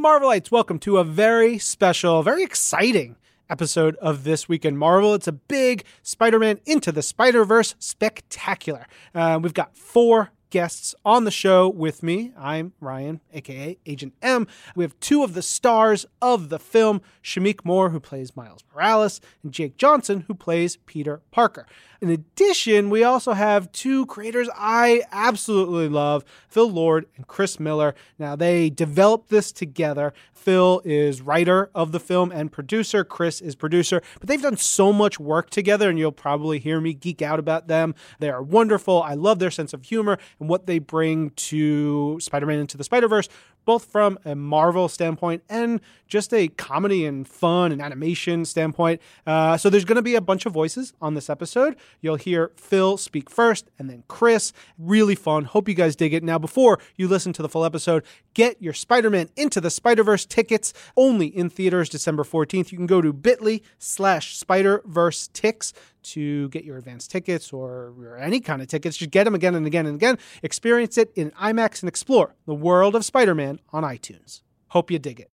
Marvelites. 0.00 0.50
Welcome 0.50 0.78
to 0.78 0.96
a 0.96 1.04
very 1.04 1.58
special, 1.58 2.22
very 2.22 2.42
exciting 2.42 3.16
episode 3.50 3.96
of 3.96 4.24
This 4.24 4.48
Week 4.48 4.64
in 4.64 4.78
Marvel. 4.78 5.12
It's 5.12 5.28
a 5.28 5.32
big 5.32 5.84
Spider 6.02 6.38
Man 6.38 6.58
Into 6.64 6.90
the 6.90 7.02
Spider 7.02 7.44
Verse 7.44 7.74
spectacular. 7.78 8.86
Uh, 9.14 9.38
we've 9.42 9.52
got 9.52 9.76
four 9.76 10.30
guests 10.48 10.94
on 11.04 11.24
the 11.24 11.30
show 11.30 11.68
with 11.68 12.02
me. 12.02 12.32
I'm 12.38 12.72
Ryan, 12.80 13.20
aka 13.34 13.76
Agent 13.84 14.14
M. 14.22 14.46
We 14.74 14.84
have 14.84 14.98
two 15.00 15.22
of 15.22 15.34
the 15.34 15.42
stars 15.42 16.06
of 16.22 16.48
the 16.48 16.58
film 16.58 17.02
Shameik 17.22 17.62
Moore, 17.64 17.90
who 17.90 18.00
plays 18.00 18.34
Miles 18.34 18.64
Morales, 18.74 19.20
and 19.42 19.52
Jake 19.52 19.76
Johnson, 19.76 20.24
who 20.28 20.34
plays 20.34 20.78
Peter 20.86 21.20
Parker. 21.30 21.66
In 22.00 22.08
addition, 22.08 22.88
we 22.88 23.04
also 23.04 23.34
have 23.34 23.70
two 23.72 24.06
creators 24.06 24.48
I 24.56 25.02
absolutely 25.12 25.88
love 25.88 26.24
Phil 26.48 26.70
Lord 26.70 27.06
and 27.16 27.26
Chris 27.26 27.60
Miller. 27.60 27.94
Now, 28.18 28.36
they 28.36 28.70
developed 28.70 29.28
this 29.28 29.52
together. 29.52 30.14
Phil 30.32 30.80
is 30.86 31.20
writer 31.20 31.70
of 31.74 31.92
the 31.92 32.00
film 32.00 32.32
and 32.32 32.50
producer, 32.50 33.04
Chris 33.04 33.42
is 33.42 33.54
producer, 33.54 34.00
but 34.18 34.28
they've 34.28 34.40
done 34.40 34.56
so 34.56 34.90
much 34.90 35.20
work 35.20 35.50
together, 35.50 35.90
and 35.90 35.98
you'll 35.98 36.12
probably 36.12 36.58
hear 36.58 36.80
me 36.80 36.94
geek 36.94 37.20
out 37.20 37.38
about 37.38 37.68
them. 37.68 37.94
They 38.18 38.30
are 38.30 38.42
wonderful. 38.42 39.02
I 39.02 39.12
love 39.12 39.38
their 39.38 39.50
sense 39.50 39.74
of 39.74 39.84
humor 39.84 40.18
and 40.38 40.48
what 40.48 40.66
they 40.66 40.78
bring 40.78 41.30
to 41.30 42.18
Spider 42.20 42.46
Man 42.46 42.58
Into 42.58 42.78
the 42.78 42.84
Spider 42.84 43.06
Verse, 43.08 43.28
both 43.66 43.84
from 43.84 44.18
a 44.24 44.34
Marvel 44.34 44.88
standpoint 44.88 45.42
and 45.48 45.80
just 46.08 46.32
a 46.32 46.48
comedy 46.48 47.04
and 47.04 47.28
fun 47.28 47.70
and 47.70 47.82
animation 47.82 48.44
standpoint. 48.46 49.00
Uh, 49.26 49.56
so 49.58 49.68
there's 49.68 49.84
going 49.84 49.96
to 49.96 50.02
be 50.02 50.14
a 50.14 50.20
bunch 50.20 50.46
of 50.46 50.52
voices 50.52 50.94
on 51.02 51.14
this 51.14 51.28
episode. 51.28 51.76
You'll 52.00 52.16
hear 52.16 52.52
Phil 52.56 52.96
speak 52.96 53.30
first 53.30 53.70
and 53.78 53.88
then 53.88 54.04
Chris. 54.08 54.52
Really 54.78 55.14
fun. 55.14 55.44
Hope 55.44 55.68
you 55.68 55.74
guys 55.74 55.96
dig 55.96 56.14
it. 56.14 56.22
Now, 56.22 56.38
before 56.38 56.78
you 56.96 57.08
listen 57.08 57.32
to 57.34 57.42
the 57.42 57.48
full 57.48 57.64
episode, 57.64 58.04
get 58.34 58.60
your 58.60 58.72
Spider 58.72 59.10
Man 59.10 59.28
Into 59.36 59.60
the 59.60 59.70
Spider 59.70 60.02
Verse 60.02 60.24
tickets 60.24 60.72
only 60.96 61.26
in 61.26 61.50
theaters 61.50 61.88
December 61.88 62.24
14th. 62.24 62.72
You 62.72 62.78
can 62.78 62.86
go 62.86 63.00
to 63.00 63.12
bit.ly 63.12 63.60
slash 63.78 64.36
Spider 64.36 64.82
Verse 64.84 65.28
ticks 65.32 65.72
to 66.02 66.48
get 66.48 66.64
your 66.64 66.78
advance 66.78 67.06
tickets 67.06 67.52
or, 67.52 67.92
or 67.98 68.18
any 68.18 68.40
kind 68.40 68.62
of 68.62 68.68
tickets. 68.68 68.96
Just 68.96 69.10
get 69.10 69.24
them 69.24 69.34
again 69.34 69.54
and 69.54 69.66
again 69.66 69.86
and 69.86 69.96
again. 69.96 70.18
Experience 70.42 70.96
it 70.98 71.10
in 71.14 71.30
IMAX 71.32 71.82
and 71.82 71.88
explore 71.88 72.34
the 72.46 72.54
world 72.54 72.94
of 72.94 73.04
Spider 73.04 73.34
Man 73.34 73.60
on 73.72 73.82
iTunes. 73.82 74.42
Hope 74.68 74.90
you 74.90 74.98
dig 74.98 75.20
it. 75.20 75.30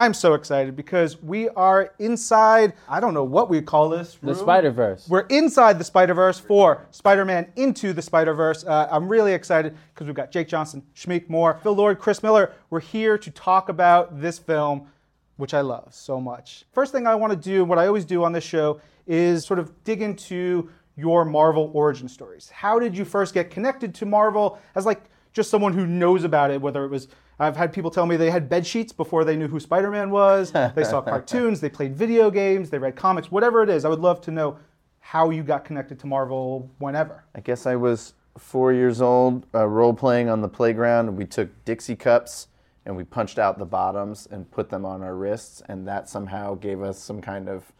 I'm 0.00 0.14
so 0.14 0.34
excited 0.34 0.76
because 0.76 1.20
we 1.20 1.48
are 1.50 1.92
inside, 1.98 2.74
I 2.88 3.00
don't 3.00 3.14
know 3.14 3.24
what 3.24 3.50
we 3.50 3.60
call 3.60 3.88
this. 3.88 4.16
The. 4.22 4.32
Spider 4.34 4.70
Verse. 4.70 5.08
We're 5.08 5.26
inside 5.26 5.78
the 5.78 5.84
Spider 5.84 6.14
Verse 6.14 6.38
for 6.38 6.86
Spider 6.92 7.24
Man 7.24 7.50
Into 7.56 7.92
the 7.92 8.02
Spider 8.02 8.32
Verse. 8.32 8.64
Uh, 8.64 8.86
I'm 8.92 9.08
really 9.08 9.32
excited 9.32 9.76
because 9.92 10.06
we've 10.06 10.14
got 10.14 10.30
Jake 10.30 10.46
Johnson, 10.46 10.84
Shameik 10.94 11.28
Moore, 11.28 11.58
Phil 11.64 11.74
Lord, 11.74 11.98
Chris 11.98 12.22
Miller. 12.22 12.52
We're 12.70 12.78
here 12.78 13.18
to 13.18 13.30
talk 13.32 13.68
about 13.68 14.20
this 14.20 14.38
film, 14.38 14.86
which 15.36 15.52
I 15.52 15.62
love 15.62 15.92
so 15.92 16.20
much. 16.20 16.64
First 16.72 16.92
thing 16.92 17.08
I 17.08 17.16
want 17.16 17.32
to 17.32 17.38
do, 17.38 17.64
what 17.64 17.78
I 17.78 17.88
always 17.88 18.04
do 18.04 18.22
on 18.22 18.30
this 18.30 18.44
show, 18.44 18.80
is 19.08 19.44
sort 19.44 19.58
of 19.58 19.82
dig 19.82 20.00
into 20.00 20.70
your 20.96 21.24
Marvel 21.24 21.72
origin 21.74 22.08
stories. 22.08 22.50
How 22.50 22.78
did 22.78 22.96
you 22.96 23.04
first 23.04 23.34
get 23.34 23.50
connected 23.50 23.94
to 23.96 24.06
Marvel 24.06 24.60
as 24.76 24.86
like 24.86 25.10
just 25.38 25.50
someone 25.50 25.72
who 25.72 25.86
knows 25.86 26.24
about 26.24 26.50
it, 26.50 26.60
whether 26.60 26.84
it 26.84 26.90
was 26.90 27.06
I've 27.38 27.56
had 27.56 27.72
people 27.72 27.92
tell 27.92 28.04
me 28.04 28.16
they 28.16 28.32
had 28.32 28.48
bed 28.48 28.66
sheets 28.66 28.92
before 28.92 29.24
they 29.24 29.36
knew 29.36 29.46
who 29.46 29.60
Spider 29.60 29.88
Man 29.88 30.10
was. 30.10 30.50
They 30.50 30.82
saw 30.82 31.00
cartoons, 31.12 31.60
they 31.60 31.68
played 31.68 31.94
video 31.94 32.28
games, 32.28 32.70
they 32.70 32.78
read 32.78 32.96
comics, 32.96 33.30
whatever 33.30 33.62
it 33.62 33.70
is. 33.70 33.84
I 33.84 33.88
would 33.88 34.00
love 34.00 34.20
to 34.22 34.32
know 34.32 34.58
how 34.98 35.30
you 35.30 35.44
got 35.44 35.64
connected 35.64 36.00
to 36.00 36.08
Marvel 36.08 36.68
whenever. 36.78 37.22
I 37.36 37.40
guess 37.40 37.66
I 37.66 37.76
was 37.76 38.14
four 38.36 38.72
years 38.72 39.00
old, 39.00 39.46
uh, 39.54 39.68
role 39.68 39.94
playing 39.94 40.28
on 40.28 40.40
the 40.40 40.48
playground, 40.48 41.08
and 41.08 41.16
we 41.16 41.24
took 41.24 41.48
Dixie 41.64 41.94
cups 41.94 42.48
and 42.84 42.96
we 42.96 43.04
punched 43.04 43.38
out 43.38 43.58
the 43.58 43.64
bottoms 43.66 44.26
and 44.32 44.50
put 44.50 44.70
them 44.70 44.84
on 44.84 45.02
our 45.02 45.14
wrists, 45.14 45.62
and 45.68 45.86
that 45.86 46.08
somehow 46.08 46.56
gave 46.56 46.82
us 46.82 46.98
some 46.98 47.20
kind 47.20 47.48
of 47.48 47.72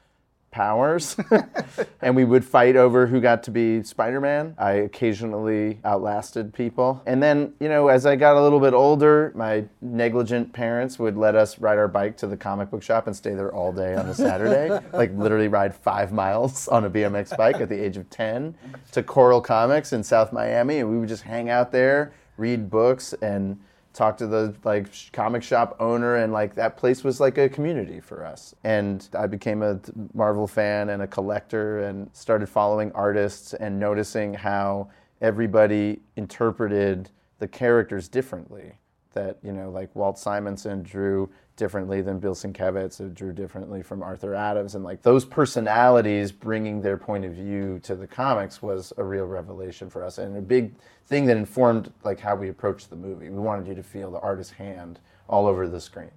powers. 0.51 1.17
and 2.03 2.17
we 2.17 2.25
would 2.25 2.45
fight 2.45 2.77
over 2.77 3.07
who 3.07 3.21
got 3.21 3.43
to 3.45 3.51
be 3.51 3.83
Spider 3.83 4.21
Man. 4.21 4.55
I 4.59 4.73
occasionally 4.73 5.79
outlasted 5.85 6.55
people. 6.55 7.03
And 7.07 7.23
then, 7.23 7.55
you 7.61 7.69
know, 7.69 7.89
as 7.89 8.07
I 8.07 8.17
got 8.17 8.37
a 8.37 8.43
little 8.43 8.61
bit 8.61 8.75
older, 8.75 9.33
my 9.35 9.65
negligent 9.81 10.53
parents 10.53 10.99
would 10.99 11.17
let 11.17 11.35
us 11.35 11.59
ride 11.59 11.79
our 11.79 11.89
bike 11.89 12.17
to 12.19 12.27
the 12.27 12.37
comic 12.37 12.71
book 12.71 12.83
shop 12.83 13.07
and 13.07 13.15
stay 13.15 13.35
there 13.35 13.53
all 13.55 13.73
day 13.73 13.95
on 13.95 14.09
a 14.09 14.15
Saturday. 14.15 14.69
like, 14.93 15.13
literally 15.17 15.49
ride 15.49 15.75
five 15.75 16.13
miles 16.13 16.69
on 16.69 16.85
a 16.85 16.91
BMX 16.91 17.37
bike 17.37 17.61
at 17.61 17.69
the 17.69 17.79
age 17.79 17.97
of 17.97 18.09
10 18.11 18.55
to 18.93 19.03
Coral 19.03 19.41
Comics 19.41 19.93
in 19.93 20.03
South 20.03 20.33
Miami. 20.33 20.79
And 20.79 20.91
we 20.91 20.99
would 20.99 21.09
just 21.09 21.23
hang 21.23 21.51
out 21.51 21.73
there, 21.73 22.13
read 22.37 22.71
books, 22.71 23.13
and 23.21 23.59
talk 23.99 24.17
to 24.17 24.29
the 24.29 24.55
like 24.63 24.87
comic 25.13 25.43
shop 25.43 25.77
owner 25.81 26.17
and 26.17 26.33
like 26.33 26.55
that 26.55 26.77
place 26.77 27.03
was 27.03 27.19
like 27.19 27.37
a 27.37 27.49
community 27.49 28.01
for 28.01 28.25
us. 28.25 28.55
And 28.63 29.07
i 29.15 29.27
became 29.27 29.63
a 29.63 29.81
marvel 30.15 30.47
fan 30.47 30.91
and 30.91 31.03
a 31.03 31.07
collector 31.07 31.81
and 31.81 32.09
started 32.13 32.49
following 32.49 32.93
artists 32.93 33.55
and 33.55 33.79
noticing 33.79 34.33
how 34.35 34.89
everybody 35.21 36.01
interpreted 36.17 37.11
the 37.41 37.49
characters 37.49 38.09
differently 38.09 38.79
that 39.19 39.39
you 39.43 39.53
know 39.53 39.71
like 39.71 39.95
walt 39.95 40.19
simonson 40.19 40.83
drew 40.83 41.29
differently 41.56 42.01
than 42.01 42.19
bill 42.19 42.34
sienkiewicz 42.34 42.99
who 42.99 43.09
drew 43.09 43.33
differently 43.33 43.83
from 43.83 44.03
arthur 44.03 44.34
adams 44.34 44.75
and 44.75 44.84
like 44.84 45.03
those 45.03 45.25
personalities 45.25 46.31
bringing 46.31 46.81
their 46.81 46.97
point 46.97 47.25
of 47.25 47.33
view 47.33 47.81
to 47.83 47.95
the 47.95 48.06
comics 48.06 48.62
was 48.62 48.93
a 48.97 49.05
real 49.05 49.27
revelation 49.27 49.91
for 49.91 50.05
us 50.05 50.19
and 50.19 50.37
a 50.37 50.41
big 50.41 50.73
thing 51.09 51.25
that 51.25 51.37
informed 51.37 51.91
like 52.05 52.21
how 52.21 52.37
we 52.37 52.49
approached 52.51 52.91
the 52.91 52.97
movie. 52.97 53.31
We 53.31 53.39
wanted 53.39 53.67
you 53.67 53.75
to 53.75 53.83
feel 53.83 54.11
the 54.11 54.21
artist's 54.21 54.53
hand 54.53 55.01
all 55.29 55.47
over 55.47 55.67
the 55.67 55.81
screen. 55.81 56.11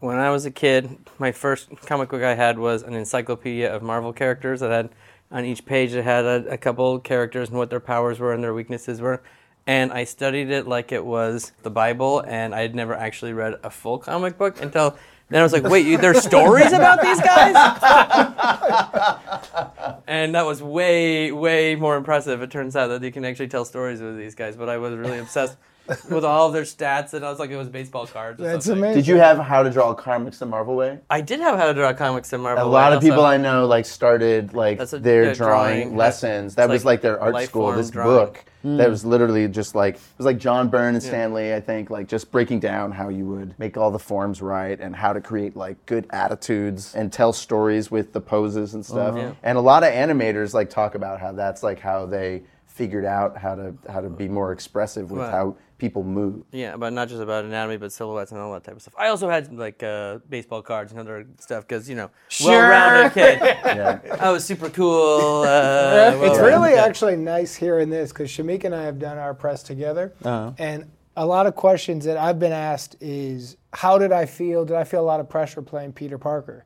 When 0.00 0.18
I 0.18 0.30
was 0.30 0.46
a 0.46 0.50
kid, 0.50 0.98
my 1.18 1.30
first 1.30 1.68
comic 1.86 2.08
book 2.08 2.22
I 2.22 2.34
had 2.34 2.58
was 2.58 2.82
an 2.82 2.94
encyclopedia 2.94 3.72
of 3.72 3.82
Marvel 3.82 4.12
characters 4.12 4.60
that 4.60 4.70
had 4.70 4.90
on 5.30 5.44
each 5.44 5.64
page 5.64 5.94
it 5.94 6.02
had 6.02 6.24
a, 6.24 6.44
a 6.50 6.58
couple 6.58 6.98
characters 6.98 7.50
and 7.50 7.58
what 7.58 7.70
their 7.70 7.80
powers 7.80 8.18
were 8.18 8.32
and 8.32 8.42
their 8.42 8.52
weaknesses 8.52 9.00
were. 9.00 9.22
And 9.66 9.92
I 9.92 10.04
studied 10.04 10.50
it 10.50 10.66
like 10.66 10.90
it 10.90 11.04
was 11.04 11.52
the 11.62 11.70
Bible, 11.70 12.20
and 12.20 12.54
I 12.54 12.62
had 12.62 12.74
never 12.74 12.94
actually 12.94 13.32
read 13.32 13.60
a 13.62 13.70
full 13.70 13.98
comic 13.98 14.36
book 14.36 14.60
until 14.60 14.96
then 15.32 15.40
I 15.40 15.44
was 15.44 15.54
like, 15.54 15.62
wait, 15.62 15.86
you, 15.86 15.96
there's 15.96 16.22
stories 16.22 16.72
about 16.72 17.00
these 17.00 17.20
guys? 17.20 17.54
and 20.06 20.34
that 20.34 20.44
was 20.44 20.62
way, 20.62 21.32
way 21.32 21.74
more 21.74 21.96
impressive. 21.96 22.42
It 22.42 22.50
turns 22.50 22.76
out 22.76 22.88
that 22.88 23.02
you 23.02 23.10
can 23.10 23.24
actually 23.24 23.48
tell 23.48 23.64
stories 23.64 24.02
with 24.02 24.18
these 24.18 24.34
guys, 24.34 24.56
but 24.56 24.68
I 24.68 24.76
was 24.76 24.94
really 24.94 25.18
obsessed 25.18 25.56
with 26.10 26.24
all 26.24 26.46
of 26.46 26.52
their 26.52 26.62
stats, 26.62 27.12
and 27.12 27.24
I 27.24 27.30
was 27.30 27.38
like, 27.38 27.50
it 27.50 27.56
was 27.56 27.68
baseball 27.68 28.06
cards. 28.06 28.40
or 28.40 28.44
That's 28.44 28.66
something. 28.66 28.82
amazing. 28.84 29.02
Did 29.02 29.08
you 29.08 29.16
have 29.16 29.38
How 29.38 29.62
to 29.62 29.70
Draw 29.70 29.94
Comics 29.94 30.38
the 30.38 30.46
Marvel 30.46 30.76
Way? 30.76 31.00
I 31.10 31.20
did 31.20 31.40
have 31.40 31.58
How 31.58 31.66
to 31.66 31.74
Draw 31.74 31.92
Comics 31.94 32.32
in 32.32 32.40
Marvel. 32.40 32.64
Way. 32.64 32.70
A 32.70 32.72
lot 32.72 32.92
I 32.92 32.96
of 32.96 33.02
people 33.02 33.20
also- 33.20 33.32
I 33.32 33.36
know 33.36 33.66
like 33.66 33.84
started 33.86 34.54
like 34.54 34.78
That's 34.78 34.92
a- 34.92 34.98
their 34.98 35.24
yeah, 35.24 35.34
drawing, 35.34 35.80
drawing. 35.82 35.96
lessons. 35.96 36.54
That 36.54 36.64
It's 36.64 36.70
was 36.72 36.84
like 36.84 36.92
like 36.92 37.00
their 37.02 37.20
art 37.20 37.34
life 37.34 37.48
school. 37.48 37.62
form 37.68 37.76
This 37.78 37.90
drawing. 37.90 38.08
book 38.26 38.44
that 38.64 38.84
hmm. 38.84 38.90
was 38.90 39.04
literally 39.04 39.48
just 39.48 39.74
like 39.74 39.94
it 39.96 40.00
was 40.18 40.26
like 40.26 40.38
John 40.38 40.68
Byrne 40.68 40.94
and 40.94 41.02
Stan 41.02 41.34
Lee. 41.34 41.52
I 41.52 41.60
think 41.60 41.90
like 41.90 42.06
just 42.06 42.30
breaking 42.30 42.60
down 42.60 42.92
how 42.92 43.08
you 43.08 43.26
would 43.26 43.58
make 43.58 43.76
all 43.76 43.90
the 43.90 43.98
forms 43.98 44.40
right 44.40 44.78
and 44.78 44.94
how 44.94 45.12
to 45.12 45.20
create 45.20 45.56
like 45.56 45.84
good 45.86 46.06
attitudes 46.10 46.94
and 46.94 47.12
tell 47.12 47.32
stories 47.32 47.90
with 47.90 48.12
the 48.12 48.20
poses 48.20 48.74
and 48.74 48.84
stuff. 48.86 49.16
Yeah. 49.16 49.32
And 49.42 49.58
a 49.58 49.60
lot 49.60 49.82
of 49.82 49.92
animators 49.92 50.54
like 50.54 50.70
talk 50.70 50.94
about 50.94 51.18
how 51.20 51.32
that's 51.32 51.62
like 51.64 51.80
how 51.80 52.06
they 52.06 52.42
figured 52.72 53.04
out 53.04 53.36
how 53.36 53.54
to 53.54 53.74
how 53.90 54.00
to 54.00 54.08
be 54.08 54.28
more 54.28 54.50
expressive 54.52 55.10
with 55.10 55.20
Right. 55.20 55.30
how 55.30 55.56
people 55.76 56.02
move. 56.04 56.44
Yeah, 56.52 56.76
but 56.76 56.92
not 56.92 57.08
just 57.08 57.20
about 57.20 57.44
anatomy, 57.44 57.76
but 57.76 57.92
silhouettes 57.92 58.32
and 58.32 58.40
all 58.40 58.52
that 58.54 58.64
type 58.64 58.76
of 58.76 58.82
stuff. 58.82 58.94
I 58.96 59.08
also 59.08 59.28
had 59.28 59.52
like 59.52 59.82
uh, 59.82 60.18
baseball 60.28 60.62
cards 60.62 60.90
and 60.92 61.00
other 61.00 61.26
stuff 61.38 61.66
because 61.68 61.88
you 61.88 61.96
know, 61.96 62.10
well-rounded 62.42 63.12
kid. 63.12 63.38
Yeah. 63.64 64.00
I 64.20 64.30
was 64.30 64.44
super 64.44 64.70
cool. 64.70 65.42
Uh, 65.42 66.18
it's 66.22 66.38
really 66.38 66.70
kid. 66.70 66.78
actually 66.78 67.16
nice 67.16 67.54
hearing 67.54 67.90
this 67.90 68.10
because 68.12 68.30
Shameik 68.30 68.64
and 68.64 68.74
I 68.74 68.84
have 68.84 68.98
done 68.98 69.18
our 69.18 69.34
press 69.34 69.62
together, 69.62 70.14
and 70.24 70.90
a 71.16 71.26
lot 71.26 71.46
of 71.46 71.54
questions 71.54 72.06
that 72.06 72.16
I've 72.16 72.38
been 72.38 72.52
asked 72.52 72.96
is, 73.00 73.58
how 73.74 73.98
did 73.98 74.12
I 74.12 74.24
feel? 74.24 74.64
Did 74.64 74.76
I 74.76 74.84
feel 74.84 75.00
a 75.00 75.08
lot 75.12 75.20
of 75.20 75.28
pressure 75.28 75.60
playing 75.60 75.92
Peter 75.92 76.16
Parker? 76.16 76.64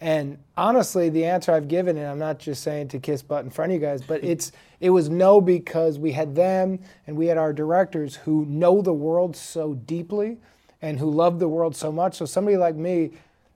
And 0.00 0.38
honestly, 0.56 1.08
the 1.08 1.24
answer 1.24 1.52
I've 1.52 1.68
given, 1.68 1.96
and 1.96 2.06
I'm 2.06 2.18
not 2.18 2.38
just 2.38 2.62
saying 2.62 2.88
to 2.88 2.98
kiss 2.98 3.22
butt 3.22 3.44
in 3.44 3.50
front 3.50 3.72
of 3.72 3.80
you 3.80 3.86
guys, 3.86 4.02
but 4.02 4.22
it's 4.22 4.52
it 4.80 4.90
was 4.90 5.08
no 5.08 5.40
because 5.40 5.98
we 5.98 6.12
had 6.12 6.34
them 6.34 6.80
and 7.06 7.16
we 7.16 7.26
had 7.26 7.38
our 7.38 7.52
directors 7.52 8.16
who 8.16 8.44
know 8.46 8.82
the 8.82 8.92
world 8.92 9.34
so 9.36 9.74
deeply 9.74 10.38
and 10.82 10.98
who 10.98 11.10
love 11.10 11.38
the 11.38 11.48
world 11.48 11.74
so 11.74 11.90
much. 11.90 12.16
So 12.16 12.26
somebody 12.26 12.58
like 12.58 12.74
me, 12.74 13.12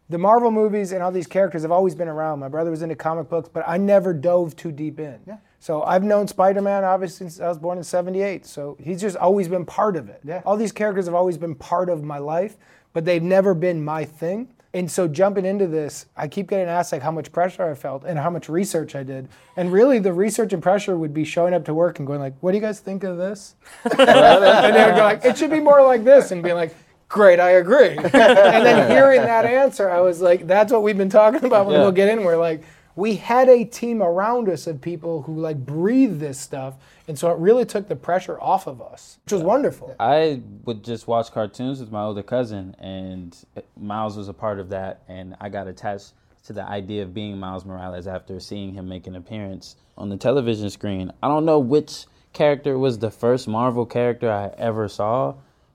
the 0.08 0.17
Marvel 0.17 0.50
movies 0.50 0.93
and 0.93 1.02
all 1.02 1.12
these 1.12 1.26
characters 1.26 1.62
have 1.62 1.73
always 1.73 1.94
been 1.94 2.08
around. 2.08 2.38
My 2.38 2.49
brother 2.49 2.70
was 2.70 2.81
into 2.81 2.94
comic 2.94 3.29
books, 3.29 3.50
but 3.52 3.62
I 3.67 3.76
never 3.76 4.14
dove 4.14 4.56
too 4.56 4.73
deep 4.73 4.99
in. 4.99 5.20
Yeah. 5.26 5.37
So 5.61 5.82
I've 5.82 6.05
known 6.05 6.29
Spider-Man 6.29 6.85
obviously 6.85 7.29
since 7.29 7.40
I 7.40 7.49
was 7.49 7.58
born 7.58 7.76
in 7.76 7.85
'78. 7.85 8.46
So 8.46 8.76
he's 8.81 9.00
just 9.00 9.17
always 9.17 9.49
been 9.49 9.67
part 9.67 9.96
of 9.96 10.08
it. 10.08 10.20
Yeah. 10.25 10.40
All 10.46 10.56
these 10.56 10.73
characters 10.73 11.05
have 11.05 11.14
always 11.14 11.37
been 11.37 11.55
part 11.55 11.90
of 11.90 12.02
my 12.02 12.19
life, 12.19 12.56
but 12.94 13.05
they've 13.05 13.23
never 13.23 13.52
been 13.52 13.85
my 13.85 14.05
thing. 14.05 14.49
And 14.78 14.88
so 14.88 15.08
jumping 15.08 15.44
into 15.44 15.66
this, 15.66 16.06
I 16.16 16.28
keep 16.28 16.48
getting 16.48 16.69
asked 16.69 16.92
like 16.92 17.02
how 17.02 17.10
much 17.10 17.32
pressure 17.32 17.69
I 17.69 17.75
felt 17.75 18.04
and 18.04 18.16
how 18.16 18.30
much 18.30 18.48
research 18.48 18.94
I 18.94 19.02
did. 19.02 19.28
And 19.56 19.72
really 19.72 19.98
the 19.98 20.12
research 20.12 20.52
and 20.52 20.62
pressure 20.62 20.96
would 20.96 21.12
be 21.12 21.25
showing 21.25 21.52
up 21.52 21.64
to 21.64 21.75
work 21.75 21.98
and 21.98 22.06
going 22.06 22.20
like, 22.20 22.34
what 22.40 22.52
do 22.52 22.58
you 22.58 22.62
guys 22.62 22.78
think 22.78 23.02
of 23.02 23.16
this? 23.16 23.56
and 23.84 23.98
they 23.98 24.84
would 24.84 24.94
go 24.94 25.02
like, 25.02 25.25
it 25.25 25.36
should 25.36 25.50
be 25.50 25.58
more 25.58 25.82
like 25.82 26.04
this 26.04 26.30
and 26.30 26.44
being 26.44 26.54
like, 26.54 26.76
great, 27.08 27.40
I 27.40 27.50
agree. 27.52 27.88
and 27.96 28.04
then 28.12 28.88
hearing 28.88 29.22
that 29.22 29.44
answer, 29.46 29.90
I 29.90 29.98
was 29.98 30.20
like, 30.20 30.46
that's 30.46 30.72
what 30.72 30.84
we've 30.84 30.96
been 30.96 31.10
talking 31.10 31.44
about 31.44 31.66
when 31.66 31.75
Yeah. 31.75 31.80
we'll 31.80 31.90
get 31.90 32.08
in. 32.08 32.22
We're 32.22 32.36
like, 32.36 32.62
we 32.98 33.14
had 33.14 33.48
a 33.48 33.64
team 33.64 34.02
around 34.02 34.48
us 34.48 34.66
of 34.66 34.80
people 34.80 35.22
who 35.22 35.36
like 35.38 35.64
breathe 35.64 36.18
this 36.18 36.38
stuff. 36.40 36.74
And 37.06 37.16
so 37.16 37.30
it 37.30 37.38
really 37.38 37.64
took 37.64 37.86
the 37.86 37.94
pressure 37.94 38.40
off 38.40 38.66
of 38.66 38.82
us, 38.82 39.18
which 39.24 39.32
was 39.34 39.42
wonderful. 39.42 39.94
I 40.00 40.42
would 40.64 40.82
just 40.82 41.06
watch 41.06 41.30
cartoons 41.30 41.78
with 41.78 41.92
my 41.92 42.02
older 42.02 42.24
cousin, 42.24 42.74
and 42.80 43.36
Miles 43.80 44.16
was 44.16 44.28
a 44.28 44.34
part 44.34 44.58
of 44.58 44.68
that, 44.70 45.04
and 45.06 45.36
I 45.40 45.48
got 45.48 45.68
attached 45.68 46.14
to 46.46 46.52
the 46.52 46.64
idea 46.64 47.04
of 47.04 47.14
being 47.14 47.38
Miles 47.38 47.64
Morales 47.64 48.08
after 48.08 48.40
seeing 48.40 48.74
him 48.74 48.88
make 48.88 49.06
an 49.06 49.14
appearance 49.14 49.76
on 49.96 50.08
the 50.08 50.16
television 50.16 50.68
screen. 50.68 51.12
I 51.22 51.28
don't 51.28 51.44
know 51.44 51.60
which 51.60 52.06
character 52.32 52.76
was 52.76 52.98
the 52.98 53.12
first 53.12 53.46
Marvel 53.46 53.86
character 53.86 54.28
I 54.28 54.48
ever 54.58 54.88
saw, 54.88 55.34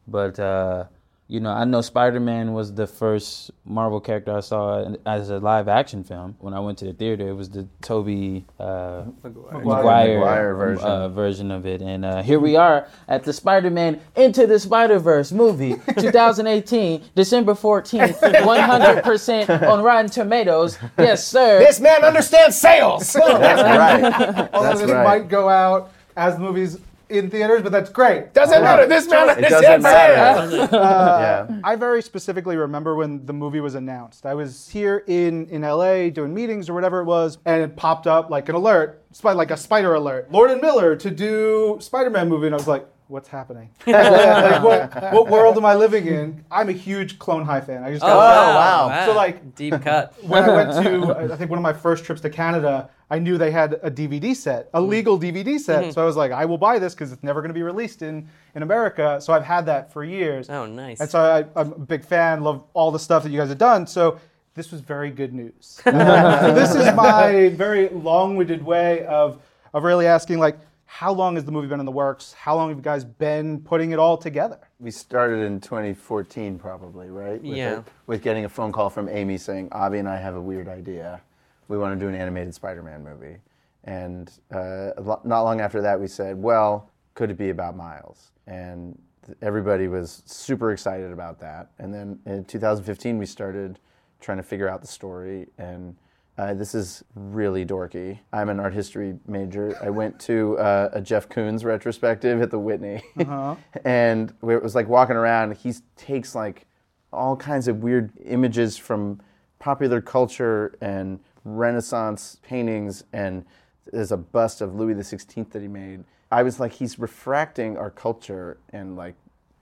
but 0.10 0.38
uh, 0.40 0.86
you 1.34 1.40
know, 1.40 1.50
I 1.50 1.64
know 1.64 1.82
Spider 1.82 2.20
Man 2.20 2.54
was 2.54 2.76
the 2.76 2.86
first 2.86 3.50
Marvel 3.66 4.00
character 4.00 4.38
I 4.38 4.42
saw 4.42 4.96
as 5.04 5.32
a 5.32 5.40
live 5.40 5.68
action 5.68 6.04
film. 6.04 6.36
When 6.38 6.54
I 6.54 6.60
went 6.60 6.78
to 6.78 6.86
the 6.86 6.94
theater, 6.94 7.28
it 7.28 7.34
was 7.34 7.50
the 7.50 7.68
Tobey 7.82 8.46
uh, 8.60 9.06
Maguire, 9.24 10.20
Maguire 10.20 10.54
version. 10.54 10.86
Uh, 10.86 11.10
version 11.10 11.50
of 11.50 11.66
it. 11.66 11.82
And 11.82 12.06
uh, 12.06 12.22
here 12.22 12.40
we 12.40 12.56
are 12.56 12.88
at 13.08 13.24
the 13.24 13.34
Spider 13.34 13.72
Man 13.72 14.00
Into 14.16 14.46
the 14.46 14.60
Spider 14.60 15.00
Verse 15.00 15.32
movie, 15.32 15.74
2018, 15.98 17.04
December 17.16 17.56
14th, 17.56 18.20
100% 18.20 19.68
on 19.68 19.82
Rotten 19.82 20.12
Tomatoes. 20.12 20.78
Yes, 21.00 21.28
sir. 21.28 21.58
This 21.58 21.80
man 21.80 22.04
understands 22.04 22.62
sales. 22.62 23.12
That's 23.12 23.64
right. 23.64 24.50
Although 24.54 24.68
That's 24.68 24.82
this 24.82 24.92
right. 24.92 25.04
might 25.04 25.30
go 25.30 25.50
out 25.50 25.92
as 26.16 26.36
the 26.36 26.42
movie's 26.42 26.78
in 27.14 27.30
theaters, 27.30 27.62
but 27.62 27.72
that's 27.72 27.90
great. 27.90 28.34
Doesn't 28.34 28.62
matter. 28.62 28.86
This 28.88 29.08
man 29.08 29.30
It 29.30 29.38
understands 29.38 29.66
doesn't 29.66 29.82
sales. 29.84 30.52
matter. 30.72 30.78
Uh, 30.84 31.46
yeah. 31.50 31.60
I 31.64 31.76
very 31.76 32.02
specifically 32.02 32.58
remember 32.58 32.96
when 32.96 33.26
the 33.26 33.34
movie 33.34 33.60
was 33.60 33.76
announced. 33.76 34.26
I 34.26 34.34
was 34.34 34.68
here 34.70 35.04
in, 35.08 35.48
in 35.50 35.62
LA 35.62 36.10
doing 36.10 36.34
meetings 36.34 36.70
or 36.70 36.74
whatever 36.74 37.00
it 37.02 37.06
was, 37.06 37.38
and 37.46 37.62
it 37.62 37.76
popped 37.76 38.08
up 38.08 38.30
like 38.30 38.50
an 38.50 38.56
alert, 38.56 39.04
like 39.24 39.52
a 39.52 39.58
spider 39.58 39.94
alert. 39.94 40.32
Lord 40.32 40.52
and 40.52 40.62
Miller 40.62 40.96
to 40.96 41.12
do 41.12 41.78
Spider-Man 41.80 42.28
movie, 42.30 42.48
and 42.48 42.56
I 42.56 42.58
was 42.58 42.68
like, 42.68 42.88
what's 43.08 43.28
happening? 43.28 43.70
like, 43.88 44.64
what, 44.64 45.14
what 45.14 45.28
world 45.30 45.58
am 45.58 45.66
I 45.66 45.76
living 45.76 46.08
in? 46.08 46.44
I'm 46.50 46.70
a 46.70 46.74
huge 46.74 47.20
Clone 47.20 47.46
High 47.46 47.62
fan. 47.62 47.84
I 47.84 47.92
just 47.92 48.04
Oh, 48.04 48.08
wow. 48.18 48.88
wow. 48.90 49.06
So, 49.06 49.14
like- 49.16 49.56
deep 49.56 49.80
cut. 49.82 50.14
when 50.24 50.44
I 50.44 50.56
went 50.56 50.72
to, 50.86 51.34
I 51.34 51.36
think 51.38 51.50
one 51.52 51.60
of 51.60 51.64
my 51.64 51.74
first 51.74 52.06
trips 52.06 52.22
to 52.22 52.30
Canada, 52.30 52.90
I 53.14 53.20
knew 53.20 53.38
they 53.38 53.52
had 53.52 53.74
a 53.84 53.92
DVD 53.92 54.36
set, 54.36 54.72
a 54.74 54.80
mm-hmm. 54.80 54.90
legal 54.90 55.20
DVD 55.20 55.60
set. 55.60 55.84
Mm-hmm. 55.84 55.92
So 55.92 56.02
I 56.02 56.06
was 56.06 56.16
like, 56.16 56.32
I 56.32 56.46
will 56.46 56.58
buy 56.58 56.80
this 56.80 56.96
because 56.96 57.12
it's 57.12 57.22
never 57.22 57.42
going 57.42 57.52
to 57.52 57.54
be 57.54 57.62
released 57.62 58.02
in, 58.02 58.28
in 58.56 58.64
America. 58.64 59.20
So 59.22 59.34
I've 59.34 59.44
had 59.44 59.68
that 59.68 59.94
for 59.94 60.04
years. 60.04 60.50
Oh, 60.50 60.66
nice. 60.66 61.00
And 61.00 61.08
so 61.08 61.20
I, 61.20 61.46
I'm 61.56 61.74
a 61.74 61.78
big 61.78 62.04
fan, 62.04 62.42
love 62.42 62.64
all 62.74 62.90
the 62.90 62.98
stuff 62.98 63.22
that 63.22 63.30
you 63.30 63.38
guys 63.38 63.50
have 63.50 63.60
done. 63.60 63.86
So 63.86 64.20
this 64.56 64.72
was 64.72 64.82
very 64.82 65.12
good 65.12 65.32
news. 65.32 65.80
So 65.86 66.54
this 66.56 66.74
is 66.74 66.92
my 66.96 67.50
very 67.50 67.90
long-winded 67.90 68.66
way 68.66 69.06
of, 69.06 69.40
of 69.76 69.84
really 69.84 70.08
asking, 70.08 70.40
like, 70.40 70.58
how 70.88 71.14
long 71.14 71.36
has 71.36 71.46
the 71.46 71.52
movie 71.52 71.68
been 71.68 71.80
in 71.80 71.86
the 71.86 71.92
works? 71.92 72.34
How 72.34 72.56
long 72.56 72.70
have 72.70 72.78
you 72.80 72.84
guys 72.84 73.04
been 73.04 73.62
putting 73.62 73.92
it 73.92 74.00
all 74.00 74.18
together? 74.18 74.58
We 74.80 74.90
started 74.90 75.44
in 75.44 75.62
2014, 75.62 76.58
probably, 76.58 77.10
right? 77.12 77.40
With 77.44 77.58
Yeah. 77.58 77.78
it- 77.80 77.84
with 78.08 78.24
getting 78.24 78.46
a 78.46 78.50
phone 78.50 78.72
call 78.72 78.90
from 78.90 79.08
Amy 79.08 79.38
saying, 79.38 79.70
Avi 79.72 80.00
and 80.00 80.10
I 80.10 80.18
have 80.18 80.36
a 80.36 80.42
weird 80.42 80.68
idea. 80.68 81.22
We 81.68 81.78
want 81.78 81.98
to 81.98 82.04
do 82.04 82.10
an 82.10 82.16
animated 82.16 82.54
Spider 82.54 82.84
Man 82.84 83.04
movie. 83.04 83.38
And 83.86 84.32
uh, 84.52 84.92
not 85.24 85.44
long 85.44 85.60
after 85.60 85.82
that, 85.82 86.00
we 86.00 86.08
said, 86.08 86.42
well, 86.42 86.90
could 87.16 87.30
it 87.30 87.38
be 87.38 87.50
about 87.50 87.76
Miles? 87.76 88.32
And 88.48 88.98
everybody 89.42 89.88
was 89.88 90.24
super 90.26 90.72
excited 90.72 91.12
about 91.12 91.40
that. 91.40 91.72
And 91.80 91.94
then 91.94 92.20
in 92.26 92.46
2015, 92.46 93.18
we 93.18 93.26
started 93.26 93.80
trying 94.20 94.38
to 94.38 94.44
figure 94.44 94.70
out 94.70 94.82
the 94.82 94.88
story. 94.88 95.48
And 95.58 95.96
uh, 96.38 96.54
this 96.54 96.74
is 96.74 97.04
really 97.16 97.66
dorky. 97.66 98.20
I'm 98.32 98.50
an 98.50 98.60
art 98.60 98.74
history 98.74 99.16
major. 99.28 99.78
I 99.82 99.90
went 99.90 100.20
to 100.22 100.58
uh, 100.58 100.90
a 100.94 101.02
Jeff 101.02 101.30
Koons 101.30 101.64
retrospective 101.64 102.42
at 102.42 102.50
the 102.50 102.58
Whitney, 102.58 103.04
and 103.86 104.34
it 104.42 104.64
was 104.64 104.74
like 104.74 104.88
walking 104.88 105.16
around. 105.16 105.56
He 105.58 105.74
takes 105.96 106.34
like 106.34 106.66
all 107.12 107.36
kinds 107.36 107.68
of 107.68 107.84
weird 107.84 108.12
images 108.26 108.78
from 108.78 109.22
popular 109.60 110.02
culture 110.02 110.76
and 110.82 111.20
Renaissance 111.46 112.38
paintings, 112.44 113.04
and 113.14 113.46
there's 113.92 114.12
a 114.12 114.18
bust 114.18 114.62
of 114.62 114.76
Louis 114.76 114.94
XVI 114.96 115.50
that 115.52 115.62
he 115.62 115.68
made. 115.68 116.04
I 116.32 116.44
was 116.44 116.60
like, 116.60 116.72
he's 116.74 116.98
refracting 117.00 117.78
our 117.78 117.92
culture 117.92 118.58
and 118.72 118.96
like 118.96 119.16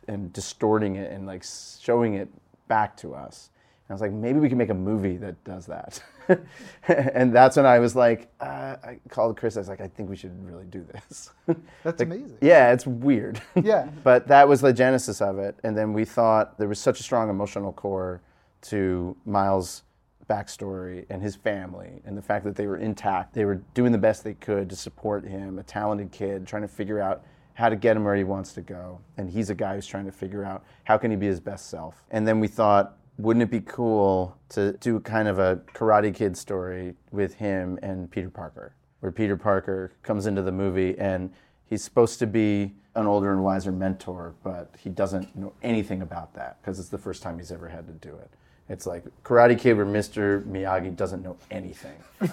and 0.08 0.32
distorting 0.34 0.96
it 0.96 1.12
and 1.12 1.26
like 1.28 1.44
showing 1.80 2.16
it 2.16 2.30
back 2.68 2.96
to 2.98 3.14
us. 3.14 3.50
And 3.88 3.92
I 3.92 3.94
was 3.94 4.02
like, 4.02 4.12
maybe 4.12 4.40
we 4.40 4.50
can 4.50 4.58
make 4.58 4.70
a 4.70 4.74
movie 4.74 5.18
that 5.18 5.42
does 5.44 5.66
that. 5.68 6.02
and 6.88 7.34
that's 7.34 7.58
when 7.58 7.66
I 7.66 7.80
was 7.80 7.96
like, 7.96 8.30
uh, 8.40 8.78
I 8.84 9.00
called 9.10 9.38
Chris. 9.38 9.58
I 9.58 9.60
was 9.60 9.68
like, 9.70 9.82
I 9.82 9.88
think 9.88 10.10
we 10.10 10.16
should 10.16 10.32
really 10.46 10.66
do 10.66 10.86
this. 10.94 11.32
That's 11.84 12.00
Like, 12.00 12.08
amazing. 12.08 12.38
Yeah, 12.42 12.72
it's 12.72 12.88
weird. 12.88 13.42
Yeah. 13.62 13.90
but 14.04 14.28
that 14.30 14.48
was 14.48 14.62
the 14.62 14.72
genesis 14.72 15.22
of 15.22 15.40
it. 15.40 15.56
And 15.64 15.78
then 15.78 15.92
we 15.94 16.06
thought 16.06 16.58
there 16.58 16.70
was 16.70 16.80
such 16.80 17.00
a 17.02 17.04
strong 17.04 17.30
emotional 17.30 17.74
core 17.74 18.22
to 18.64 19.16
Miles' 19.26 19.84
backstory 20.32 21.06
and 21.10 21.22
his 21.22 21.36
family 21.36 22.02
and 22.06 22.18
the 22.18 22.22
fact 22.22 22.46
that 22.46 22.56
they 22.56 22.66
were 22.66 22.78
intact. 22.78 23.34
They 23.34 23.44
were 23.44 23.62
doing 23.74 23.92
the 23.92 23.98
best 23.98 24.24
they 24.24 24.36
could 24.36 24.70
to 24.70 24.76
support 24.78 25.26
him, 25.26 25.60
a 25.60 25.64
talented 25.64 26.12
kid, 26.12 26.48
trying 26.48 26.62
to 26.62 26.70
figure 26.70 27.02
out 27.02 27.24
how 27.54 27.68
to 27.68 27.76
get 27.76 27.98
him 27.98 28.06
where 28.06 28.16
he 28.16 28.24
wants 28.24 28.54
to 28.54 28.62
go. 28.62 29.02
And 29.18 29.30
he's 29.30 29.50
a 29.50 29.56
guy 29.56 29.76
who's 29.76 29.86
trying 29.86 30.06
to 30.06 30.12
figure 30.12 30.46
out 30.46 30.64
how 30.86 30.98
can 30.98 31.12
he 31.12 31.18
be 31.18 31.28
his 31.28 31.42
best 31.42 31.70
self. 31.70 32.06
And 32.12 32.26
then 32.26 32.40
we 32.40 32.48
thought, 32.48 32.98
wouldn't 33.18 33.44
it 33.44 33.52
be 33.52 33.60
cool 33.60 34.38
to 34.50 34.72
do 34.78 35.02
kind 35.02 35.28
of 35.28 35.38
a 35.38 35.58
Karate 35.74 36.16
Kid 36.16 36.38
story 36.38 36.96
with 37.12 37.36
him 37.36 37.78
and 37.84 38.10
Peter 38.10 38.30
Parker, 38.30 38.74
where 39.02 39.12
Peter 39.12 39.36
Parker 39.36 39.92
comes 40.02 40.28
into 40.28 40.42
the 40.42 40.52
movie 40.52 40.98
and 40.98 41.30
he's 41.66 41.84
supposed 41.84 42.20
to 42.20 42.28
be 42.28 42.74
an 42.96 43.06
older 43.06 43.32
and 43.32 43.44
wiser 43.44 43.72
mentor, 43.72 44.34
but 44.44 44.74
he 44.80 44.90
doesn't 44.90 45.36
know 45.36 45.54
anything 45.62 46.02
about 46.02 46.34
that 46.36 46.62
because 46.62 46.80
it's 46.80 46.90
the 46.90 46.98
first 46.98 47.22
time 47.22 47.38
he's 47.38 47.52
ever 47.52 47.68
had 47.68 47.86
to 47.88 47.94
do 47.94 48.16
it. 48.16 48.32
It's 48.72 48.86
like 48.86 49.04
Karate 49.24 49.60
Kid 49.60 49.74
where 49.74 49.86
Mr. 49.86 50.44
Miyagi 50.46 50.96
doesn't 50.96 51.22
know 51.22 51.36
anything. 51.52 51.94
and 52.22 52.30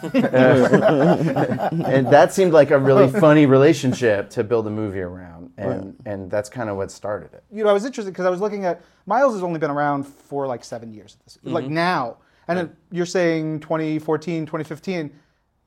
that 2.07 2.33
seemed 2.33 2.53
like 2.53 2.71
a 2.71 2.79
really 2.79 3.09
funny 3.21 3.45
relationship 3.47 4.31
to 4.31 4.45
build 4.45 4.67
a 4.69 4.71
movie 4.71 5.01
around. 5.01 5.53
And, 5.57 5.97
and 6.07 6.31
that's 6.31 6.49
kind 6.49 6.71
of 6.71 6.77
what 6.77 6.93
started 6.93 7.35
it. 7.35 7.43
you 7.53 7.65
know, 7.65 7.71
I 7.71 7.73
was 7.73 7.85
interested 7.85 8.13
because 8.13 8.25
I 8.25 8.31
was 8.31 8.41
looking 8.41 8.65
at 8.65 8.83
Miles 9.07 9.35
has 9.35 9.43
only 9.43 9.59
been 9.59 9.73
around 9.73 10.05
for 10.05 10.47
like 10.47 10.63
seven 10.63 10.93
years, 10.93 11.17
at 11.19 11.25
this, 11.25 11.39
like 11.43 11.65
mm-hmm. 11.65 11.75
now. 11.75 12.19
And 12.47 12.57
then 12.57 12.77
you're 12.93 13.05
saying 13.05 13.61
2014, 13.61 14.47
2015, 14.47 15.11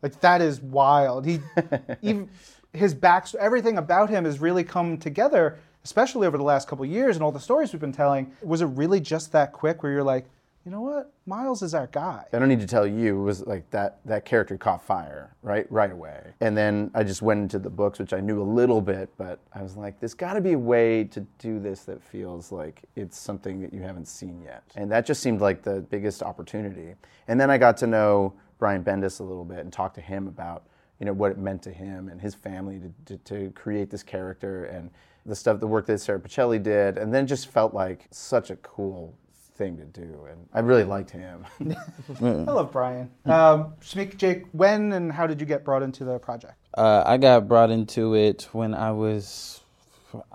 like 0.02 0.22
that 0.22 0.42
is 0.42 0.62
wild. 0.62 1.26
He, 1.26 1.40
even 2.02 2.30
his 2.72 2.94
back, 2.94 3.28
everything 3.38 3.78
about 3.78 4.10
him 4.10 4.24
has 4.24 4.40
really 4.40 4.64
come 4.64 4.98
together, 4.98 5.60
especially 5.84 6.28
over 6.28 6.38
the 6.38 6.44
last 6.44 6.70
couple 6.70 6.86
of 6.86 6.92
years 6.92 7.18
and 7.18 7.24
all 7.24 7.32
the 7.34 7.42
stories 7.42 7.74
we've 7.74 7.82
been 7.82 7.92
telling. 7.92 8.32
Was 8.42 8.62
it 8.62 8.68
really 8.68 9.02
just 9.02 9.34
that 9.34 9.52
quick 9.52 9.84
where 9.84 9.92
you're 9.92 10.04
like, 10.04 10.28
you 10.66 10.72
know 10.72 10.82
what, 10.82 11.12
Miles 11.26 11.64
is 11.64 11.74
our 11.74 11.88
guy? 11.88 12.24
I 12.32 12.38
don't 12.38 12.48
need 12.48 12.60
to 12.60 12.68
tell 12.68 12.86
you, 12.86 13.20
it 13.20 13.24
was 13.24 13.46
like 13.48 13.70
that 13.72 14.00
that 14.06 14.26
character 14.26 14.58
caught 14.58 14.84
fire 14.84 15.36
right 15.42 15.70
right 15.72 15.92
away. 15.92 16.34
And 16.40 16.56
then 16.56 16.92
I 16.94 17.04
just 17.04 17.22
went 17.24 17.40
into 17.42 17.58
the 17.58 17.70
books, 17.70 17.98
which 17.98 18.14
I 18.14 18.20
knew 18.20 18.42
a 18.42 18.44
little 18.44 18.80
bit, 18.80 19.10
but 19.18 19.40
I 19.54 19.64
was 19.64 19.76
like, 19.76 20.00
there's 20.00 20.14
got 20.14 20.34
to 20.34 20.42
be 20.42 20.54
a 20.54 20.60
way 20.60 21.04
to 21.06 21.22
do 21.40 21.60
this 21.60 21.84
that 21.86 22.02
feels 22.04 22.52
like 22.52 22.84
it's 22.96 23.18
something 23.18 23.60
that 23.62 23.74
you 23.74 23.82
haven't 23.82 24.08
seen 24.08 24.42
yet. 24.44 24.64
And 24.76 24.92
that 24.92 25.06
just 25.06 25.24
seemed 25.24 25.42
like 25.42 25.64
the 25.64 25.82
biggest 25.82 26.22
opportunity. 26.22 26.94
And 27.28 27.40
then 27.40 27.50
I 27.50 27.58
got 27.58 27.76
to 27.78 27.88
know 27.88 28.34
Brian 28.60 28.84
Bendis 28.84 29.20
a 29.20 29.24
little 29.24 29.46
bit 29.46 29.60
and 29.60 29.74
talk 29.74 29.94
to 29.96 30.02
him 30.02 30.28
about 30.28 30.64
you 31.00 31.06
know 31.08 31.14
what 31.14 31.32
it 31.32 31.40
meant 31.40 31.64
to 31.64 31.72
him 31.72 32.10
and 32.10 32.22
his 32.22 32.36
family 32.36 32.80
to, 32.80 33.18
to, 33.18 33.24
to 33.24 33.52
create 33.54 33.90
this 33.90 34.04
character 34.04 34.66
and 34.66 34.92
the 35.26 35.36
stuff, 35.36 35.60
the 35.60 35.68
work 35.68 35.88
that 35.88 36.00
Sara 36.00 36.20
Pichelli 36.20 36.62
did, 36.62 36.98
and 36.98 37.14
then 37.14 37.26
just 37.26 37.48
felt 37.48 37.74
like 37.74 38.06
such 38.12 38.52
a 38.52 38.56
cool 38.58 39.16
thing 39.56 39.78
to 39.78 39.86
do, 39.86 40.28
and 40.30 40.48
I 40.54 40.60
really 40.60 40.84
liked 40.84 41.12
him. 41.12 41.46
I 42.22 42.24
love 42.24 42.72
Brian. 42.72 43.12
Um, 43.26 43.74
Shameik, 43.82 44.18
Jake, 44.18 44.46
when 44.52 44.92
and 44.94 45.12
how 45.12 45.28
did 45.28 45.40
you 45.40 45.46
get 45.46 45.64
brought 45.64 45.84
into 45.84 46.04
the 46.04 46.20
project? 46.20 46.56
Uh, 46.76 47.04
I 47.06 47.18
got 47.18 47.48
brought 47.48 47.70
into 47.70 48.16
it 48.16 48.48
when 48.54 48.74
I 48.74 48.92
was 48.92 49.62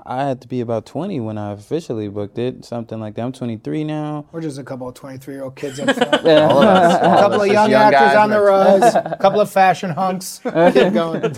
I 0.07 0.25
had 0.25 0.41
to 0.43 0.49
be 0.49 0.61
about 0.61 0.87
20 0.87 1.21
when 1.21 1.37
I 1.39 1.53
officially 1.53 2.09
booked 2.09 2.39
it, 2.39 2.65
something 2.65 2.99
like 3.01 3.15
that. 3.17 3.23
I'm 3.23 3.33
23 3.33 3.85
now. 3.85 4.27
We're 4.33 4.41
just 4.41 4.59
a 4.59 4.65
couple 4.65 4.89
of 4.89 4.95
23 4.95 5.35
year 5.35 5.45
old 5.45 5.57
kids 5.57 5.79
up 5.81 5.95
front. 5.97 6.25
Yeah. 6.25 6.47
All 6.49 6.63
of 6.63 6.69
us. 6.69 7.03
all 7.03 7.13
A 7.13 7.21
couple 7.21 7.41
us, 7.41 7.41
of 7.43 7.47
just 7.55 7.71
young, 7.71 7.73
actors 7.73 8.17
on 8.17 8.31
the 8.31 8.37
next- 8.81 8.95
rise, 8.95 8.95
a 9.13 9.17
couple 9.21 9.41
of 9.41 9.51
fashion 9.51 9.91
hunks. 9.91 10.41
Keep 10.45 10.93
going. 10.93 11.35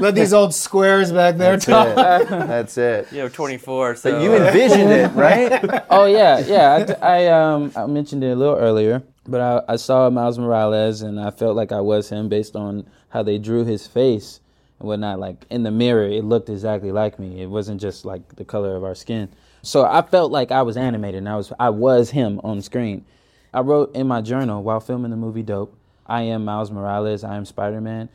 Let 0.00 0.14
these 0.14 0.32
old 0.32 0.54
squares 0.54 1.12
back 1.12 1.36
there 1.36 1.56
That's 1.56 1.66
talk. 1.66 1.88
it. 1.88 2.28
That's 2.28 2.78
it. 2.78 3.12
You 3.12 3.18
know, 3.22 3.28
24. 3.28 3.96
So 3.96 4.12
But 4.12 4.22
you 4.22 4.34
envisioned 4.34 4.90
it, 4.90 5.08
right? 5.12 5.82
oh 5.90 6.06
yeah, 6.06 6.38
yeah. 6.40 6.96
I, 7.02 7.24
I 7.24 7.26
um 7.28 7.72
I 7.76 7.86
mentioned 7.86 8.24
it 8.24 8.30
a 8.30 8.34
little 8.36 8.56
earlier, 8.56 9.02
but 9.26 9.40
I, 9.40 9.72
I 9.74 9.76
saw 9.76 10.08
Miles 10.10 10.38
Morales 10.38 11.02
and 11.02 11.20
I 11.20 11.30
felt 11.30 11.56
like 11.56 11.72
I 11.72 11.80
was 11.80 12.08
him 12.08 12.28
based 12.28 12.56
on 12.56 12.88
how 13.10 13.22
they 13.22 13.38
drew 13.38 13.64
his 13.64 13.86
face 13.86 14.40
and 14.78 14.88
whatnot. 14.88 15.18
Like 15.18 15.46
in 15.50 15.62
the 15.62 15.70
mirror, 15.70 16.06
it 16.06 16.24
looked 16.24 16.48
exactly 16.48 16.92
like 16.92 17.18
me. 17.18 17.42
It 17.42 17.46
wasn't 17.46 17.80
just 17.80 18.04
like 18.04 18.36
the 18.36 18.44
color 18.44 18.76
of 18.76 18.84
our 18.84 18.94
skin. 18.94 19.30
So 19.62 19.84
I 19.84 20.02
felt 20.02 20.30
like 20.30 20.50
I 20.50 20.62
was 20.62 20.76
animated 20.76 21.18
and 21.18 21.28
I 21.28 21.36
was 21.36 21.52
I 21.58 21.70
was 21.70 22.10
him 22.10 22.40
on 22.44 22.62
screen. 22.62 23.04
I 23.52 23.60
wrote 23.60 23.94
in 23.94 24.08
my 24.08 24.20
journal 24.20 24.62
while 24.62 24.80
filming 24.80 25.12
the 25.12 25.16
movie 25.16 25.44
Dope, 25.44 25.78
I 26.06 26.22
am 26.22 26.44
Miles 26.44 26.70
Morales, 26.70 27.22
I 27.22 27.36
am 27.36 27.44
Spider 27.44 27.80
Man. 27.80 28.08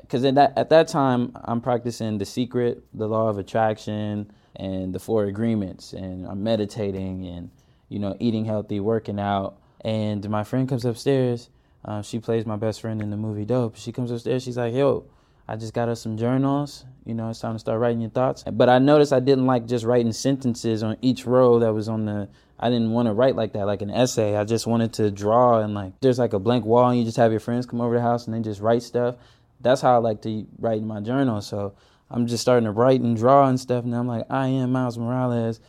Because 0.00 0.24
at 0.24 0.36
that, 0.36 0.52
at 0.56 0.70
that 0.70 0.86
time, 0.86 1.32
I'm 1.44 1.60
practicing 1.60 2.18
The 2.18 2.24
Secret, 2.24 2.84
the 2.94 3.08
Law 3.08 3.28
of 3.28 3.38
Attraction, 3.38 4.30
and 4.54 4.94
the 4.94 5.00
Four 5.00 5.24
Agreements, 5.24 5.92
and 5.92 6.26
I'm 6.26 6.44
meditating 6.44 7.26
and, 7.26 7.50
you 7.88 7.98
know, 7.98 8.16
eating 8.20 8.44
healthy, 8.44 8.78
working 8.78 9.18
out. 9.18 9.56
And 9.80 10.28
my 10.30 10.44
friend 10.44 10.68
comes 10.68 10.84
upstairs. 10.84 11.50
Uh, 11.84 12.02
she 12.02 12.20
plays 12.20 12.46
my 12.46 12.56
best 12.56 12.80
friend 12.80 13.02
in 13.02 13.10
the 13.10 13.16
movie 13.16 13.44
Dope. 13.44 13.76
She 13.76 13.90
comes 13.90 14.12
upstairs. 14.12 14.44
She's 14.44 14.56
like, 14.56 14.74
yo, 14.74 15.04
I 15.48 15.56
just 15.56 15.74
got 15.74 15.88
us 15.88 16.00
some 16.00 16.16
journals. 16.16 16.84
You 17.04 17.14
know, 17.14 17.30
it's 17.30 17.38
time 17.38 17.54
to 17.54 17.58
start 17.58 17.80
writing 17.80 18.00
your 18.00 18.10
thoughts. 18.10 18.42
But 18.50 18.68
I 18.68 18.78
noticed 18.78 19.12
I 19.12 19.20
didn't 19.20 19.46
like 19.46 19.66
just 19.66 19.84
writing 19.84 20.12
sentences 20.12 20.82
on 20.82 20.96
each 21.02 21.24
row 21.24 21.60
that 21.60 21.72
was 21.72 21.88
on 21.88 22.04
the. 22.04 22.28
I 22.58 22.70
didn't 22.70 22.90
want 22.90 23.06
to 23.06 23.12
write 23.12 23.36
like 23.36 23.52
that, 23.52 23.66
like 23.66 23.82
an 23.82 23.90
essay. 23.90 24.36
I 24.36 24.44
just 24.44 24.66
wanted 24.66 24.94
to 24.94 25.10
draw 25.10 25.60
and 25.60 25.74
like 25.74 25.92
there's 26.00 26.18
like 26.18 26.32
a 26.32 26.38
blank 26.38 26.64
wall 26.64 26.88
and 26.88 26.98
you 26.98 27.04
just 27.04 27.18
have 27.18 27.30
your 27.30 27.40
friends 27.40 27.66
come 27.66 27.80
over 27.80 27.94
the 27.94 28.00
house 28.00 28.26
and 28.26 28.34
they 28.34 28.40
just 28.40 28.60
write 28.60 28.82
stuff. 28.82 29.16
That's 29.60 29.82
how 29.82 29.94
I 29.94 29.98
like 29.98 30.22
to 30.22 30.46
write 30.58 30.78
in 30.78 30.86
my 30.86 31.00
journal. 31.00 31.42
So 31.42 31.74
I'm 32.10 32.26
just 32.26 32.40
starting 32.40 32.64
to 32.64 32.70
write 32.72 33.00
and 33.00 33.16
draw 33.16 33.46
and 33.46 33.60
stuff. 33.60 33.84
And 33.84 33.94
I'm 33.94 34.08
like, 34.08 34.24
I 34.30 34.48
am 34.48 34.72
Miles 34.72 34.96
Morales. 34.96 35.60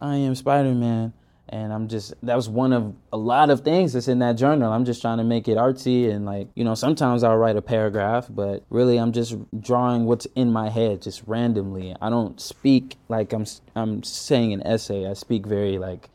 I 0.00 0.16
am 0.16 0.34
Spider 0.34 0.74
Man. 0.74 1.14
And 1.48 1.72
I'm 1.72 1.86
just, 1.86 2.12
that 2.24 2.34
was 2.34 2.48
one 2.48 2.72
of 2.72 2.92
a 3.12 3.16
lot 3.16 3.50
of 3.50 3.60
things 3.60 3.92
that's 3.92 4.08
in 4.08 4.18
that 4.18 4.32
journal. 4.32 4.72
I'm 4.72 4.84
just 4.84 5.00
trying 5.00 5.18
to 5.18 5.24
make 5.24 5.46
it 5.46 5.56
artsy 5.56 6.10
and 6.10 6.26
like, 6.26 6.48
you 6.54 6.64
know, 6.64 6.74
sometimes 6.74 7.22
I'll 7.22 7.36
write 7.36 7.56
a 7.56 7.62
paragraph, 7.62 8.26
but 8.28 8.64
really 8.68 8.98
I'm 8.98 9.12
just 9.12 9.36
drawing 9.60 10.06
what's 10.06 10.26
in 10.34 10.52
my 10.52 10.70
head 10.70 11.02
just 11.02 11.22
randomly. 11.26 11.94
I 12.00 12.10
don't 12.10 12.40
speak 12.40 12.96
like 13.08 13.32
I'm, 13.32 13.46
I'm 13.76 14.02
saying 14.02 14.54
an 14.54 14.66
essay. 14.66 15.06
I 15.06 15.12
speak 15.12 15.46
very 15.46 15.78
like 15.78 16.08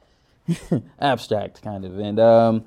abstract 1.00 1.62
kind 1.62 1.86
of. 1.86 1.98
And 1.98 2.20
um, 2.20 2.66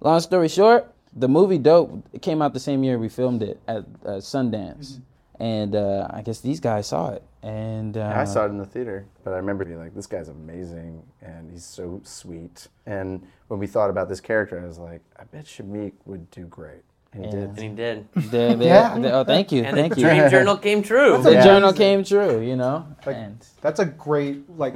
long 0.00 0.20
story 0.20 0.48
short, 0.48 0.90
the 1.14 1.28
movie 1.28 1.58
Dope 1.58 2.06
it 2.14 2.22
came 2.22 2.40
out 2.40 2.54
the 2.54 2.60
same 2.60 2.84
year 2.84 2.98
we 2.98 3.10
filmed 3.10 3.42
it 3.42 3.60
at 3.68 3.84
uh, 4.04 4.20
Sundance. 4.20 5.00
And 5.38 5.74
uh, 5.74 6.06
I 6.08 6.22
guess 6.22 6.40
these 6.40 6.60
guys 6.60 6.86
saw 6.86 7.10
it. 7.10 7.22
And 7.42 7.96
uh, 7.96 8.12
I 8.14 8.24
saw 8.24 8.44
it 8.44 8.50
in 8.50 8.58
the 8.58 8.64
theater, 8.64 9.04
but 9.24 9.32
I 9.32 9.36
remember 9.36 9.64
being 9.64 9.78
like, 9.78 9.94
"This 9.94 10.06
guy's 10.06 10.28
amazing, 10.28 11.02
and 11.20 11.50
he's 11.50 11.64
so 11.64 12.00
sweet." 12.04 12.68
And 12.86 13.26
when 13.48 13.58
we 13.58 13.66
thought 13.66 13.90
about 13.90 14.08
this 14.08 14.20
character, 14.20 14.60
I 14.62 14.66
was 14.66 14.78
like, 14.78 15.00
"I 15.18 15.24
bet 15.24 15.44
Shameik 15.46 15.92
would 16.06 16.30
do 16.30 16.44
great," 16.46 16.82
and 17.12 17.24
he 17.24 17.30
did. 17.32 17.42
and 17.48 17.58
he 17.58 17.68
did. 17.70 18.08
They, 18.14 18.54
they, 18.54 18.64
Yeah. 18.66 18.96
they- 18.96 19.10
oh, 19.10 19.24
thank 19.24 19.50
you, 19.50 19.64
And 19.64 19.76
thank 19.76 19.94
the 19.96 20.00
you. 20.02 20.06
dream 20.06 20.30
journal 20.30 20.56
came 20.56 20.82
true. 20.84 21.20
The 21.20 21.32
Yeah. 21.32 21.44
journal 21.44 21.72
came 21.72 22.04
true, 22.04 22.40
you 22.40 22.54
know. 22.54 22.86
Like- 23.04 23.16
and 23.16 23.44
That's 23.60 23.80
a 23.80 23.86
great, 23.86 24.48
like, 24.56 24.74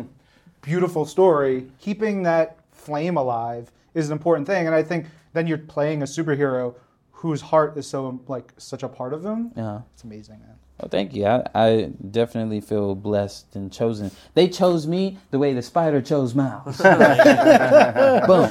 beautiful 0.63 1.05
story. 1.07 1.69
Keeping 1.79 2.25
that 2.25 2.57
flame 2.73 3.17
alive 3.17 3.71
is 3.95 4.09
an 4.09 4.13
important 4.13 4.49
thing, 4.49 4.67
and 4.67 4.75
I 4.75 4.83
think 4.83 5.07
then 5.35 5.47
you're 5.47 5.59
playing 5.59 6.03
a 6.03 6.07
superhero 6.07 6.75
whose 7.17 7.41
heart 7.41 7.77
is 7.77 7.87
so 7.87 8.21
like 8.29 8.53
such 8.59 8.83
a 8.83 8.89
part 8.89 9.13
of 9.15 9.23
them. 9.23 9.51
yeah. 9.57 9.81
It's 9.95 10.05
amazing, 10.05 10.39
man. 10.41 10.57
Well, 10.79 10.91
thank 10.91 11.15
you. 11.15 11.25
I, 11.25 11.43
I 11.55 11.91
definitely 12.11 12.61
feel 12.61 12.95
blessed 12.95 13.57
and 13.57 13.73
chosen. 13.73 14.11
They 14.35 14.47
chose 14.49 14.87
me 14.87 15.17
the 15.31 15.39
way 15.39 15.55
the 15.55 15.63
spider 15.63 16.03
chose 16.03 16.35
Miles. 16.35 16.77
Boom. 18.27 18.51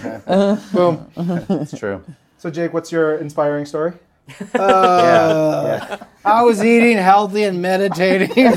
Boom. 0.74 1.08
Uh-huh. 1.16 1.46
it's 1.62 1.78
true. 1.78 2.04
So, 2.40 2.50
Jake, 2.50 2.74
what's 2.74 2.92
your 2.92 3.18
inspiring 3.18 3.66
story? 3.66 3.94
Uh, 4.56 5.78
yeah, 5.88 5.98
I 6.26 6.42
was 6.42 6.64
eating 6.64 6.98
healthy 6.98 7.44
and 7.44 7.62
meditating. 7.62 8.32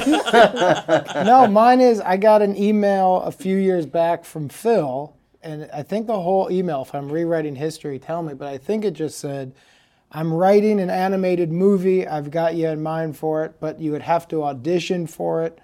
no, 1.27 1.47
mine 1.51 1.83
is 1.83 2.01
I 2.01 2.17
got 2.17 2.41
an 2.41 2.57
email 2.57 3.21
a 3.21 3.31
few 3.31 3.59
years 3.59 3.85
back 3.85 4.25
from 4.25 4.49
Phil, 4.49 5.15
and 5.43 5.69
I 5.71 5.83
think 5.83 6.07
the 6.07 6.19
whole 6.19 6.51
email, 6.51 6.81
if 6.83 6.95
I'm 6.95 7.13
rewriting 7.13 7.55
history, 7.55 7.99
tell 7.99 8.23
me, 8.23 8.33
but 8.33 8.49
I 8.49 8.57
think 8.57 8.83
it 8.87 8.93
just 8.93 9.19
said, 9.19 9.53
I'm 10.11 10.33
writing 10.33 10.81
an 10.81 10.91
animated 10.91 11.53
movie. 11.53 12.07
I've 12.07 12.31
got 12.31 12.55
you 12.55 12.69
in 12.69 12.83
mind 12.83 13.17
for 13.17 13.45
it, 13.45 13.55
but 13.61 13.79
you 13.81 13.93
would 13.93 14.03
have 14.03 14.27
to 14.29 14.45
audition 14.45 15.07
for 15.07 15.45
it. 15.45 15.59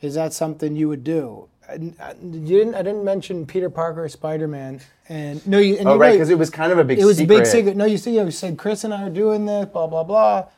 Is 0.00 0.14
that 0.14 0.32
something 0.32 0.74
you 0.74 0.88
would 0.88 1.04
do? 1.04 1.48
And, 1.68 1.96
uh, 1.98 2.12
didn't. 2.14 2.74
I 2.74 2.82
didn't 2.82 3.04
mention 3.04 3.46
Peter 3.46 3.70
Parker, 3.70 4.06
Spider 4.08 4.46
Man, 4.48 4.80
and 5.08 5.46
no, 5.46 5.58
you. 5.58 5.76
And 5.76 5.88
Oh, 5.88 5.94
you 5.94 6.00
right, 6.00 6.12
because 6.12 6.28
it 6.28 6.38
was 6.38 6.50
kind 6.50 6.70
of 6.72 6.78
a 6.78 6.84
big. 6.84 6.98
Secret. 6.98 7.04
It 7.04 7.06
was 7.06 7.16
secret. 7.16 7.34
a 7.34 7.38
big 7.38 7.46
secret. 7.46 7.76
No, 7.76 7.84
you 7.86 7.96
see, 7.96 8.16
you 8.18 8.30
said 8.30 8.58
Chris 8.58 8.84
and 8.84 8.92
I 8.92 9.04
are 9.04 9.10
doing 9.10 9.46
this, 9.46 9.66
blah 9.66 9.86
blah 9.86 10.04
blah. 10.04 10.48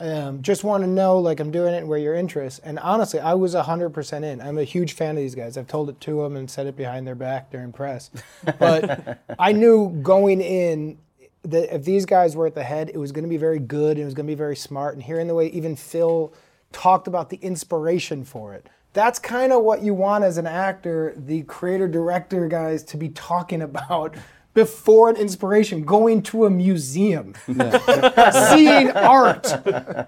Um, 0.00 0.42
just 0.42 0.64
want 0.64 0.82
to 0.82 0.88
know, 0.88 1.18
like, 1.18 1.38
I'm 1.38 1.52
doing 1.52 1.74
it 1.74 1.78
and 1.78 1.88
where 1.88 1.98
your 1.98 2.14
interests. 2.14 2.58
And 2.64 2.78
honestly, 2.80 3.20
I 3.20 3.34
was 3.34 3.54
100% 3.54 4.24
in. 4.24 4.40
I'm 4.40 4.58
a 4.58 4.64
huge 4.64 4.94
fan 4.94 5.10
of 5.10 5.16
these 5.18 5.36
guys. 5.36 5.56
I've 5.56 5.68
told 5.68 5.88
it 5.90 6.00
to 6.00 6.22
them 6.24 6.34
and 6.34 6.50
said 6.50 6.66
it 6.66 6.76
behind 6.76 7.06
their 7.06 7.14
back 7.14 7.52
during 7.52 7.70
press. 7.72 8.10
But 8.58 9.20
I 9.38 9.52
knew 9.52 9.90
going 10.02 10.40
in 10.40 10.98
that 11.42 11.74
if 11.74 11.84
these 11.84 12.06
guys 12.06 12.36
were 12.36 12.46
at 12.46 12.54
the 12.54 12.62
head, 12.62 12.90
it 12.92 12.98
was 12.98 13.12
going 13.12 13.24
to 13.24 13.30
be 13.30 13.36
very 13.36 13.58
good. 13.58 13.92
And 13.92 14.00
it 14.00 14.04
was 14.04 14.14
going 14.14 14.26
to 14.26 14.30
be 14.30 14.36
very 14.36 14.56
smart. 14.56 14.94
And 14.94 15.02
hearing 15.02 15.26
the 15.26 15.34
way 15.34 15.48
even 15.48 15.76
Phil 15.76 16.32
talked 16.72 17.06
about 17.06 17.30
the 17.30 17.38
inspiration 17.38 18.24
for 18.24 18.54
it. 18.54 18.68
That's 18.92 19.18
kind 19.18 19.52
of 19.52 19.62
what 19.62 19.82
you 19.82 19.94
want 19.94 20.24
as 20.24 20.36
an 20.36 20.46
actor, 20.46 21.14
the 21.16 21.42
creator 21.44 21.88
director 21.88 22.46
guys 22.48 22.82
to 22.84 22.96
be 22.96 23.08
talking 23.08 23.62
about 23.70 24.16
before 24.54 25.08
an 25.08 25.16
inspiration, 25.16 25.82
going 25.82 26.22
to 26.22 26.44
a 26.44 26.50
museum, 26.50 27.34
seeing 27.46 28.90
art, 28.90 29.50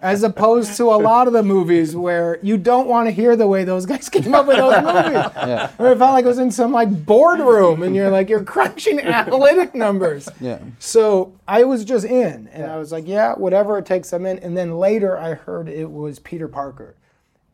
as 0.02 0.22
opposed 0.22 0.76
to 0.76 0.84
a 0.84 0.96
lot 0.96 1.26
of 1.26 1.32
the 1.32 1.42
movies 1.42 1.96
where 1.96 2.38
you 2.42 2.58
don't 2.58 2.86
want 2.86 3.06
to 3.06 3.10
hear 3.10 3.36
the 3.36 3.46
way 3.46 3.64
those 3.64 3.86
guys 3.86 4.08
came 4.10 4.34
up 4.34 4.46
with 4.46 4.58
those 4.58 4.82
movies. 4.82 5.30
Yeah. 5.36 5.70
Or 5.78 5.92
it 5.92 5.98
felt 5.98 6.12
like 6.12 6.26
it 6.26 6.28
was 6.28 6.38
in 6.38 6.50
some 6.50 6.72
like 6.72 7.06
boardroom 7.06 7.82
and 7.82 7.96
you're 7.96 8.10
like, 8.10 8.28
you're 8.28 8.44
crunching 8.44 9.00
analytic 9.02 9.74
numbers. 9.74 10.28
Yeah. 10.40 10.58
So 10.78 11.32
I 11.48 11.64
was 11.64 11.84
just 11.84 12.04
in, 12.04 12.48
and 12.48 12.70
I 12.70 12.76
was 12.76 12.92
like, 12.92 13.06
yeah, 13.08 13.34
whatever 13.34 13.78
it 13.78 13.86
takes, 13.86 14.12
I'm 14.12 14.26
in. 14.26 14.38
And 14.40 14.56
then 14.56 14.76
later 14.76 15.16
I 15.16 15.34
heard 15.34 15.70
it 15.70 15.90
was 15.90 16.18
Peter 16.18 16.48
Parker. 16.48 16.96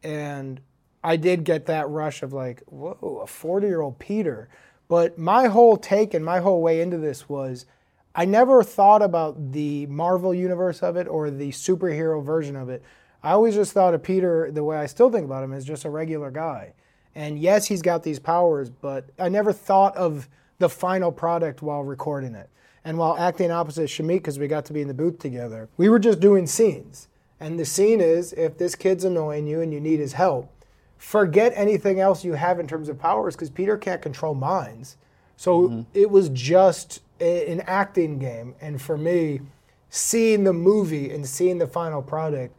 And 0.03 0.61
I 1.05 1.17
did 1.17 1.45
get 1.45 1.67
that 1.67 1.89
rush 1.89 2.23
of 2.25 2.33
like, 2.33 2.63
whoa, 2.67 3.21
a 3.23 3.27
40 3.29 3.67
year 3.69 3.81
old 3.81 4.01
Peter. 4.01 4.49
But 4.91 5.17
my 5.17 5.47
whole 5.47 5.77
take 5.77 6.15
and 6.15 6.25
my 6.25 6.41
whole 6.41 6.61
way 6.61 6.81
into 6.81 6.99
this 6.99 7.29
was 7.29 7.65
I 8.13 8.25
never 8.25 8.65
thought 8.65 9.03
about 9.03 9.53
the 9.53 9.87
Marvel 9.87 10.35
universe 10.35 10.83
of 10.83 10.97
it 10.97 11.07
or 11.07 11.31
the 11.31 11.51
superhero 11.51 12.21
version 12.21 12.57
of 12.57 12.69
it. 12.69 12.83
I 13.23 13.31
always 13.31 13.55
just 13.55 13.73
thought 13.73 13.95
of 13.95 14.03
Peter, 14.03 14.51
the 14.51 14.65
way 14.65 14.77
I 14.77 14.87
still 14.87 15.09
think 15.09 15.25
about 15.25 15.45
him, 15.45 15.53
as 15.53 15.65
just 15.65 15.85
a 15.85 15.91
regular 15.91 16.33
guy. 16.33 16.73
And 17.15 17.39
yes, 17.39 17.67
he's 17.67 17.83
got 17.83 18.03
these 18.03 18.19
powers, 18.19 18.69
but 18.69 19.09
I 19.17 19.29
never 19.29 19.53
thought 19.53 19.97
of 19.97 20.29
the 20.59 20.69
final 20.69 21.13
product 21.13 21.63
while 21.63 21.85
recording 21.85 22.35
it. 22.35 22.51
And 22.85 22.99
while 22.99 23.17
acting 23.17 23.53
opposite 23.53 23.91
Shameik, 23.91 24.17
because 24.17 24.41
we 24.41 24.49
got 24.49 24.65
to 24.65 24.73
be 24.73 24.81
in 24.81 24.89
the 24.89 24.95
booth 24.95 25.21
together, 25.21 25.69
we 25.77 25.89
were 25.89 26.01
just 26.01 26.19
doing 26.19 26.49
scenes. 26.49 27.07
And 27.39 27.61
the 27.61 27.65
scene 27.65 28.01
is 28.01 28.33
if 28.33 28.59
this 28.59 28.75
kid's 28.75 29.05
annoying 29.05 29.47
you 29.47 29.61
and 29.61 29.73
you 29.73 29.81
need 29.81 30.01
his 30.01 30.15
help, 30.15 30.53
forget 31.01 31.51
anything 31.57 31.99
else 31.99 32.27
you 32.27 32.35
have 32.35 32.61
in 32.61 32.69
terms 32.69 32.91
of 32.91 32.99
powers 32.99 33.35
because 33.35 33.49
Peter 33.49 33.79
can't 33.79 34.03
control 34.03 34.35
minds. 34.35 34.99
So 35.35 35.63
mm-hmm. 35.63 35.81
it 35.95 36.11
was 36.11 36.29
just 36.29 37.01
a, 37.19 37.51
an 37.51 37.63
acting 37.63 38.19
game. 38.19 38.55
And 38.61 38.81
for 38.81 38.99
me, 38.99 39.41
seeing 39.89 40.45
the 40.45 40.53
movie 40.53 41.11
and 41.11 41.27
seeing 41.27 41.57
the 41.57 41.67
final 41.67 42.03
product, 42.03 42.55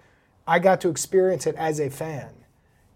I 0.48 0.57
got 0.57 0.81
to 0.81 0.89
experience 0.89 1.45
it 1.45 1.55
as 1.55 1.79
a 1.79 1.91
fan. 1.91 2.33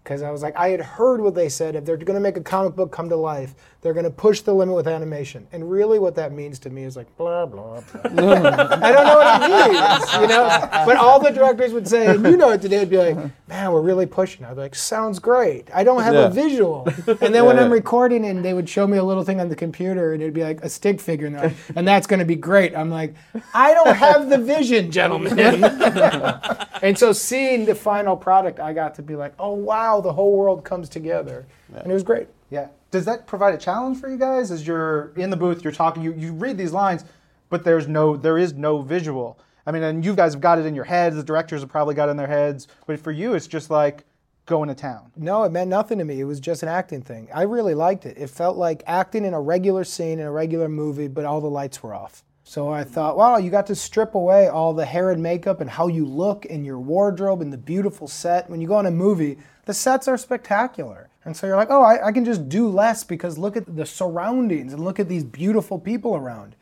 Because 0.06 0.22
I 0.22 0.30
was 0.30 0.40
like, 0.40 0.54
I 0.54 0.68
had 0.68 0.80
heard 0.80 1.20
what 1.20 1.34
they 1.34 1.48
said. 1.48 1.74
If 1.74 1.84
they're 1.84 1.96
going 1.96 2.14
to 2.14 2.20
make 2.20 2.36
a 2.36 2.40
comic 2.40 2.76
book 2.76 2.92
come 2.92 3.08
to 3.08 3.16
life, 3.16 3.56
they're 3.80 3.92
going 3.92 4.04
to 4.04 4.10
push 4.10 4.40
the 4.40 4.54
limit 4.54 4.76
with 4.76 4.86
animation. 4.86 5.48
And 5.50 5.68
really, 5.68 5.98
what 5.98 6.14
that 6.14 6.30
means 6.32 6.60
to 6.60 6.70
me 6.70 6.84
is 6.84 6.96
like, 6.96 7.08
blah, 7.16 7.44
blah, 7.44 7.80
blah. 7.80 8.00
I 8.02 8.92
don't 8.92 9.04
know 9.04 9.16
what 9.16 9.42
it 9.42 9.70
means, 9.72 10.12
you 10.14 10.28
know? 10.28 10.46
But 10.86 10.96
all 10.96 11.18
the 11.20 11.30
directors 11.30 11.72
would 11.72 11.88
say, 11.88 12.06
and 12.06 12.24
you 12.24 12.36
know 12.36 12.46
what 12.46 12.62
today, 12.62 12.78
would 12.78 12.90
be 12.90 12.98
like, 12.98 13.16
man, 13.48 13.72
we're 13.72 13.80
really 13.80 14.06
pushing. 14.06 14.44
I'd 14.44 14.54
be 14.54 14.60
like, 14.60 14.76
sounds 14.76 15.18
great. 15.18 15.68
I 15.74 15.82
don't 15.82 16.02
have 16.04 16.14
Yeah. 16.14 16.26
a 16.26 16.30
visual. 16.30 16.86
And 17.20 17.34
then 17.34 17.44
when 17.44 17.58
I'm 17.58 17.72
recording 17.72 18.24
and 18.26 18.44
they 18.44 18.54
would 18.54 18.68
show 18.68 18.86
me 18.86 18.98
a 18.98 19.04
little 19.04 19.24
thing 19.24 19.40
on 19.40 19.48
the 19.48 19.56
computer 19.56 20.12
and 20.12 20.22
it'd 20.22 20.34
be 20.34 20.44
like 20.44 20.62
a 20.62 20.68
stick 20.68 21.00
figure 21.00 21.26
and, 21.26 21.36
like, 21.36 21.54
and 21.74 21.86
that's 21.86 22.06
going 22.06 22.20
to 22.20 22.26
be 22.26 22.36
great. 22.36 22.76
I'm 22.76 22.90
like, 22.90 23.14
I 23.54 23.74
don't 23.74 23.96
have 23.96 24.28
the 24.30 24.38
vision, 24.38 24.92
gentlemen. 24.92 25.36
and 26.82 26.96
so 26.98 27.12
seeing 27.12 27.64
the 27.64 27.74
final 27.74 28.16
product, 28.16 28.60
I 28.60 28.72
got 28.72 28.94
to 28.96 29.02
be 29.02 29.16
like, 29.16 29.34
oh, 29.38 29.52
wow, 29.52 29.95
how 29.96 30.00
the 30.02 30.12
whole 30.12 30.36
world 30.36 30.62
comes 30.64 30.88
together, 30.88 31.46
and 31.74 31.90
it 31.90 31.94
was 31.94 32.02
great. 32.02 32.28
Yeah. 32.50 32.68
Does 32.90 33.04
that 33.06 33.26
provide 33.26 33.54
a 33.54 33.58
challenge 33.58 33.98
for 33.98 34.08
you 34.08 34.18
guys 34.18 34.50
as 34.50 34.66
you're 34.66 35.12
in 35.16 35.30
the 35.30 35.36
booth, 35.36 35.64
you're 35.64 35.72
talking, 35.72 36.02
you, 36.02 36.12
you 36.12 36.32
read 36.32 36.56
these 36.58 36.72
lines, 36.72 37.04
but 37.48 37.64
there's 37.64 37.88
no 37.88 38.16
there 38.16 38.38
is 38.38 38.52
no 38.52 38.82
visual. 38.82 39.38
I 39.66 39.72
mean, 39.72 39.82
and 39.82 40.04
you 40.04 40.14
guys 40.14 40.34
have 40.34 40.40
got 40.40 40.58
it 40.58 40.66
in 40.66 40.74
your 40.74 40.84
heads, 40.84 41.16
the 41.16 41.24
directors 41.24 41.62
have 41.62 41.70
probably 41.70 41.94
got 41.94 42.08
it 42.08 42.12
in 42.12 42.16
their 42.16 42.26
heads, 42.28 42.68
but 42.86 43.00
for 43.00 43.10
you 43.10 43.34
it's 43.34 43.46
just 43.46 43.70
like 43.70 44.04
going 44.44 44.68
to 44.68 44.74
town. 44.74 45.10
No, 45.16 45.42
it 45.42 45.50
meant 45.50 45.70
nothing 45.70 45.98
to 45.98 46.04
me. 46.04 46.20
It 46.20 46.24
was 46.24 46.38
just 46.38 46.62
an 46.62 46.68
acting 46.68 47.02
thing. 47.02 47.28
I 47.34 47.42
really 47.42 47.74
liked 47.74 48.06
it. 48.06 48.16
It 48.16 48.30
felt 48.30 48.56
like 48.56 48.84
acting 48.86 49.24
in 49.24 49.34
a 49.34 49.40
regular 49.40 49.82
scene 49.82 50.20
in 50.20 50.26
a 50.26 50.30
regular 50.30 50.68
movie, 50.68 51.08
but 51.08 51.24
all 51.24 51.40
the 51.40 51.48
lights 51.50 51.82
were 51.82 51.94
off. 51.94 52.22
So 52.48 52.68
I 52.68 52.84
thought, 52.84 53.16
wow, 53.16 53.38
you 53.38 53.50
got 53.50 53.66
to 53.66 53.74
strip 53.74 54.14
away 54.14 54.46
all 54.46 54.72
the 54.72 54.84
hair 54.84 55.10
and 55.10 55.20
makeup 55.20 55.60
and 55.60 55.68
how 55.68 55.88
you 55.88 56.06
look 56.06 56.46
and 56.48 56.64
your 56.64 56.78
wardrobe 56.78 57.42
and 57.42 57.52
the 57.52 57.58
beautiful 57.58 58.06
set. 58.06 58.48
When 58.48 58.60
you 58.60 58.68
go 58.68 58.76
on 58.76 58.86
a 58.86 58.90
movie, 58.92 59.38
the 59.64 59.74
sets 59.74 60.06
are 60.06 60.16
spectacular. 60.16 61.08
And 61.24 61.36
so 61.36 61.48
you're 61.48 61.56
like, 61.56 61.72
oh, 61.72 61.82
I, 61.82 62.06
I 62.06 62.12
can 62.12 62.24
just 62.24 62.48
do 62.48 62.68
less 62.68 63.02
because 63.02 63.36
look 63.36 63.56
at 63.56 63.74
the 63.74 63.84
surroundings 63.84 64.72
and 64.72 64.84
look 64.84 65.00
at 65.00 65.08
these 65.08 65.24
beautiful 65.24 65.80
people 65.80 66.14
around. 66.14 66.54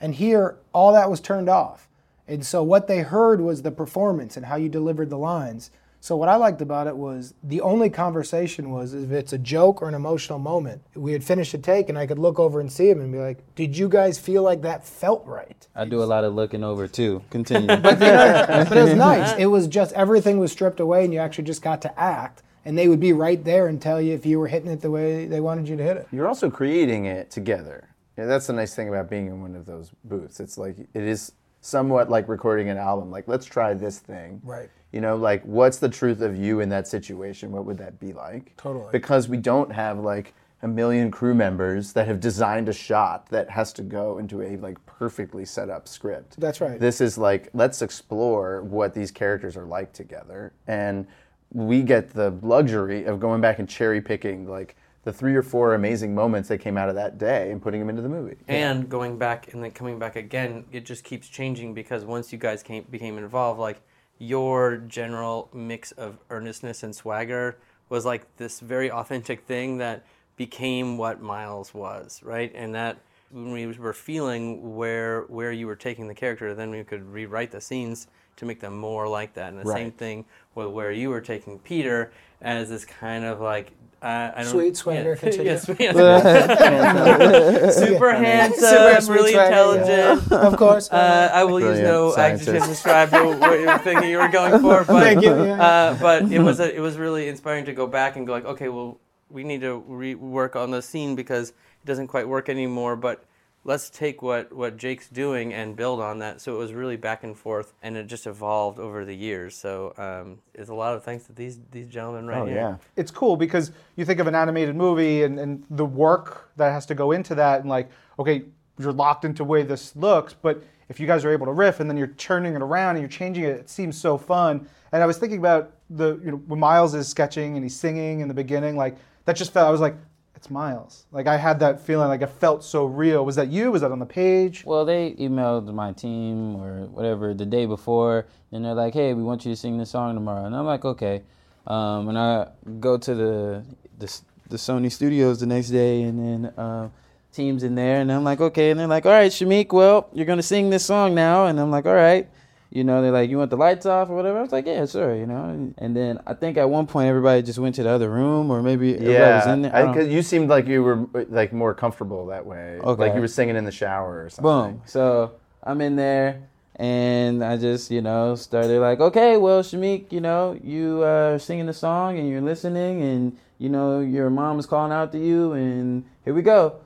And 0.00 0.14
here, 0.14 0.58
all 0.72 0.92
that 0.92 1.10
was 1.10 1.20
turned 1.20 1.48
off. 1.48 1.88
And 2.28 2.46
so 2.46 2.62
what 2.62 2.86
they 2.86 3.00
heard 3.00 3.40
was 3.40 3.62
the 3.62 3.72
performance 3.72 4.36
and 4.36 4.46
how 4.46 4.54
you 4.54 4.68
delivered 4.68 5.10
the 5.10 5.18
lines. 5.18 5.72
So 6.02 6.16
what 6.16 6.28
I 6.28 6.34
liked 6.34 6.60
about 6.60 6.88
it 6.88 6.96
was 6.96 7.32
the 7.44 7.60
only 7.60 7.88
conversation 7.88 8.72
was 8.72 8.92
if 8.92 9.12
it's 9.12 9.32
a 9.32 9.38
joke 9.38 9.80
or 9.80 9.88
an 9.88 9.94
emotional 9.94 10.40
moment. 10.40 10.82
We 10.96 11.12
had 11.12 11.22
finished 11.22 11.54
a 11.54 11.58
take 11.58 11.88
and 11.88 11.96
I 11.96 12.08
could 12.08 12.18
look 12.18 12.40
over 12.40 12.58
and 12.58 12.72
see 12.72 12.90
him 12.90 13.00
and 13.00 13.12
be 13.12 13.20
like, 13.20 13.38
"Did 13.54 13.78
you 13.78 13.88
guys 13.88 14.18
feel 14.18 14.42
like 14.42 14.62
that 14.62 14.84
felt 14.84 15.24
right?" 15.24 15.64
I 15.76 15.84
do 15.84 16.02
a 16.02 16.04
lot 16.04 16.24
of 16.24 16.34
looking 16.34 16.64
over 16.64 16.88
too. 16.88 17.22
Continue. 17.30 17.68
but 17.76 18.02
it 18.02 18.82
was 18.82 18.94
nice. 18.94 19.32
It 19.38 19.46
was 19.46 19.68
just 19.68 19.92
everything 19.92 20.38
was 20.38 20.50
stripped 20.50 20.80
away 20.80 21.04
and 21.04 21.14
you 21.14 21.20
actually 21.20 21.44
just 21.44 21.62
got 21.62 21.80
to 21.82 21.96
act. 22.00 22.42
And 22.64 22.76
they 22.76 22.88
would 22.88 22.98
be 22.98 23.12
right 23.12 23.42
there 23.44 23.68
and 23.68 23.80
tell 23.80 24.02
you 24.02 24.12
if 24.12 24.26
you 24.26 24.40
were 24.40 24.48
hitting 24.48 24.72
it 24.72 24.80
the 24.80 24.90
way 24.90 25.26
they 25.26 25.40
wanted 25.40 25.68
you 25.68 25.76
to 25.76 25.84
hit 25.84 25.98
it. 25.98 26.08
You're 26.10 26.26
also 26.26 26.50
creating 26.50 27.04
it 27.04 27.30
together. 27.30 27.90
Yeah, 28.18 28.26
that's 28.26 28.48
the 28.48 28.54
nice 28.54 28.74
thing 28.74 28.88
about 28.88 29.08
being 29.08 29.28
in 29.28 29.40
one 29.40 29.54
of 29.54 29.66
those 29.66 29.92
booths. 30.02 30.40
It's 30.40 30.58
like 30.58 30.76
it 30.80 31.04
is 31.04 31.30
somewhat 31.60 32.10
like 32.10 32.28
recording 32.28 32.70
an 32.70 32.76
album. 32.76 33.12
Like, 33.12 33.28
let's 33.28 33.46
try 33.46 33.72
this 33.72 34.00
thing. 34.00 34.40
Right. 34.42 34.68
You 34.92 35.00
know, 35.00 35.16
like 35.16 35.42
what's 35.44 35.78
the 35.78 35.88
truth 35.88 36.20
of 36.20 36.36
you 36.36 36.60
in 36.60 36.68
that 36.68 36.86
situation? 36.86 37.50
What 37.50 37.64
would 37.64 37.78
that 37.78 37.98
be 37.98 38.12
like? 38.12 38.56
Totally. 38.56 38.88
Because 38.92 39.28
we 39.28 39.38
don't 39.38 39.72
have 39.72 39.98
like 39.98 40.34
a 40.62 40.68
million 40.68 41.10
crew 41.10 41.34
members 41.34 41.92
that 41.94 42.06
have 42.06 42.20
designed 42.20 42.68
a 42.68 42.72
shot 42.72 43.28
that 43.30 43.50
has 43.50 43.72
to 43.72 43.82
go 43.82 44.18
into 44.18 44.42
a 44.42 44.56
like 44.58 44.84
perfectly 44.86 45.44
set 45.44 45.70
up 45.70 45.88
script. 45.88 46.38
That's 46.38 46.60
right. 46.60 46.78
This 46.78 47.00
is 47.00 47.18
like 47.18 47.48
let's 47.54 47.82
explore 47.82 48.62
what 48.62 48.94
these 48.94 49.10
characters 49.10 49.56
are 49.56 49.64
like 49.64 49.92
together 49.92 50.52
and 50.66 51.06
we 51.52 51.82
get 51.82 52.10
the 52.10 52.30
luxury 52.42 53.04
of 53.04 53.20
going 53.20 53.40
back 53.40 53.58
and 53.58 53.68
cherry 53.68 54.00
picking 54.00 54.48
like 54.48 54.76
the 55.04 55.12
three 55.12 55.34
or 55.34 55.42
four 55.42 55.74
amazing 55.74 56.14
moments 56.14 56.48
that 56.48 56.58
came 56.58 56.78
out 56.78 56.88
of 56.88 56.94
that 56.94 57.18
day 57.18 57.50
and 57.50 57.60
putting 57.60 57.80
them 57.80 57.90
into 57.90 58.02
the 58.02 58.08
movie. 58.08 58.36
And 58.46 58.88
going 58.88 59.18
back 59.18 59.52
and 59.52 59.62
then 59.62 59.72
coming 59.72 59.98
back 59.98 60.16
again, 60.16 60.64
it 60.70 60.86
just 60.86 61.02
keeps 61.02 61.28
changing 61.28 61.74
because 61.74 62.04
once 62.04 62.32
you 62.32 62.38
guys 62.38 62.62
came 62.62 62.84
became 62.88 63.18
involved, 63.18 63.58
like 63.58 63.80
your 64.22 64.76
general 64.76 65.48
mix 65.52 65.90
of 65.92 66.16
earnestness 66.30 66.84
and 66.84 66.94
swagger 66.94 67.58
was 67.88 68.06
like 68.06 68.36
this 68.36 68.60
very 68.60 68.88
authentic 68.88 69.44
thing 69.46 69.78
that 69.78 70.06
became 70.36 70.96
what 70.96 71.20
Miles 71.20 71.74
was, 71.74 72.22
right? 72.22 72.52
And 72.54 72.72
that 72.76 72.98
when 73.32 73.50
we 73.50 73.66
were 73.66 73.92
feeling 73.92 74.76
where 74.76 75.22
where 75.22 75.50
you 75.50 75.66
were 75.66 75.74
taking 75.74 76.06
the 76.06 76.14
character, 76.14 76.54
then 76.54 76.70
we 76.70 76.84
could 76.84 77.04
rewrite 77.04 77.50
the 77.50 77.60
scenes 77.60 78.06
to 78.36 78.44
make 78.44 78.60
them 78.60 78.78
more 78.78 79.08
like 79.08 79.34
that. 79.34 79.52
And 79.52 79.60
the 79.60 79.72
same 79.72 79.90
thing 79.90 80.24
with 80.54 80.68
where 80.68 80.92
you 80.92 81.10
were 81.10 81.20
taking 81.20 81.58
Peter 81.58 82.12
as 82.40 82.68
this 82.68 82.84
kind 82.84 83.24
of 83.24 83.40
like 83.40 83.72
uh, 84.02 84.32
I 84.36 84.42
don't 84.42 84.50
Sweet 84.52 84.76
swagger, 84.76 85.10
yeah, 85.10 85.14
continue. 85.16 85.50
yeah, 85.52 85.58
sweet- 85.58 85.78
super 87.72 88.12
handsome, 88.14 88.68
Super 89.00 89.12
really 89.12 89.32
swagger, 89.32 89.46
intelligent. 89.48 90.22
yeah. 90.30 90.38
Of 90.38 90.56
course. 90.56 90.90
Uh, 90.90 91.30
I 91.32 91.44
will 91.44 91.60
use 91.60 91.78
no 91.80 92.10
scientist. 92.12 92.48
adjective 92.48 92.62
to 92.64 92.68
describe 92.68 93.12
what 93.12 93.38
what 93.38 93.60
you 93.60 93.66
were 93.66 93.78
thinking 93.78 94.10
you 94.10 94.18
were 94.18 94.28
going 94.28 94.60
for, 94.60 94.84
but 94.84 95.00
Thank 95.02 95.22
you. 95.22 95.30
Yeah, 95.30 95.44
yeah. 95.56 95.62
uh, 95.62 95.94
but 96.00 96.30
it 96.32 96.40
was 96.40 96.60
a, 96.60 96.74
it 96.74 96.80
was 96.80 96.96
really 96.98 97.28
inspiring 97.28 97.64
to 97.66 97.72
go 97.72 97.86
back 97.86 98.16
and 98.16 98.26
go 98.26 98.32
like, 98.32 98.44
okay, 98.44 98.68
well, 98.68 98.98
we 99.30 99.44
need 99.44 99.60
to 99.62 99.84
rework 99.88 100.56
on 100.56 100.70
the 100.70 100.82
scene 100.82 101.14
because 101.14 101.50
it 101.50 101.86
doesn't 101.86 102.08
quite 102.08 102.26
work 102.28 102.48
anymore. 102.48 102.96
But 102.96 103.24
let's 103.64 103.88
take 103.90 104.22
what 104.22 104.52
what 104.52 104.76
Jake's 104.76 105.08
doing 105.08 105.52
and 105.54 105.76
build 105.76 106.00
on 106.00 106.18
that. 106.18 106.40
So 106.40 106.54
it 106.54 106.58
was 106.58 106.72
really 106.72 106.96
back 106.96 107.24
and 107.24 107.36
forth, 107.36 107.72
and 107.82 107.96
it 107.96 108.06
just 108.06 108.26
evolved 108.26 108.78
over 108.78 109.04
the 109.04 109.14
years. 109.14 109.54
So 109.54 109.94
um, 109.96 110.38
it's 110.54 110.70
a 110.70 110.74
lot 110.74 110.94
of 110.94 111.04
thanks 111.04 111.24
to 111.26 111.32
these 111.32 111.58
these 111.70 111.86
gentlemen 111.86 112.26
right 112.26 112.42
Oh 112.42 112.46
here. 112.46 112.54
yeah. 112.56 112.76
It's 112.96 113.10
cool 113.10 113.36
because 113.36 113.72
you 113.96 114.04
think 114.04 114.20
of 114.20 114.26
an 114.26 114.34
animated 114.34 114.74
movie 114.76 115.22
and, 115.22 115.38
and 115.38 115.64
the 115.70 115.84
work 115.86 116.50
that 116.56 116.72
has 116.72 116.86
to 116.86 116.94
go 116.94 117.12
into 117.12 117.34
that 117.36 117.60
and 117.60 117.68
like, 117.68 117.90
okay, 118.18 118.42
you're 118.78 118.92
locked 118.92 119.24
into 119.24 119.38
the 119.38 119.44
way 119.48 119.62
this 119.62 119.94
looks, 119.94 120.34
but 120.34 120.62
if 120.88 120.98
you 120.98 121.06
guys 121.06 121.24
are 121.24 121.30
able 121.30 121.46
to 121.46 121.52
riff 121.52 121.80
and 121.80 121.88
then 121.88 121.96
you're 121.96 122.08
turning 122.08 122.54
it 122.54 122.60
around 122.62 122.96
and 122.96 123.00
you're 123.00 123.08
changing 123.08 123.44
it, 123.44 123.50
it 123.50 123.70
seems 123.70 123.98
so 123.98 124.18
fun. 124.18 124.68
And 124.92 125.02
I 125.02 125.06
was 125.06 125.16
thinking 125.18 125.38
about 125.38 125.72
the 125.88 126.18
you 126.24 126.30
know 126.32 126.36
when 126.48 126.58
Miles 126.58 126.94
is 126.94 127.08
sketching 127.08 127.54
and 127.54 127.64
he's 127.64 127.76
singing 127.78 128.20
in 128.20 128.28
the 128.28 128.34
beginning, 128.34 128.76
like 128.76 128.96
that 129.24 129.36
just 129.36 129.52
felt 129.52 129.68
I 129.68 129.70
was 129.70 129.80
like, 129.80 129.94
it's 130.42 130.50
Miles. 130.50 131.06
Like 131.12 131.28
I 131.28 131.36
had 131.36 131.60
that 131.60 131.80
feeling, 131.80 132.08
like 132.08 132.20
it 132.20 132.30
felt 132.40 132.64
so 132.64 132.84
real. 132.84 133.24
Was 133.24 133.36
that 133.36 133.46
you? 133.46 133.70
Was 133.70 133.82
that 133.82 133.92
on 133.92 134.00
the 134.00 134.06
page? 134.06 134.64
Well, 134.66 134.84
they 134.84 135.12
emailed 135.12 135.72
my 135.72 135.92
team 135.92 136.56
or 136.56 136.86
whatever 136.86 137.32
the 137.32 137.46
day 137.46 137.64
before, 137.64 138.26
and 138.50 138.64
they're 138.64 138.74
like, 138.74 138.92
"Hey, 138.92 139.14
we 139.14 139.22
want 139.22 139.44
you 139.44 139.52
to 139.52 139.56
sing 139.56 139.78
this 139.78 139.90
song 139.90 140.14
tomorrow." 140.14 140.44
And 140.44 140.56
I'm 140.56 140.66
like, 140.66 140.84
"Okay." 140.84 141.22
Um, 141.68 142.08
and 142.08 142.18
I 142.18 142.48
go 142.80 142.98
to 142.98 143.14
the, 143.14 143.64
the 144.00 144.20
the 144.48 144.56
Sony 144.56 144.90
studios 144.90 145.38
the 145.38 145.46
next 145.46 145.68
day, 145.68 146.02
and 146.02 146.18
then 146.18 146.52
uh, 146.58 146.88
teams 147.32 147.62
in 147.62 147.76
there, 147.76 148.00
and 148.00 148.10
I'm 148.10 148.24
like, 148.24 148.40
"Okay." 148.40 148.72
And 148.72 148.80
they're 148.80 148.88
like, 148.88 149.06
"All 149.06 149.12
right, 149.12 149.30
Shameik, 149.30 149.72
well, 149.72 150.08
you're 150.12 150.26
gonna 150.26 150.42
sing 150.42 150.70
this 150.70 150.84
song 150.84 151.14
now." 151.14 151.46
And 151.46 151.60
I'm 151.60 151.70
like, 151.70 151.86
"All 151.86 151.94
right." 151.94 152.28
You 152.74 152.84
know, 152.84 153.02
they're 153.02 153.12
like, 153.12 153.28
"You 153.28 153.36
want 153.36 153.50
the 153.50 153.58
lights 153.58 153.84
off 153.84 154.08
or 154.08 154.16
whatever?" 154.16 154.38
I 154.38 154.42
was 154.42 154.50
like, 154.50 154.64
"Yeah, 154.66 154.86
sure." 154.86 155.14
You 155.14 155.26
know, 155.26 155.44
and, 155.44 155.74
and 155.76 155.94
then 155.94 156.20
I 156.26 156.32
think 156.32 156.56
at 156.56 156.70
one 156.70 156.86
point 156.86 157.08
everybody 157.08 157.42
just 157.42 157.58
went 157.58 157.74
to 157.74 157.82
the 157.82 157.90
other 157.90 158.10
room, 158.10 158.50
or 158.50 158.62
maybe 158.62 158.94
everybody 158.94 159.14
was 159.14 159.46
in 159.46 159.62
there. 159.62 159.86
Because 159.88 160.08
you 160.08 160.22
seemed 160.22 160.48
like 160.48 160.66
you 160.66 160.82
were 160.82 161.06
like 161.28 161.52
more 161.52 161.74
comfortable 161.74 162.26
that 162.26 162.46
way. 162.46 162.78
Okay. 162.82 163.02
Like 163.02 163.14
you 163.14 163.20
were 163.20 163.28
singing 163.28 163.56
in 163.56 163.64
the 163.64 163.72
shower 163.72 164.24
or 164.24 164.30
something. 164.30 164.76
Boom. 164.76 164.82
So 164.86 165.32
I'm 165.62 165.82
in 165.82 165.96
there 165.96 166.48
and 166.76 167.44
I 167.44 167.56
just, 167.56 167.90
you 167.90 168.00
know, 168.00 168.34
started 168.34 168.80
like, 168.80 169.00
okay, 169.00 169.36
well, 169.36 169.62
Shameik, 169.62 170.10
you 170.10 170.20
know, 170.20 170.58
you 170.62 171.02
uh, 171.02 171.34
are 171.34 171.38
singing 171.38 171.66
the 171.66 171.72
song 171.72 172.18
and 172.18 172.28
you're 172.28 172.40
listening 172.40 173.02
and, 173.02 173.36
you 173.58 173.68
know, 173.68 174.00
your 174.00 174.30
mom 174.30 174.58
is 174.58 174.66
calling 174.66 174.92
out 174.92 175.12
to 175.12 175.18
you 175.18 175.52
and 175.52 176.04
here 176.24 176.34
we 176.34 176.42
go. 176.42 176.80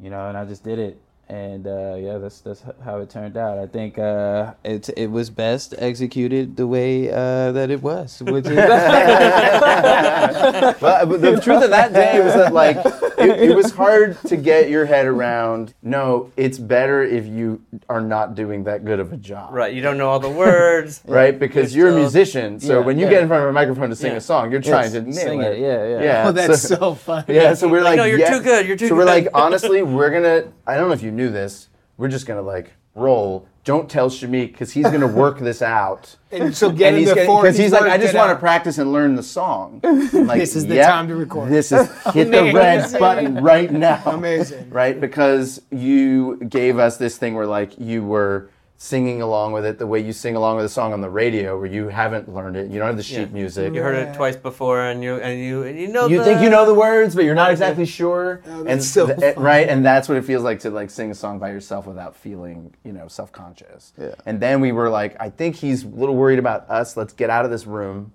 You 0.00 0.10
know, 0.10 0.28
and 0.28 0.36
I 0.36 0.44
just 0.44 0.62
did 0.62 0.78
it. 0.78 1.00
And 1.30 1.64
uh, 1.68 1.94
yeah, 1.94 2.18
that's 2.18 2.40
that's 2.40 2.64
how 2.84 2.98
it 2.98 3.08
turned 3.08 3.36
out. 3.36 3.56
I 3.56 3.68
think 3.68 4.00
uh, 4.00 4.54
it 4.64 4.90
it 4.96 5.12
was 5.12 5.30
best 5.30 5.74
executed 5.78 6.56
the 6.56 6.66
way 6.66 7.08
uh, 7.08 7.52
that 7.52 7.70
it 7.70 7.80
was, 7.80 8.20
which 8.20 8.46
is 8.46 8.56
well, 10.82 11.06
but 11.06 11.20
the 11.20 11.40
truth 11.40 11.62
of 11.62 11.70
that 11.70 11.92
day 11.92 12.20
was 12.20 12.34
that 12.34 12.52
like 12.52 12.78
it, 13.20 13.50
it 13.50 13.54
was 13.54 13.70
hard 13.70 14.18
to 14.26 14.36
get 14.36 14.70
your 14.70 14.86
head 14.86 15.06
around. 15.06 15.72
No, 15.82 16.32
it's 16.36 16.58
better 16.58 17.02
if 17.04 17.26
you 17.26 17.62
are 17.88 18.00
not 18.00 18.34
doing 18.34 18.64
that 18.64 18.84
good 18.84 18.98
of 18.98 19.12
a 19.12 19.16
job. 19.16 19.52
Right, 19.52 19.72
you 19.72 19.82
don't 19.82 19.98
know 19.98 20.08
all 20.08 20.20
the 20.20 20.28
words. 20.28 21.02
Right, 21.10 21.38
because 21.38 21.74
You're 21.74 21.88
you're, 21.88 21.98
a 21.98 22.00
musician, 22.00 22.60
so 22.60 22.78
Yeah, 22.78 22.84
when 22.86 22.98
you 22.98 23.04
yeah. 23.04 23.10
get 23.10 23.22
in 23.22 23.28
front 23.28 23.42
of 23.42 23.50
a 23.50 23.52
microphone 23.52 23.90
to 23.90 23.96
sing 23.96 24.12
Yeah. 24.12 24.18
a 24.18 24.20
song, 24.20 24.50
you're 24.50 24.60
trying 24.60 24.84
Yes, 24.84 24.92
to 24.92 25.02
nail 25.02 25.12
sing 25.12 25.40
it. 25.42 25.52
it, 25.52 25.58
yeah, 25.58 25.86
yeah. 25.88 26.02
yeah. 26.02 26.28
oh, 26.28 26.32
that's 26.32 26.62
so, 26.62 26.94
funny. 26.94 27.34
Yeah, 27.34 27.54
so 27.54 27.68
we're 27.68 27.82
Like, 27.82 27.90
like, 27.90 27.96
no, 27.98 28.04
you're 28.04 28.18
yeah. 28.18 28.30
too 28.30 28.42
good, 28.42 28.66
you're 28.66 28.76
too 28.76 28.88
so 28.88 28.94
we're 28.94 29.04
like, 29.04 29.28
honestly, 29.34 29.82
we're 29.82 30.10
gonna. 30.10 30.52
I 30.66 30.76
don't 30.76 30.88
know 30.88 30.94
if 30.94 31.02
you 31.02 31.10
knew 31.10 31.19
this. 31.28 31.68
We're 31.98 32.08
just 32.08 32.26
gonna 32.26 32.40
like 32.42 32.72
roll. 32.94 33.46
Don't 33.62 33.90
tell 33.90 34.08
Shameik 34.08 34.52
because 34.52 34.72
he's 34.72 34.84
gonna 34.90 35.06
work 35.06 35.38
this 35.40 35.60
out. 35.60 36.16
And 36.32 36.56
so 36.56 36.70
get 36.72 36.94
he's 36.94 37.12
before 37.12 37.42
because 37.42 37.58
he's 37.58 37.72
like, 37.72 37.82
I 37.82 37.98
just 37.98 38.14
want 38.14 38.30
to 38.30 38.36
practice 38.36 38.78
and 38.78 38.90
learn 38.92 39.16
the 39.16 39.22
song. 39.22 39.80
I'm 39.84 40.08
like, 40.26 40.40
This 40.40 40.56
is 40.56 40.66
the 40.66 40.76
"Yep, 40.76 40.88
time 40.88 41.08
to 41.08 41.16
record." 41.16 41.50
This 41.50 41.70
is 41.72 41.88
hit 42.14 42.30
the 42.30 42.52
red 42.54 42.78
Amazing. 42.80 43.00
button 43.00 43.34
right 43.44 43.70
now. 43.70 44.02
Amazing. 44.06 44.70
right? 44.70 44.98
Because 44.98 45.60
you 45.70 46.36
gave 46.48 46.78
us 46.78 46.96
this 46.96 47.18
thing 47.18 47.34
where 47.34 47.46
like 47.46 47.78
you 47.78 48.02
were 48.04 48.48
singing 48.82 49.20
along 49.20 49.52
with 49.52 49.66
it 49.66 49.78
the 49.78 49.86
way 49.86 50.00
you 50.00 50.10
sing 50.10 50.34
along 50.36 50.56
with 50.56 50.64
a 50.64 50.68
song 50.68 50.94
on 50.94 51.02
the 51.02 51.10
radio, 51.10 51.54
where 51.58 51.66
you 51.66 51.88
haven't 51.88 52.34
learned 52.34 52.56
it. 52.56 52.70
You 52.70 52.78
don't 52.78 52.86
have 52.86 52.96
the 52.96 53.02
sheet 53.02 53.28
Yeah. 53.28 53.34
music. 53.34 53.74
You 53.74 53.82
heard 53.82 53.94
it 53.94 54.14
twice 54.14 54.36
before, 54.36 54.80
and 54.80 55.04
you 55.04 55.16
and 55.16 55.38
you 55.38 55.64
and 55.64 55.78
you 55.78 55.88
know. 55.88 56.06
You 56.06 56.18
the, 56.18 56.24
think 56.24 56.40
you 56.40 56.48
know 56.48 56.64
the 56.64 56.72
words, 56.72 57.14
but 57.14 57.24
you're 57.24 57.34
not 57.34 57.50
exactly 57.50 57.84
sure. 57.84 58.40
Oh, 58.46 58.62
that's 58.62 58.72
and 58.72 58.82
so 58.82 59.14
th- 59.14 59.36
right, 59.36 59.68
and 59.68 59.84
that's 59.84 60.08
what 60.08 60.16
it 60.16 60.24
feels 60.24 60.42
like 60.42 60.60
to 60.60 60.70
like 60.70 60.88
sing 60.88 61.10
a 61.10 61.14
song 61.14 61.38
by 61.38 61.50
yourself 61.50 61.86
without 61.86 62.16
feeling, 62.16 62.72
you 62.82 62.92
know, 62.92 63.06
self-conscious. 63.06 63.92
Yeah. 64.00 64.14
And 64.24 64.40
then 64.40 64.62
we 64.62 64.72
were 64.72 64.88
like, 64.88 65.14
I 65.20 65.28
think 65.28 65.56
he's 65.56 65.84
a 65.84 65.88
little 65.88 66.16
worried 66.16 66.38
about 66.38 66.68
us. 66.70 66.96
Let's 66.96 67.12
get 67.12 67.28
out 67.28 67.44
of 67.44 67.50
this 67.50 67.66
room, 67.66 68.12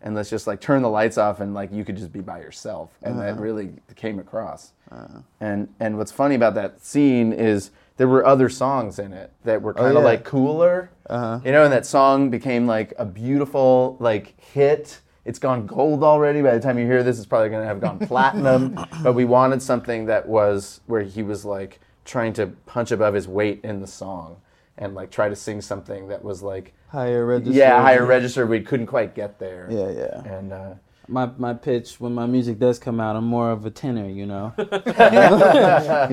and 0.00 0.14
let's 0.14 0.30
just 0.30 0.46
like 0.46 0.62
turn 0.62 0.80
the 0.80 0.88
lights 0.88 1.18
off, 1.18 1.40
and 1.40 1.52
like 1.52 1.70
you 1.70 1.84
could 1.84 1.98
just 1.98 2.10
be 2.10 2.22
by 2.22 2.38
yourself. 2.38 2.88
And 3.02 3.18
that 3.18 3.32
uh-huh. 3.34 3.42
really 3.42 3.74
came 3.96 4.18
across. 4.18 4.72
Uh-huh. 4.90 5.18
And 5.40 5.68
and 5.78 5.98
what's 5.98 6.10
funny 6.10 6.36
about 6.36 6.54
that 6.54 6.80
scene 6.80 7.34
is 7.34 7.70
there 7.96 8.08
were 8.08 8.26
other 8.26 8.48
songs 8.48 8.98
in 8.98 9.12
it 9.12 9.32
that 9.44 9.62
were 9.62 9.74
kind 9.74 9.96
of 9.96 10.02
yeah. 10.02 10.08
like 10.10 10.24
cooler. 10.24 10.90
You 11.08 11.52
know, 11.52 11.64
and 11.64 11.72
that 11.72 11.86
song 11.86 12.30
became 12.30 12.66
like 12.66 12.92
a 12.98 13.04
beautiful 13.04 13.96
like 14.00 14.38
hit 14.40 15.00
it's 15.26 15.40
gone 15.40 15.66
gold 15.66 16.04
already. 16.04 16.40
By 16.40 16.54
the 16.54 16.60
time 16.60 16.78
you 16.78 16.86
hear 16.86 17.02
this, 17.02 17.18
it's 17.18 17.26
probably 17.26 17.48
going 17.50 17.62
to 17.62 17.66
have 17.66 17.80
gone 17.80 17.98
platinum. 18.06 18.78
but 19.02 19.14
we 19.14 19.24
wanted 19.24 19.60
something 19.60 20.06
that 20.06 20.26
was 20.26 20.80
where 20.86 21.02
he 21.02 21.22
was 21.22 21.44
like 21.44 21.80
trying 22.04 22.32
to 22.34 22.46
punch 22.46 22.92
above 22.92 23.12
his 23.14 23.26
weight 23.26 23.60
in 23.64 23.80
the 23.80 23.86
song 23.86 24.36
and 24.78 24.94
like 24.94 25.10
try 25.10 25.28
to 25.28 25.34
sing 25.34 25.60
something 25.60 26.08
that 26.08 26.22
was 26.22 26.42
like 26.42 26.72
Higher 26.88 27.26
register. 27.26 27.58
yeah 27.58 27.82
higher 27.82 28.06
register. 28.06 28.46
We 28.46 28.60
couldn't 28.60 28.86
quite 28.86 29.14
get 29.14 29.40
there. 29.40 29.66
Yeah, 29.68 29.90
yeah. 29.90 30.32
And 30.32 30.52
uh, 30.52 30.74
My 31.08 31.30
my 31.38 31.54
pitch 31.54 32.00
when 32.00 32.14
my 32.14 32.26
music 32.26 32.58
does 32.58 32.78
come 32.78 33.00
out, 33.00 33.16
I'm 33.16 33.26
more 33.26 33.50
of 33.50 33.64
a 33.64 33.70
tenor, 33.70 34.08
you 34.08 34.26
know. 34.26 34.52
you 34.58 34.66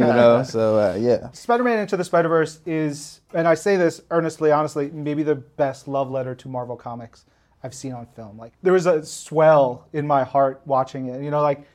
know, 0.04 0.44
so 0.48 0.78
uh, 0.78 0.98
yeah. 1.00 1.32
Spider-Man 1.32 1.80
Into 1.80 1.98
the 1.98 2.04
Spider-Verse 2.04 2.62
is, 2.66 3.22
and 3.34 3.48
I 3.48 3.56
say 3.56 3.76
this 3.76 4.02
earnestly, 4.12 4.52
honestly, 4.52 4.92
maybe 4.92 5.24
the 5.24 5.36
best 5.36 5.88
love 5.88 6.12
letter 6.12 6.36
to 6.36 6.48
Marvel 6.48 6.76
Comics 6.76 7.26
I've 7.64 7.74
seen 7.74 7.94
on 7.94 8.06
film. 8.16 8.38
Like 8.38 8.54
there 8.62 8.74
was 8.74 8.86
a 8.86 9.04
swell 9.04 9.88
in 9.94 10.06
my 10.06 10.24
heart 10.24 10.62
watching 10.66 11.08
it. 11.08 11.22
You 11.24 11.32
know, 11.32 11.42
like 11.42 11.66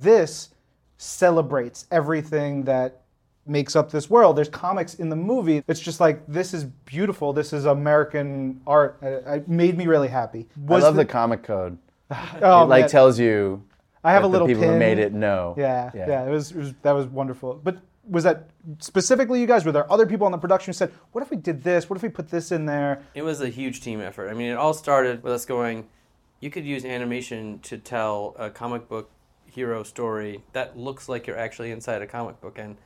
this 0.00 0.50
celebrates 0.98 1.86
everything 1.90 2.64
that 2.64 3.02
makes 3.46 3.74
up 3.76 3.90
this 3.90 4.10
world. 4.10 4.36
There's 4.36 4.48
comics 4.48 4.94
in 4.94 5.08
the 5.08 5.16
movie. 5.16 5.62
It's 5.68 5.80
just 5.80 6.00
like 6.00 6.26
this 6.26 6.52
is 6.52 6.64
beautiful. 6.64 7.32
This 7.32 7.52
is 7.52 7.64
American 7.64 8.60
art. 8.66 8.98
It, 9.00 9.24
it 9.26 9.48
made 9.48 9.78
me 9.78 9.86
really 9.86 10.08
happy. 10.08 10.48
I 10.56 10.72
Was 10.72 10.82
love 10.82 10.96
the, 10.96 11.04
comic 11.04 11.42
code. 11.42 11.78
oh, 12.42 12.62
it 12.62 12.66
like 12.66 12.82
man. 12.82 12.90
tells 12.90 13.18
you. 13.18 13.64
I 14.04 14.12
have 14.12 14.24
a 14.24 14.26
little 14.26 14.46
the 14.46 14.54
people 14.54 14.70
who 14.70 14.78
made 14.78 14.98
it 14.98 15.12
know. 15.12 15.54
Yeah, 15.58 15.90
yeah, 15.92 16.24
it, 16.24 16.30
was, 16.30 16.52
it 16.52 16.56
was 16.56 16.74
that 16.82 16.92
was 16.92 17.06
wonderful. 17.06 17.60
But 17.62 17.78
was 18.08 18.24
that 18.24 18.48
specifically 18.78 19.40
you 19.40 19.46
guys? 19.46 19.64
Were 19.64 19.72
there 19.72 19.90
other 19.92 20.06
people 20.06 20.24
on 20.24 20.32
the 20.32 20.38
production 20.38 20.70
who 20.70 20.76
said, 20.76 20.92
"What 21.12 21.22
if 21.22 21.30
we 21.30 21.36
did 21.36 21.62
this? 21.62 21.90
What 21.90 21.96
if 21.96 22.02
we 22.02 22.08
put 22.08 22.30
this 22.30 22.52
in 22.52 22.64
there?" 22.64 23.02
It 23.14 23.22
was 23.22 23.40
a 23.40 23.48
huge 23.48 23.80
team 23.80 24.00
effort. 24.00 24.30
I 24.30 24.34
mean, 24.34 24.50
it 24.50 24.56
all 24.56 24.72
started 24.72 25.22
with 25.22 25.32
us 25.32 25.44
going, 25.44 25.88
you 26.40 26.50
could 26.50 26.64
use 26.64 26.84
animation 26.84 27.58
to 27.60 27.78
tell 27.78 28.34
a 28.38 28.50
comic 28.50 28.88
book 28.88 29.10
hero 29.46 29.82
story 29.82 30.42
that 30.52 30.78
looks 30.78 31.08
like 31.08 31.26
you're 31.26 31.38
actually 31.38 31.70
inside 31.70 32.02
a 32.02 32.06
comic 32.06 32.40
book. 32.40 32.58
And 32.58 32.76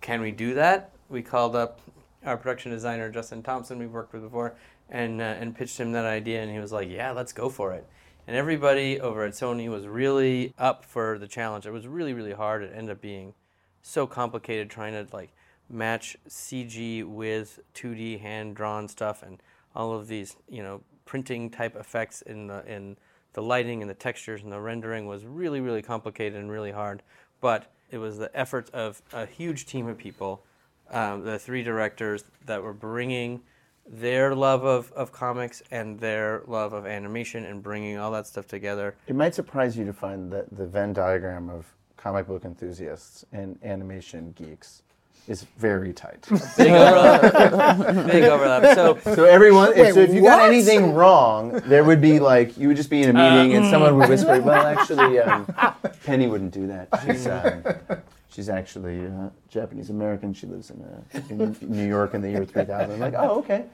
can 0.00 0.20
we 0.20 0.30
do 0.30 0.54
that? 0.54 0.92
We 1.08 1.22
called 1.22 1.56
up 1.56 1.80
our 2.24 2.36
production 2.36 2.72
designer, 2.72 3.10
Justin 3.10 3.42
Thompson, 3.42 3.78
we've 3.78 3.90
worked 3.90 4.12
with 4.12 4.22
before, 4.22 4.54
and, 4.90 5.20
uh, 5.20 5.24
and 5.24 5.56
pitched 5.56 5.78
him 5.78 5.92
that 5.92 6.04
idea. 6.04 6.42
And 6.42 6.50
he 6.50 6.58
was 6.58 6.72
like, 6.72 6.90
yeah, 6.90 7.12
let's 7.12 7.32
go 7.32 7.48
for 7.48 7.72
it. 7.72 7.86
And 8.26 8.36
everybody 8.36 9.00
over 9.00 9.24
at 9.24 9.32
Sony 9.32 9.68
was 9.68 9.86
really 9.86 10.54
up 10.58 10.84
for 10.84 11.18
the 11.18 11.26
challenge. 11.26 11.66
It 11.66 11.72
was 11.72 11.86
really, 11.86 12.12
really 12.12 12.32
hard. 12.32 12.62
It 12.62 12.72
ended 12.74 12.92
up 12.92 13.00
being 13.00 13.34
so 13.82 14.06
complicated 14.06 14.70
trying 14.70 14.92
to 14.92 15.14
like 15.14 15.30
match 15.68 16.16
CG 16.28 17.04
with 17.04 17.60
2D 17.74 18.20
hand 18.20 18.56
drawn 18.56 18.88
stuff 18.88 19.22
and 19.22 19.42
all 19.74 19.92
of 19.92 20.08
these, 20.08 20.36
you 20.48 20.62
know, 20.62 20.82
printing 21.04 21.50
type 21.50 21.76
effects 21.76 22.22
in 22.22 22.46
the 22.46 22.64
in 22.72 22.96
the 23.32 23.42
lighting 23.42 23.80
and 23.80 23.90
the 23.90 23.94
textures 23.94 24.42
and 24.42 24.52
the 24.52 24.60
rendering 24.60 25.06
was 25.06 25.24
really 25.24 25.60
really 25.60 25.82
complicated 25.82 26.38
and 26.38 26.50
really 26.50 26.72
hard. 26.72 27.02
But 27.40 27.72
it 27.90 27.98
was 27.98 28.18
the 28.18 28.36
efforts 28.36 28.70
of 28.70 29.02
a 29.12 29.26
huge 29.26 29.66
team 29.66 29.88
of 29.88 29.98
people, 29.98 30.44
um, 30.90 31.24
the 31.24 31.38
three 31.38 31.62
directors 31.62 32.24
that 32.46 32.62
were 32.62 32.72
bringing 32.72 33.40
their 33.88 34.34
love 34.34 34.64
of, 34.64 34.92
of 34.92 35.12
comics 35.12 35.62
and 35.70 35.98
their 35.98 36.42
love 36.46 36.72
of 36.72 36.86
animation 36.86 37.44
and 37.44 37.62
bringing 37.62 37.98
all 37.98 38.10
that 38.12 38.26
stuff 38.26 38.46
together. 38.46 38.94
It 39.06 39.16
might 39.16 39.34
surprise 39.34 39.76
you 39.76 39.84
to 39.84 39.92
find 39.92 40.30
that 40.32 40.54
the 40.54 40.66
Venn 40.66 40.92
diagram 40.92 41.48
of 41.50 41.66
comic 41.96 42.26
book 42.26 42.44
enthusiasts 42.44 43.24
and 43.32 43.58
animation 43.62 44.32
geeks 44.32 44.82
is 45.28 45.46
very 45.58 45.92
tight. 45.92 46.26
Big 46.56 46.70
overlap. 46.70 48.06
Big 48.06 48.24
overlap. 48.24 48.74
So 48.74 48.98
so 49.14 49.24
everyone, 49.24 49.70
Wait, 49.76 49.94
so 49.94 50.00
if 50.00 50.14
you 50.14 50.22
got 50.22 50.40
what? 50.40 50.48
anything 50.48 50.94
wrong, 50.94 51.52
there 51.66 51.84
would 51.84 52.00
be 52.00 52.18
like 52.18 52.56
you 52.56 52.68
would 52.68 52.76
just 52.76 52.90
be 52.90 53.02
in 53.02 53.10
a 53.10 53.12
meeting 53.12 53.56
and 53.56 53.66
someone 53.70 53.96
would 53.96 54.08
whisper, 54.08 54.40
"Well, 54.40 54.66
actually, 54.66 55.18
um, 55.20 55.46
Penny 56.04 56.26
wouldn't 56.26 56.52
do 56.52 56.66
that. 56.68 56.88
She's 57.04 57.26
um, 57.28 57.62
she's 58.30 58.48
actually 58.48 59.06
uh, 59.06 59.28
Japanese 59.48 59.90
American. 59.90 60.32
She 60.32 60.46
lives 60.46 60.70
in, 60.70 60.82
uh, 60.82 61.20
in 61.28 61.56
New 61.60 61.86
York 61.86 62.14
in 62.14 62.22
the 62.22 62.30
year 62.30 62.44
3000." 62.44 62.92
I'm 62.92 63.00
like, 63.00 63.14
"Oh, 63.16 63.38
okay." 63.40 63.64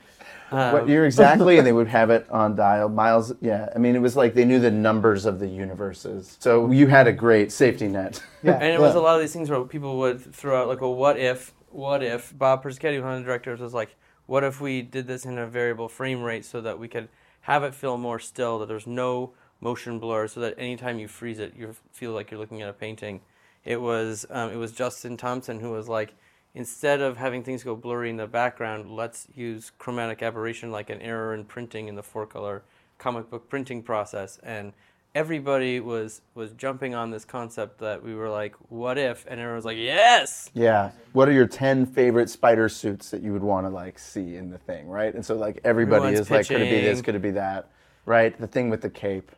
what 0.50 0.88
year 0.88 1.06
exactly? 1.06 1.58
And 1.58 1.66
they 1.66 1.72
would 1.72 1.88
have 1.88 2.10
it 2.10 2.28
on 2.30 2.54
dial. 2.54 2.88
Miles, 2.88 3.32
yeah. 3.40 3.68
I 3.74 3.78
mean, 3.78 3.96
it 3.96 4.00
was 4.00 4.16
like 4.16 4.34
they 4.34 4.44
knew 4.44 4.58
the 4.58 4.70
numbers 4.70 5.24
of 5.24 5.38
the 5.38 5.48
universes. 5.48 6.36
So 6.40 6.70
you 6.70 6.86
had 6.86 7.06
a 7.06 7.12
great 7.12 7.50
safety 7.52 7.88
net. 7.88 8.22
Yeah, 8.42 8.52
And 8.52 8.72
it 8.72 8.80
was 8.80 8.94
a 8.94 9.00
lot 9.00 9.16
of 9.16 9.20
these 9.20 9.32
things 9.32 9.50
where 9.50 9.62
people 9.64 9.98
would 9.98 10.20
throw 10.34 10.62
out 10.62 10.68
like, 10.68 10.80
well, 10.80 10.94
what 10.94 11.18
if, 11.18 11.52
what 11.70 12.02
if 12.02 12.36
Bob 12.36 12.62
Persichetti, 12.62 13.02
one 13.02 13.14
of 13.14 13.18
the 13.18 13.24
directors, 13.24 13.60
was 13.60 13.74
like, 13.74 13.96
what 14.26 14.44
if 14.44 14.60
we 14.60 14.82
did 14.82 15.06
this 15.06 15.24
in 15.24 15.38
a 15.38 15.46
variable 15.46 15.88
frame 15.88 16.22
rate 16.22 16.44
so 16.44 16.60
that 16.60 16.78
we 16.78 16.88
could 16.88 17.08
have 17.42 17.62
it 17.62 17.74
feel 17.74 17.96
more 17.96 18.18
still, 18.18 18.58
that 18.58 18.66
there's 18.66 18.86
no 18.86 19.32
motion 19.60 19.98
blur, 19.98 20.26
so 20.26 20.40
that 20.40 20.54
anytime 20.58 20.98
you 20.98 21.08
freeze 21.08 21.38
it, 21.38 21.54
you 21.56 21.74
feel 21.92 22.12
like 22.12 22.30
you're 22.30 22.40
looking 22.40 22.62
at 22.62 22.68
a 22.68 22.72
painting. 22.72 23.20
It 23.66 23.81
was 23.83 24.24
um, 24.31 24.50
it 24.50 24.57
was 24.57 24.72
Justin 24.72 25.18
Thompson 25.18 25.61
who 25.61 25.72
was 25.72 25.88
like, 25.88 26.14
instead 26.55 27.02
of 27.02 27.18
having 27.18 27.44
things 27.44 27.62
go 27.62 27.76
blurry 27.76 28.09
in 28.09 28.16
the 28.16 28.26
background, 28.26 28.90
let's 28.90 29.29
use 29.35 29.70
chromatic 29.79 30.22
aberration 30.22 30.70
like 30.72 30.88
an 30.88 31.02
error 31.02 31.35
in 31.35 31.44
printing 31.44 31.88
in 31.88 31.96
the 31.96 32.02
four 32.02 32.26
color 32.26 32.62
comic 32.98 33.29
book 33.29 33.50
printing 33.50 33.83
process 33.83 34.38
and 34.42 34.72
everybody 35.14 35.81
was 35.81 36.22
was 36.35 36.52
jumping 36.52 36.94
on 36.94 37.11
this 37.11 37.24
concept 37.24 37.79
that 37.79 38.02
we 38.02 38.14
were 38.14 38.29
like 38.31 38.55
what 38.70 38.98
if 38.98 39.24
and 39.29 39.40
everyone 39.40 39.57
was 39.57 39.64
like 39.66 39.76
yes 39.79 40.50
Yeah. 40.55 40.92
What 41.12 41.29
are 41.29 41.33
your 41.33 41.46
ten 41.46 41.87
favorite 41.87 42.31
spider 42.31 42.68
suits 42.68 43.11
that 43.11 43.22
you 43.22 43.33
would 43.33 43.42
want 43.42 43.66
to 43.66 43.70
like 43.70 43.98
see 43.98 44.37
in 44.37 44.50
the 44.50 44.59
thing, 44.59 44.88
right? 44.88 45.14
And 45.14 45.24
so 45.24 45.35
like 45.35 45.61
everybody 45.64 45.96
Everyone's 46.05 46.20
is 46.20 46.31
like, 46.31 46.48
could 46.48 46.61
it 46.61 46.70
be 46.70 46.81
this? 46.81 47.02
Could 47.02 47.14
it 47.14 47.22
be 47.22 47.33
that? 47.33 47.70
Right? 48.07 48.38
The 48.38 48.46
thing 48.46 48.70
with 48.70 48.83
the 48.83 48.90
cape, 48.90 49.31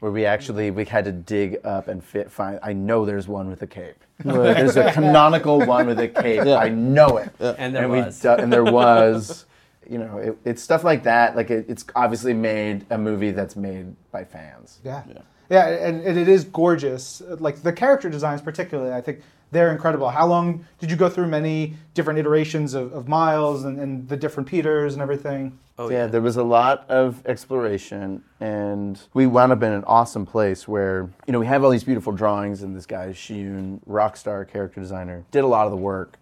where 0.00 0.12
we 0.12 0.24
actually 0.24 0.70
we 0.70 0.84
had 0.84 1.04
to 1.04 1.12
dig 1.12 1.58
up 1.64 1.88
and 1.88 2.02
fit 2.02 2.30
find. 2.30 2.58
I 2.62 2.72
know 2.72 3.04
there's 3.04 3.28
one 3.28 3.48
with 3.48 3.62
a 3.62 3.66
cape. 3.66 4.02
there's 4.24 4.76
a 4.76 4.92
canonical 4.92 5.60
one 5.64 5.86
with 5.86 5.98
a 5.98 6.08
cape. 6.08 6.42
I 6.42 6.68
know 6.68 7.18
it. 7.18 7.30
And 7.40 7.74
there 7.74 7.88
we 7.88 8.02
was. 8.02 8.20
du- 8.20 8.36
and 8.36 8.52
there 8.52 8.64
was. 8.64 9.44
You 9.90 9.96
know, 9.96 10.18
it, 10.18 10.36
it's 10.44 10.62
stuff 10.62 10.84
like 10.84 11.04
that. 11.04 11.34
Like 11.34 11.50
it, 11.50 11.64
it's 11.66 11.82
obviously 11.96 12.34
made 12.34 12.84
a 12.90 12.98
movie 12.98 13.30
that's 13.30 13.56
made 13.56 13.96
by 14.12 14.22
fans. 14.22 14.80
Yeah. 14.84 15.02
Yeah, 15.48 15.66
and, 15.66 16.02
and 16.02 16.18
it 16.18 16.28
is 16.28 16.44
gorgeous. 16.44 17.22
Like 17.26 17.62
the 17.62 17.72
character 17.72 18.10
designs, 18.10 18.42
particularly, 18.42 18.92
I 18.92 19.00
think 19.00 19.22
they're 19.50 19.72
incredible. 19.72 20.10
How 20.10 20.26
long 20.26 20.64
did 20.78 20.90
you 20.90 20.96
go 20.96 21.08
through 21.08 21.28
many 21.28 21.74
different 21.94 22.18
iterations 22.18 22.74
of, 22.74 22.92
of 22.92 23.08
Miles 23.08 23.64
and, 23.64 23.78
and 23.78 24.08
the 24.08 24.16
different 24.16 24.48
Peters 24.48 24.94
and 24.94 25.02
everything? 25.02 25.58
oh 25.78 25.90
yeah, 25.90 26.06
there 26.06 26.20
was 26.20 26.36
a 26.36 26.42
lot 26.42 26.88
of 26.90 27.24
exploration, 27.26 28.22
and 28.40 29.00
we 29.14 29.26
wound 29.26 29.52
up 29.52 29.62
in 29.62 29.72
an 29.72 29.84
awesome 29.84 30.26
place 30.26 30.66
where 30.66 31.08
you 31.26 31.32
know 31.32 31.38
we 31.38 31.46
have 31.46 31.64
all 31.64 31.70
these 31.70 31.84
beautiful 31.84 32.12
drawings, 32.12 32.62
and 32.62 32.76
this 32.76 32.86
guy 32.86 33.08
Shiyoon, 33.08 33.80
rock 33.86 34.16
star 34.16 34.44
character 34.44 34.80
designer, 34.80 35.24
did 35.30 35.44
a 35.44 35.46
lot 35.46 35.66
of 35.66 35.70
the 35.70 35.76
work, 35.76 36.18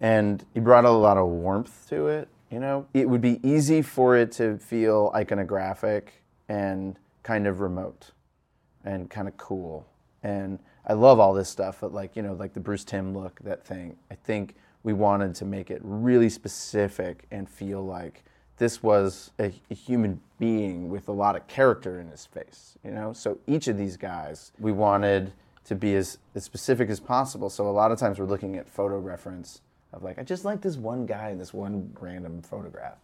and 0.00 0.44
he 0.54 0.60
brought 0.60 0.84
a 0.84 0.90
lot 0.90 1.16
of 1.16 1.28
warmth 1.28 1.88
to 1.88 2.08
it. 2.08 2.28
You 2.50 2.60
know, 2.60 2.86
it 2.94 3.08
would 3.08 3.20
be 3.20 3.40
easy 3.46 3.82
for 3.82 4.16
it 4.16 4.32
to 4.32 4.58
feel 4.58 5.12
iconographic 5.14 6.08
and 6.48 6.96
kind 7.22 7.46
of 7.46 7.60
remote, 7.60 8.12
and 8.84 9.10
kind 9.10 9.28
of 9.28 9.36
cool. 9.36 9.86
And 10.22 10.58
I 10.86 10.94
love 10.94 11.20
all 11.20 11.34
this 11.34 11.48
stuff, 11.48 11.78
but 11.80 11.92
like 11.92 12.16
you 12.16 12.22
know, 12.22 12.34
like 12.34 12.54
the 12.54 12.60
Bruce 12.60 12.84
Timm 12.84 13.16
look, 13.16 13.40
that 13.40 13.64
thing. 13.64 13.96
I 14.10 14.14
think 14.14 14.54
we 14.82 14.92
wanted 14.92 15.34
to 15.36 15.44
make 15.44 15.70
it 15.70 15.80
really 15.84 16.30
specific 16.30 17.26
and 17.30 17.48
feel 17.48 17.84
like 17.84 18.24
this 18.56 18.82
was 18.82 19.30
a, 19.38 19.52
a 19.70 19.74
human 19.74 20.20
being 20.38 20.88
with 20.88 21.08
a 21.08 21.12
lot 21.12 21.36
of 21.36 21.46
character 21.46 22.00
in 22.00 22.08
his 22.08 22.26
face. 22.26 22.76
You 22.84 22.90
know, 22.90 23.12
so 23.12 23.38
each 23.46 23.68
of 23.68 23.76
these 23.76 23.96
guys, 23.96 24.52
we 24.58 24.72
wanted 24.72 25.32
to 25.64 25.74
be 25.74 25.94
as, 25.96 26.18
as 26.34 26.44
specific 26.44 26.88
as 26.88 27.00
possible. 27.00 27.50
So 27.50 27.68
a 27.68 27.70
lot 27.70 27.92
of 27.92 27.98
times 27.98 28.18
we're 28.18 28.26
looking 28.26 28.56
at 28.56 28.68
photo 28.68 28.98
reference 28.98 29.60
of 29.92 30.02
like, 30.02 30.18
I 30.18 30.22
just 30.22 30.44
like 30.44 30.60
this 30.62 30.76
one 30.76 31.06
guy 31.06 31.30
in 31.30 31.38
this 31.38 31.52
one 31.52 31.94
random 32.00 32.42
photograph 32.42 32.98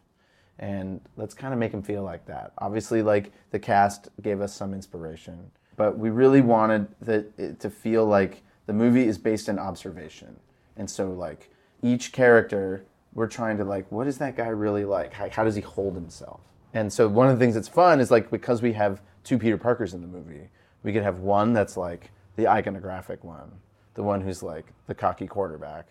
and 0.59 1.01
let's 1.17 1.35
kind 1.35 1.53
of 1.53 1.59
make 1.61 1.73
him 1.73 1.83
feel 1.83 2.03
like 2.03 2.25
that. 2.27 2.53
Obviously, 2.59 3.03
like 3.03 3.33
the 3.51 3.59
cast 3.59 4.09
gave 4.23 4.41
us 4.41 4.55
some 4.55 4.73
inspiration, 4.73 5.51
but 5.77 5.99
we 5.99 6.11
really 6.11 6.41
wanted 6.41 6.89
that 7.03 7.27
it 7.39 7.61
to 7.61 7.71
feel 7.71 8.05
like 8.07 8.43
the 8.67 8.73
movie 8.73 9.07
is 9.07 9.19
based 9.19 9.49
in 9.49 9.59
observation, 9.59 10.37
and 10.77 10.91
so 10.91 11.11
like 11.13 11.51
each 11.83 12.13
character, 12.13 12.85
we're 13.15 13.27
trying 13.27 13.57
to 13.59 13.65
like, 13.65 13.91
what 13.91 14.07
is 14.07 14.19
that 14.19 14.37
guy 14.37 14.49
really 14.49 14.85
like? 14.85 15.13
How, 15.13 15.29
how 15.31 15.45
does 15.45 15.55
he 15.55 15.61
hold 15.61 15.95
himself? 15.95 16.41
And 16.75 16.93
so 16.93 17.09
one 17.09 17.29
of 17.29 17.39
the 17.39 17.43
things 17.43 17.55
that's 17.55 17.69
fun 17.69 18.01
is 18.01 18.11
like 18.11 18.31
because 18.31 18.61
we 18.61 18.73
have 18.75 19.01
two 19.25 19.39
Peter 19.39 19.57
Parkers 19.57 19.95
in 19.95 20.03
the 20.03 20.07
movie, 20.07 20.49
we 20.83 20.93
could 20.93 21.03
have 21.03 21.21
one 21.21 21.53
that's 21.53 21.77
like 21.77 22.11
the 22.37 22.45
iconographic 22.45 23.25
one, 23.25 23.51
the 23.95 24.03
one 24.03 24.21
who's 24.21 24.43
like 24.43 24.67
the 24.87 24.95
cocky 24.95 25.27
quarterback, 25.27 25.87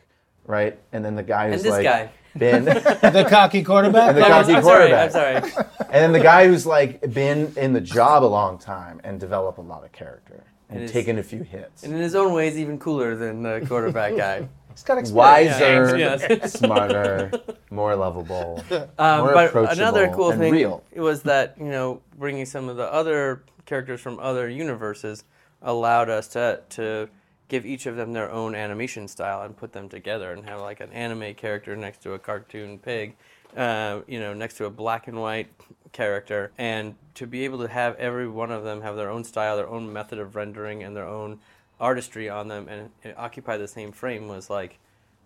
right? 0.45 0.77
And 0.91 1.03
then 1.03 1.15
the 1.15 1.23
guy 1.23 1.49
who's 1.51 1.63
this 1.63 1.71
like 1.71 1.83
guy. 1.83 2.09
been. 2.37 2.65
The 2.65 3.25
cocky 3.29 3.63
quarterback. 3.63 4.15
the 4.15 4.21
cocky 4.21 4.53
I'm 4.53 4.63
sorry 4.63 4.89
quarterback. 4.91 5.05
i'm 5.05 5.11
sorry 5.51 5.65
And 5.79 5.93
then 6.03 6.11
the 6.11 6.19
guy 6.19 6.47
who's 6.47 6.65
like 6.65 7.13
been 7.13 7.53
in 7.57 7.73
the 7.73 7.81
job 7.81 8.23
a 8.23 8.25
long 8.25 8.57
time 8.57 8.99
and 9.03 9.19
developed 9.19 9.57
a 9.57 9.61
lot 9.61 9.83
of 9.83 9.91
character 9.91 10.43
and 10.69 10.81
It 10.81 10.85
is- 10.85 10.91
taken 10.91 11.17
a 11.19 11.23
few 11.23 11.43
hits. 11.43 11.83
and 11.83 11.93
in 11.93 11.99
his 12.01 12.15
own 12.15 12.33
way 12.33 12.47
is 12.47 12.57
even 12.57 12.77
cooler 12.79 13.15
than 13.15 13.43
the 13.43 13.65
quarterback 13.67 14.15
guy 14.25 14.47
He's 14.71 14.83
got 14.83 14.97
experience. 14.97 15.57
Wiser, 15.61 15.97
Yes. 15.97 16.53
smarter, 16.59 17.31
more 17.71 17.95
lovable. 17.95 18.61
Um, 18.99 19.19
More 19.21 19.33
but 19.33 19.45
approachable 19.47 19.71
another 19.81 20.09
cool 20.13 20.31
and 20.31 20.39
thing 20.41 20.51
real. 20.51 20.83
was 20.97 21.21
that 21.23 21.55
you 21.57 21.67
know 21.69 22.01
bringing 22.17 22.45
some 22.45 22.67
of 22.67 22.75
the 22.75 22.83
other 22.91 23.43
characters 23.65 24.01
from 24.01 24.19
other 24.19 24.49
universes 24.49 25.23
allowed 25.61 26.09
us 26.09 26.27
to 26.29 26.59
to 26.71 27.07
give 27.47 27.65
each 27.65 27.85
of 27.85 27.95
them 27.95 28.13
their 28.13 28.31
own 28.31 28.55
animation 28.55 29.07
style 29.07 29.41
and 29.43 29.55
put 29.55 29.71
them 29.71 29.87
together 29.87 30.31
and 30.31 30.47
have 30.49 30.61
like 30.61 30.79
an 30.79 30.91
anime 30.91 31.33
character 31.35 31.75
next 31.75 32.01
to 32.01 32.13
a 32.13 32.19
cartoon 32.19 32.79
pig, 32.79 33.15
uh, 33.55 34.01
you 34.07 34.19
know, 34.19 34.33
next 34.33 34.57
to 34.57 34.65
a 34.65 34.69
black 34.69 35.07
and 35.07 35.19
white 35.21 35.47
character, 35.91 36.51
and 36.57 36.95
to 37.13 37.27
be 37.27 37.45
able 37.45 37.59
to 37.59 37.67
have 37.67 37.95
every 37.95 38.27
one 38.27 38.51
of 38.51 38.63
them 38.63 38.81
have 38.81 38.95
their 38.95 39.09
own 39.09 39.23
style, 39.23 39.55
their 39.57 39.69
own 39.69 39.91
method 39.91 40.19
of 40.19 40.35
rendering, 40.35 40.83
and 40.83 40.95
their 40.95 41.07
own 41.07 41.39
artistry 41.79 42.29
on 42.29 42.47
them, 42.47 42.67
and, 42.67 42.89
and 43.03 43.13
occupy 43.17 43.57
the 43.57 43.67
same 43.67 43.91
frame 43.91 44.27
was 44.27 44.49
like. 44.49 44.79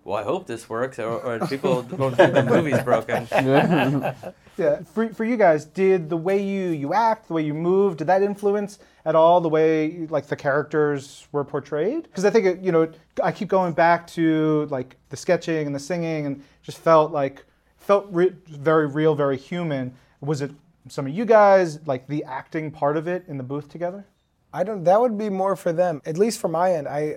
Well, 0.03 0.17
I 0.17 0.23
hope 0.23 0.47
this 0.47 0.69
works, 0.69 0.97
or, 0.99 1.19
or 1.19 1.39
people 1.47 1.85
won't 1.97 2.15
think 2.15 2.33
the 2.33 2.43
movie's 2.43 2.81
broken. 2.81 3.27
Yeah. 4.59 4.81
For, 4.93 5.07
for 5.13 5.23
you 5.23 5.37
guys, 5.37 5.63
did 5.63 6.09
the 6.09 6.17
way 6.17 6.43
you, 6.43 6.71
you 6.71 6.93
act, 6.93 7.29
the 7.29 7.33
way 7.33 7.43
you 7.43 7.53
move, 7.53 7.95
did 7.95 8.07
that 8.07 8.21
influence 8.21 8.79
at 9.05 9.15
all 9.15 9.39
the 9.39 9.47
way 9.47 10.05
like 10.07 10.27
the 10.27 10.35
characters 10.35 11.25
were 11.31 11.45
portrayed? 11.45 12.03
Because 12.03 12.25
I 12.25 12.29
think 12.29 12.45
it, 12.45 12.59
you 12.59 12.73
know 12.73 12.91
I 13.23 13.31
keep 13.31 13.47
going 13.47 13.71
back 13.71 14.05
to 14.07 14.67
like 14.69 14.97
the 15.09 15.15
sketching 15.15 15.65
and 15.65 15.73
the 15.73 15.79
singing, 15.79 16.25
and 16.25 16.43
just 16.61 16.77
felt 16.77 17.13
like 17.13 17.45
felt 17.77 18.07
re- 18.11 18.33
very 18.49 18.85
real, 18.87 19.15
very 19.15 19.37
human. 19.37 19.93
Was 20.19 20.41
it 20.41 20.51
some 20.89 21.07
of 21.07 21.13
you 21.13 21.23
guys 21.23 21.79
like 21.87 22.05
the 22.07 22.25
acting 22.25 22.69
part 22.69 22.97
of 22.97 23.07
it 23.07 23.23
in 23.29 23.37
the 23.37 23.43
booth 23.43 23.69
together? 23.69 24.05
I 24.53 24.65
don't. 24.65 24.83
That 24.83 24.99
would 24.99 25.17
be 25.17 25.29
more 25.29 25.55
for 25.55 25.71
them. 25.71 26.01
At 26.05 26.17
least 26.17 26.39
from 26.39 26.51
my 26.51 26.73
end, 26.73 26.87
I. 26.87 27.15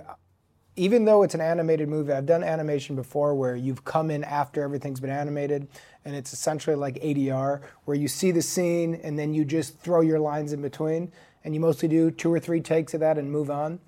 Even 0.74 1.04
though 1.04 1.22
it's 1.22 1.34
an 1.34 1.40
animated 1.40 1.88
movie, 1.88 2.12
I've 2.12 2.24
done 2.24 2.42
animation 2.42 2.96
before 2.96 3.34
where 3.34 3.54
you've 3.54 3.84
come 3.84 4.10
in 4.10 4.24
after 4.24 4.62
everything's 4.62 5.00
been 5.00 5.10
animated, 5.10 5.68
and 6.04 6.16
it's 6.16 6.32
essentially 6.32 6.76
like 6.76 6.94
ADR, 6.96 7.60
where 7.84 7.96
you 7.96 8.08
see 8.08 8.30
the 8.30 8.40
scene 8.40 8.94
and 8.94 9.18
then 9.18 9.34
you 9.34 9.44
just 9.44 9.78
throw 9.78 10.00
your 10.00 10.18
lines 10.18 10.52
in 10.52 10.62
between, 10.62 11.12
and 11.44 11.54
you 11.54 11.60
mostly 11.60 11.88
do 11.88 12.10
two 12.10 12.32
or 12.32 12.40
three 12.40 12.60
takes 12.60 12.94
of 12.94 13.00
that 13.00 13.18
and 13.18 13.30
move 13.30 13.50
on. 13.50 13.80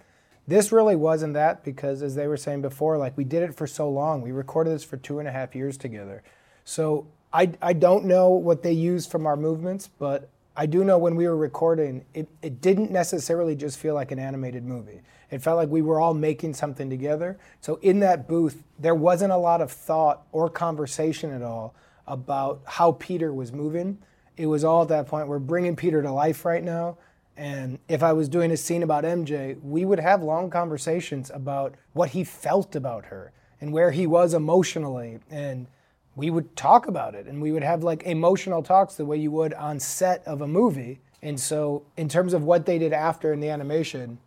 This 0.47 0.73
really 0.73 0.97
wasn't 0.97 1.33
that 1.35 1.65
because, 1.65 2.03
as 2.03 2.17
they 2.17 2.27
were 2.27 2.37
saying 2.37 2.61
before, 2.61 2.99
like 2.99 3.17
we 3.17 3.25
did 3.25 3.43
it 3.43 3.55
for 3.55 3.67
so 3.67 3.89
long. 3.89 4.21
We 4.21 4.31
recorded 4.33 4.75
this 4.75 4.85
for 4.85 4.99
two 4.99 5.19
and 5.19 5.27
a 5.27 5.33
half 5.33 5.55
years 5.55 5.79
together. 5.79 6.23
So 6.65 7.07
I, 7.33 7.53
I 7.63 7.73
don't 7.73 8.05
know 8.05 8.31
what 8.31 8.63
they 8.63 8.73
used 8.73 9.11
from 9.11 9.27
our 9.27 9.37
movements, 9.37 9.89
but 9.89 10.29
I 10.57 10.67
do 10.67 10.85
know 10.85 10.99
when 10.99 11.17
we 11.17 11.27
were 11.27 11.37
recording, 11.37 12.05
it, 12.15 12.29
it 12.41 12.61
didn't 12.61 12.93
necessarily 12.93 13.57
just 13.57 13.79
feel 13.79 13.95
like 13.95 14.13
an 14.13 14.21
animated 14.21 14.65
movie. 14.65 15.01
It 15.31 15.43
felt 15.43 15.57
like 15.57 15.69
we 15.69 15.83
were 15.83 16.01
all 16.01 16.15
making 16.15 16.55
something 16.55 16.89
together. 16.89 17.39
So 17.61 17.77
in 17.83 17.99
that 18.01 18.29
booth, 18.29 18.63
there 18.79 18.95
wasn't 18.95 19.33
a 19.33 19.37
lot 19.37 19.61
of 19.61 19.73
thought 19.73 20.27
or 20.31 20.49
conversation 20.49 21.33
at 21.33 21.43
all 21.43 21.75
about 22.07 22.63
how 22.67 22.93
Peter 22.93 23.33
was 23.33 23.53
moving. 23.53 23.99
It 24.37 24.47
was 24.47 24.63
all 24.63 24.83
at 24.83 24.89
that 24.89 25.09
point, 25.09 25.27
we're 25.27 25.41
bringing 25.41 25.75
Peter 25.75 26.03
to 26.03 26.13
life 26.13 26.45
right 26.45 26.63
now. 26.63 26.99
And 27.37 27.81
if 27.89 28.05
I 28.05 28.13
was 28.13 28.29
doing 28.29 28.53
a 28.53 28.57
scene 28.57 28.85
about 28.85 29.03
MJ, 29.03 29.61
we 29.61 29.85
would 29.85 29.99
have 29.99 30.23
long 30.23 30.51
conversations 30.51 31.31
about 31.35 31.75
what 31.93 32.11
he 32.11 32.23
felt 32.23 32.77
about 32.77 33.07
her 33.07 33.33
and 33.61 33.73
where 33.73 33.91
he 33.91 34.07
was 34.07 34.35
emotionally. 34.35 35.19
And 35.31 35.67
we 36.17 36.31
would 36.31 36.55
talk 36.57 36.87
about 36.87 37.15
it 37.15 37.27
and 37.27 37.41
we 37.41 37.53
would 37.53 37.63
have 37.63 37.83
like 37.83 38.03
emotional 38.05 38.63
talks 38.63 38.95
the 38.95 39.05
way 39.05 39.17
you 39.17 39.31
would 39.31 39.55
on 39.55 39.81
set 39.81 40.23
of 40.27 40.41
a 40.41 40.47
movie. 40.47 41.01
And 41.23 41.41
so, 41.41 41.85
in 41.97 42.09
terms 42.09 42.35
of 42.35 42.45
what 42.45 42.67
they 42.67 42.79
did 42.79 42.93
after 42.93 43.33
in 43.33 43.41
the 43.41 43.49
animation, 43.49 44.19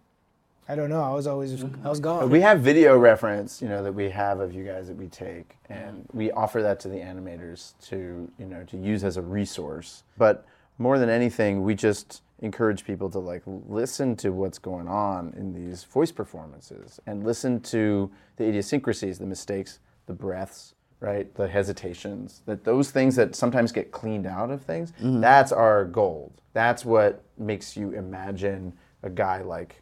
I 0.70 0.76
don't 0.76 0.90
know. 0.90 1.02
I 1.02 1.14
was 1.14 1.28
always 1.28 1.64
I 1.64 1.90
was 1.90 2.00
gone. 2.00 2.30
We 2.30 2.42
have 2.42 2.60
video 2.60 2.98
reference, 2.98 3.62
you 3.62 3.70
know, 3.70 3.82
that 3.84 3.94
we 3.94 4.10
have 4.10 4.40
of 4.40 4.54
you 4.54 4.66
guys 4.66 4.88
that 4.88 4.98
we 4.98 5.08
take, 5.08 5.56
and 5.70 6.06
we 6.12 6.32
offer 6.32 6.62
that 6.62 6.80
to 6.82 6.90
the 6.90 6.98
animators 6.98 7.74
to, 7.88 8.30
you 8.38 8.46
know, 8.46 8.64
to 8.66 8.78
use 8.78 9.04
as 9.04 9.16
a 9.16 9.22
resource. 9.22 10.04
But 10.18 10.46
more 10.78 11.00
than 11.00 11.10
anything, 11.10 11.64
we 11.64 11.74
just 11.74 12.22
encourage 12.40 12.84
people 12.84 13.10
to 13.12 13.20
like 13.20 13.44
listen 13.46 14.16
to 14.18 14.32
what's 14.32 14.60
going 14.60 14.88
on 14.88 15.34
in 15.38 15.54
these 15.54 15.86
voice 15.86 16.12
performances 16.12 17.00
and 17.08 17.24
listen 17.24 17.62
to 17.62 18.12
the 18.36 18.44
idiosyncrasies, 18.44 19.20
the 19.20 19.26
mistakes, 19.26 19.80
the 20.06 20.14
breaths, 20.14 20.76
right? 21.00 21.34
The 21.36 21.48
hesitations, 21.48 22.42
that 22.46 22.64
those 22.64 22.92
things 22.92 23.16
that 23.16 23.36
sometimes 23.36 23.72
get 23.72 23.92
cleaned 23.92 24.26
out 24.26 24.50
of 24.50 24.64
things, 24.64 24.92
mm-hmm. 24.94 25.22
that's 25.22 25.52
our 25.52 25.86
gold. 25.86 26.34
That's 26.54 26.84
what 26.84 27.24
makes 27.38 27.78
you 27.78 27.92
imagine 27.92 28.74
a 29.04 29.10
guy 29.10 29.42
like, 29.42 29.82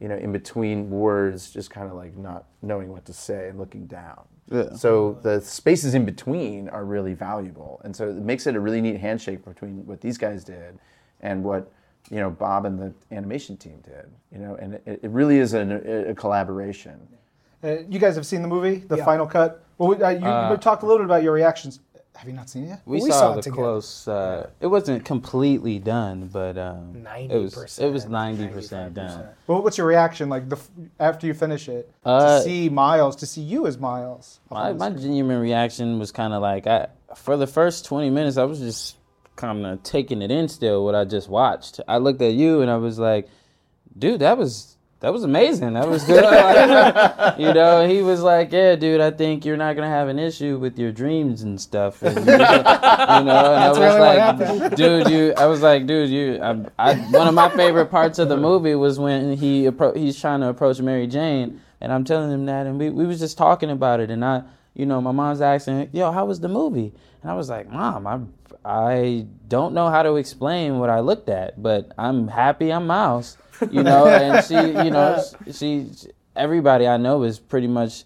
you 0.00 0.08
know, 0.08 0.16
in 0.16 0.32
between 0.32 0.90
words, 0.90 1.50
just 1.50 1.70
kind 1.70 1.88
of 1.88 1.96
like 1.96 2.16
not 2.16 2.46
knowing 2.62 2.90
what 2.90 3.04
to 3.06 3.12
say 3.12 3.48
and 3.48 3.58
looking 3.58 3.86
down. 3.86 4.22
Yeah. 4.50 4.74
So 4.74 5.18
the 5.22 5.40
spaces 5.40 5.94
in 5.94 6.04
between 6.04 6.68
are 6.68 6.84
really 6.84 7.14
valuable, 7.14 7.80
and 7.84 7.94
so 7.94 8.08
it 8.08 8.16
makes 8.16 8.46
it 8.46 8.54
a 8.54 8.60
really 8.60 8.80
neat 8.80 8.98
handshake 9.00 9.44
between 9.44 9.84
what 9.86 10.00
these 10.00 10.18
guys 10.18 10.44
did 10.44 10.78
and 11.20 11.42
what 11.42 11.72
you 12.10 12.18
know 12.18 12.30
Bob 12.30 12.64
and 12.64 12.78
the 12.78 12.94
animation 13.10 13.56
team 13.56 13.80
did. 13.82 14.06
You 14.30 14.38
know, 14.38 14.54
and 14.56 14.74
it, 14.74 15.00
it 15.02 15.10
really 15.10 15.38
is 15.38 15.54
an, 15.54 15.72
a 16.08 16.14
collaboration. 16.14 17.08
Uh, 17.64 17.78
you 17.88 17.98
guys 17.98 18.14
have 18.16 18.26
seen 18.26 18.42
the 18.42 18.48
movie, 18.48 18.76
the 18.76 18.96
Yeah. 18.98 19.04
final 19.04 19.26
cut. 19.26 19.62
Well, 19.78 19.88
we- 19.90 20.02
uh, 20.02 20.10
you, 20.10 20.50
you 20.50 20.56
talked 20.58 20.82
a 20.82 20.86
little 20.86 20.98
bit 20.98 21.06
about 21.06 21.22
your 21.22 21.32
reactions. 21.32 21.80
Have 22.16 22.26
you 22.28 22.32
not 22.34 22.48
seen 22.48 22.64
it 22.64 22.68
yet? 22.68 22.80
We, 22.86 23.02
We 23.02 23.10
saw, 23.10 23.20
saw 23.20 23.32
it 23.32 23.36
the 23.36 23.42
together. 23.42 23.56
close. 23.62 24.08
Uh, 24.08 24.48
it 24.60 24.68
wasn't 24.68 25.04
completely 25.04 25.78
done, 25.78 26.30
but 26.32 26.56
um, 26.56 27.06
it 27.28 27.38
was. 27.38 27.54
90%, 27.54 27.78
It 27.82 27.92
was 27.92 28.06
ninety 28.06 28.48
percent 28.48 28.94
done. 28.94 29.26
Well, 29.46 29.62
what's 29.62 29.76
your 29.76 29.86
reaction 29.86 30.30
like 30.30 30.48
the, 30.48 30.58
after 30.98 31.26
you 31.26 31.34
finish 31.34 31.68
it 31.68 31.92
Uh, 32.06 32.38
to 32.38 32.42
see 32.44 32.70
Miles, 32.70 33.16
to 33.16 33.26
see 33.26 33.42
you 33.42 33.66
as 33.66 33.76
Miles? 33.76 34.40
My, 34.50 34.72
my 34.72 34.88
genuine 34.90 35.40
reaction 35.40 35.98
was 35.98 36.10
kind 36.10 36.32
of 36.32 36.40
like 36.40 36.66
I 36.66 36.86
for 37.14 37.36
the 37.36 37.46
first 37.46 37.84
20 37.84 38.08
minutes 38.08 38.38
I 38.38 38.44
was 38.44 38.60
just 38.60 38.96
kind 39.36 39.66
of 39.66 39.82
taking 39.82 40.22
it 40.22 40.30
in 40.30 40.48
still 40.48 40.86
what 40.86 40.94
I 40.94 41.04
just 41.04 41.28
watched. 41.28 41.80
I 41.86 41.98
looked 41.98 42.22
at 42.22 42.32
you 42.32 42.62
and 42.62 42.70
I 42.70 42.78
was 42.78 42.98
like, 42.98 43.28
dude, 43.98 44.20
that 44.20 44.38
was 44.38 44.75
that 45.00 45.12
was 45.12 45.24
amazing. 45.24 45.74
That 45.74 45.88
was 45.88 46.04
good. 46.04 46.24
Like, 46.24 47.38
you 47.38 47.52
know, 47.52 47.86
he 47.86 48.00
was 48.00 48.22
like, 48.22 48.50
yeah, 48.50 48.76
dude, 48.76 49.00
I 49.00 49.10
think 49.10 49.44
you're 49.44 49.56
not 49.56 49.76
gonna 49.76 49.88
have 49.88 50.08
an 50.08 50.18
issue 50.18 50.58
with 50.58 50.78
your 50.78 50.90
dreams 50.90 51.42
and 51.42 51.60
stuff. 51.60 52.02
And, 52.02 52.16
you 52.16 52.24
know, 52.24 52.34
and 52.34 53.30
I 53.30 53.68
was 53.68 53.78
really 53.78 54.00
like, 54.00 54.74
dude, 54.74 55.10
you. 55.10 55.34
I 55.36 55.46
was 55.46 55.60
like, 55.60 55.86
dude, 55.86 56.08
you. 56.08 56.40
I, 56.42 56.64
I, 56.78 56.94
one 57.10 57.28
of 57.28 57.34
my 57.34 57.50
favorite 57.50 57.86
parts 57.86 58.18
of 58.18 58.30
the 58.30 58.36
movie 58.48 58.74
was 58.74 58.98
when 58.98 59.36
he 59.36 59.64
appro- 59.64 59.96
he's 59.96 60.18
trying 60.18 60.40
to 60.40 60.48
approach 60.48 60.80
Mary 60.80 61.06
Jane, 61.06 61.60
and 61.80 61.92
I'm 61.92 62.04
telling 62.04 62.30
him 62.30 62.46
that, 62.46 62.66
and 62.66 62.78
we 62.78 62.88
we 62.88 63.06
was 63.06 63.18
just 63.18 63.36
talking 63.36 63.70
about 63.70 64.00
it, 64.00 64.10
and 64.10 64.24
I, 64.24 64.44
you 64.72 64.86
know, 64.86 65.02
my 65.02 65.12
mom's 65.12 65.42
asking, 65.42 65.90
yo, 65.92 66.10
how 66.10 66.24
was 66.24 66.40
the 66.40 66.48
movie? 66.48 66.94
And 67.22 67.30
I 67.30 67.34
was 67.34 67.50
like, 67.50 67.70
mom, 67.70 68.06
I 68.06 68.20
I 68.64 69.26
don't 69.46 69.74
know 69.74 69.90
how 69.90 70.02
to 70.02 70.16
explain 70.16 70.78
what 70.78 70.90
I 70.90 71.00
looked 71.00 71.28
at, 71.28 71.62
but 71.62 71.92
I'm 71.98 72.28
happy 72.28 72.72
I'm 72.72 72.86
Miles, 72.86 73.36
you 73.70 73.82
know, 73.82 74.06
and 74.06 74.44
she, 74.44 74.54
you 74.54 74.90
know, 74.90 75.22
she, 75.52 75.90
everybody 76.34 76.86
I 76.86 76.96
know 76.96 77.22
is 77.22 77.38
pretty 77.38 77.68
much. 77.68 78.04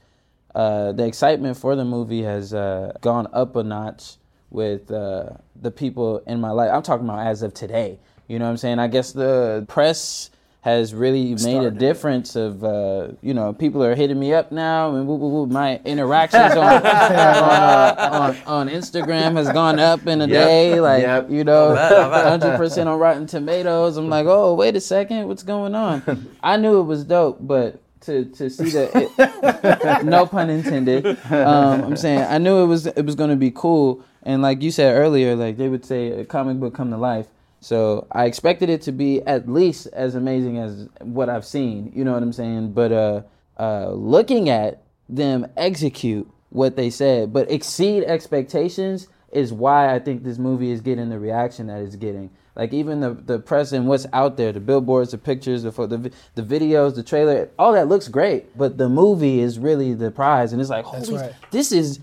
Uh, 0.52 0.90
the 0.90 1.06
excitement 1.06 1.56
for 1.56 1.76
the 1.76 1.84
movie 1.84 2.22
has 2.22 2.52
uh, 2.52 2.92
gone 3.00 3.28
up 3.32 3.54
a 3.54 3.62
notch 3.62 4.16
with 4.50 4.90
uh, 4.90 5.30
the 5.54 5.70
people 5.70 6.18
in 6.26 6.40
my 6.40 6.50
life. 6.50 6.70
I'm 6.72 6.82
talking 6.82 7.06
about 7.06 7.24
as 7.24 7.42
of 7.42 7.54
today. 7.54 8.00
You 8.26 8.38
know 8.38 8.46
what 8.46 8.52
I'm 8.52 8.56
saying? 8.56 8.78
I 8.80 8.88
guess 8.88 9.12
the 9.12 9.64
press 9.68 10.30
has 10.62 10.92
really 10.94 11.34
made 11.36 11.62
a 11.64 11.70
difference 11.70 12.36
of 12.36 12.62
uh, 12.62 13.08
you 13.22 13.32
know 13.32 13.52
people 13.54 13.82
are 13.82 13.94
hitting 13.94 14.20
me 14.20 14.34
up 14.34 14.52
now 14.52 14.94
and 14.94 15.06
woo, 15.08 15.14
woo, 15.14 15.28
woo. 15.28 15.46
my 15.46 15.80
interactions 15.86 16.52
on 16.54 16.58
on, 16.64 16.82
uh, 16.84 18.08
on 18.12 18.36
on 18.46 18.68
Instagram 18.68 19.36
has 19.36 19.48
gone 19.52 19.78
up 19.78 20.06
in 20.06 20.20
a 20.20 20.26
Yep. 20.26 20.28
day 20.46 20.80
like 20.80 21.02
Yep. 21.02 21.30
you 21.30 21.44
know 21.44 21.74
bet, 21.74 21.92
I 21.92 22.10
bet. 22.10 22.26
hundred 22.26 22.56
percent 22.58 22.88
on 22.90 22.98
Rotten 22.98 23.26
Tomatoes 23.26 23.96
I'm 23.96 24.10
like 24.10 24.26
oh 24.28 24.54
wait 24.54 24.76
a 24.76 24.80
second 24.80 25.28
what's 25.28 25.42
going 25.42 25.74
on 25.74 26.28
I 26.42 26.56
knew 26.58 26.78
it 26.80 26.84
was 26.84 27.04
dope 27.04 27.38
but 27.40 27.80
to 28.02 28.24
to 28.26 28.48
see 28.50 28.70
that 28.70 28.90
it, 28.94 30.04
no 30.06 30.24
pun 30.26 30.48
intended. 30.50 31.06
Um, 31.30 31.84
I'm 31.84 31.96
saying 31.96 32.20
I 32.20 32.38
knew 32.38 32.62
it 32.62 32.66
was 32.66 32.86
it 32.86 33.04
was 33.04 33.14
gonna 33.14 33.36
be 33.36 33.50
cool, 33.50 34.02
and 34.22 34.40
like 34.40 34.62
you 34.62 34.70
said 34.70 34.94
earlier, 34.96 35.36
like 35.36 35.58
they 35.58 35.68
would 35.68 35.84
say 35.84 36.08
a 36.12 36.24
comic 36.24 36.58
book 36.58 36.72
come 36.74 36.88
to 36.92 36.96
life. 36.96 37.26
So 37.60 38.06
I 38.10 38.24
expected 38.24 38.70
it 38.70 38.82
to 38.82 38.92
be 38.92 39.22
at 39.22 39.48
least 39.48 39.86
as 39.92 40.14
amazing 40.14 40.58
as 40.58 40.88
what 41.02 41.28
I've 41.28 41.44
seen. 41.44 41.92
You 41.94 42.04
know 42.04 42.12
what 42.12 42.22
I'm 42.22 42.32
saying? 42.32 42.72
But 42.72 42.90
uh, 42.90 43.22
uh, 43.58 43.90
looking 43.92 44.48
at 44.48 44.82
them 45.08 45.46
execute 45.56 46.30
what 46.48 46.76
they 46.76 46.90
said, 46.90 47.32
but 47.32 47.50
exceed 47.50 48.04
expectations 48.04 49.08
is 49.30 49.52
why 49.52 49.94
I 49.94 49.98
think 49.98 50.24
this 50.24 50.38
movie 50.38 50.70
is 50.70 50.80
getting 50.80 51.08
the 51.10 51.18
reaction 51.18 51.68
that 51.68 51.80
it's 51.80 51.96
getting. 51.96 52.30
Like 52.56 52.72
even 52.72 53.00
the 53.00 53.14
the 53.14 53.38
press 53.38 53.72
and 53.72 53.86
what's 53.86 54.06
out 54.12 54.36
there, 54.36 54.52
the 54.52 54.60
billboards, 54.60 55.12
the 55.12 55.18
pictures, 55.18 55.62
the 55.62 55.70
the 55.70 56.12
the 56.34 56.42
videos, 56.42 56.96
the 56.96 57.02
trailer, 57.02 57.48
all 57.58 57.72
that 57.72 57.88
looks 57.88 58.08
great, 58.08 58.56
but 58.58 58.76
the 58.76 58.88
movie 58.88 59.40
is 59.40 59.58
really 59.58 59.94
the 59.94 60.10
prize, 60.10 60.52
and 60.52 60.60
it's 60.60 60.70
like, 60.70 60.84
holy, 60.84 61.16
right. 61.16 61.32
this 61.52 61.70
is 61.70 62.00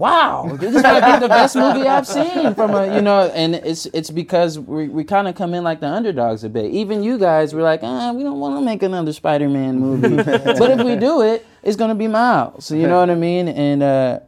wow, 0.00 0.56
this 0.58 0.82
might 0.82 1.12
be 1.12 1.20
the 1.20 1.28
best 1.28 1.54
movie 1.54 1.86
I've 1.86 2.06
seen 2.06 2.54
from 2.54 2.74
a, 2.74 2.94
you 2.94 3.02
know, 3.02 3.30
and 3.34 3.54
it's 3.54 3.84
it's 3.86 4.10
because 4.10 4.58
we 4.58 4.88
we 4.88 5.04
kind 5.04 5.28
of 5.28 5.34
come 5.34 5.52
in 5.52 5.62
like 5.62 5.80
the 5.80 5.88
underdogs 5.88 6.42
a 6.42 6.48
bit. 6.48 6.72
Even 6.72 7.02
you 7.02 7.18
guys 7.18 7.52
were 7.52 7.60
like, 7.62 7.80
ah, 7.82 8.10
we 8.12 8.22
don't 8.22 8.40
want 8.40 8.56
to 8.58 8.64
make 8.64 8.82
another 8.82 9.12
Spider-Man 9.12 9.78
movie, 9.78 10.16
but 10.22 10.70
if 10.70 10.82
we 10.82 10.96
do 10.96 11.20
it, 11.20 11.46
it's 11.62 11.76
gonna 11.76 11.94
be 11.94 12.08
Miles. 12.08 12.64
So 12.64 12.74
you 12.74 12.88
know 12.88 12.98
what 12.98 13.10
I 13.10 13.14
mean? 13.14 13.48
And 13.48 13.82
uh, 13.82 14.20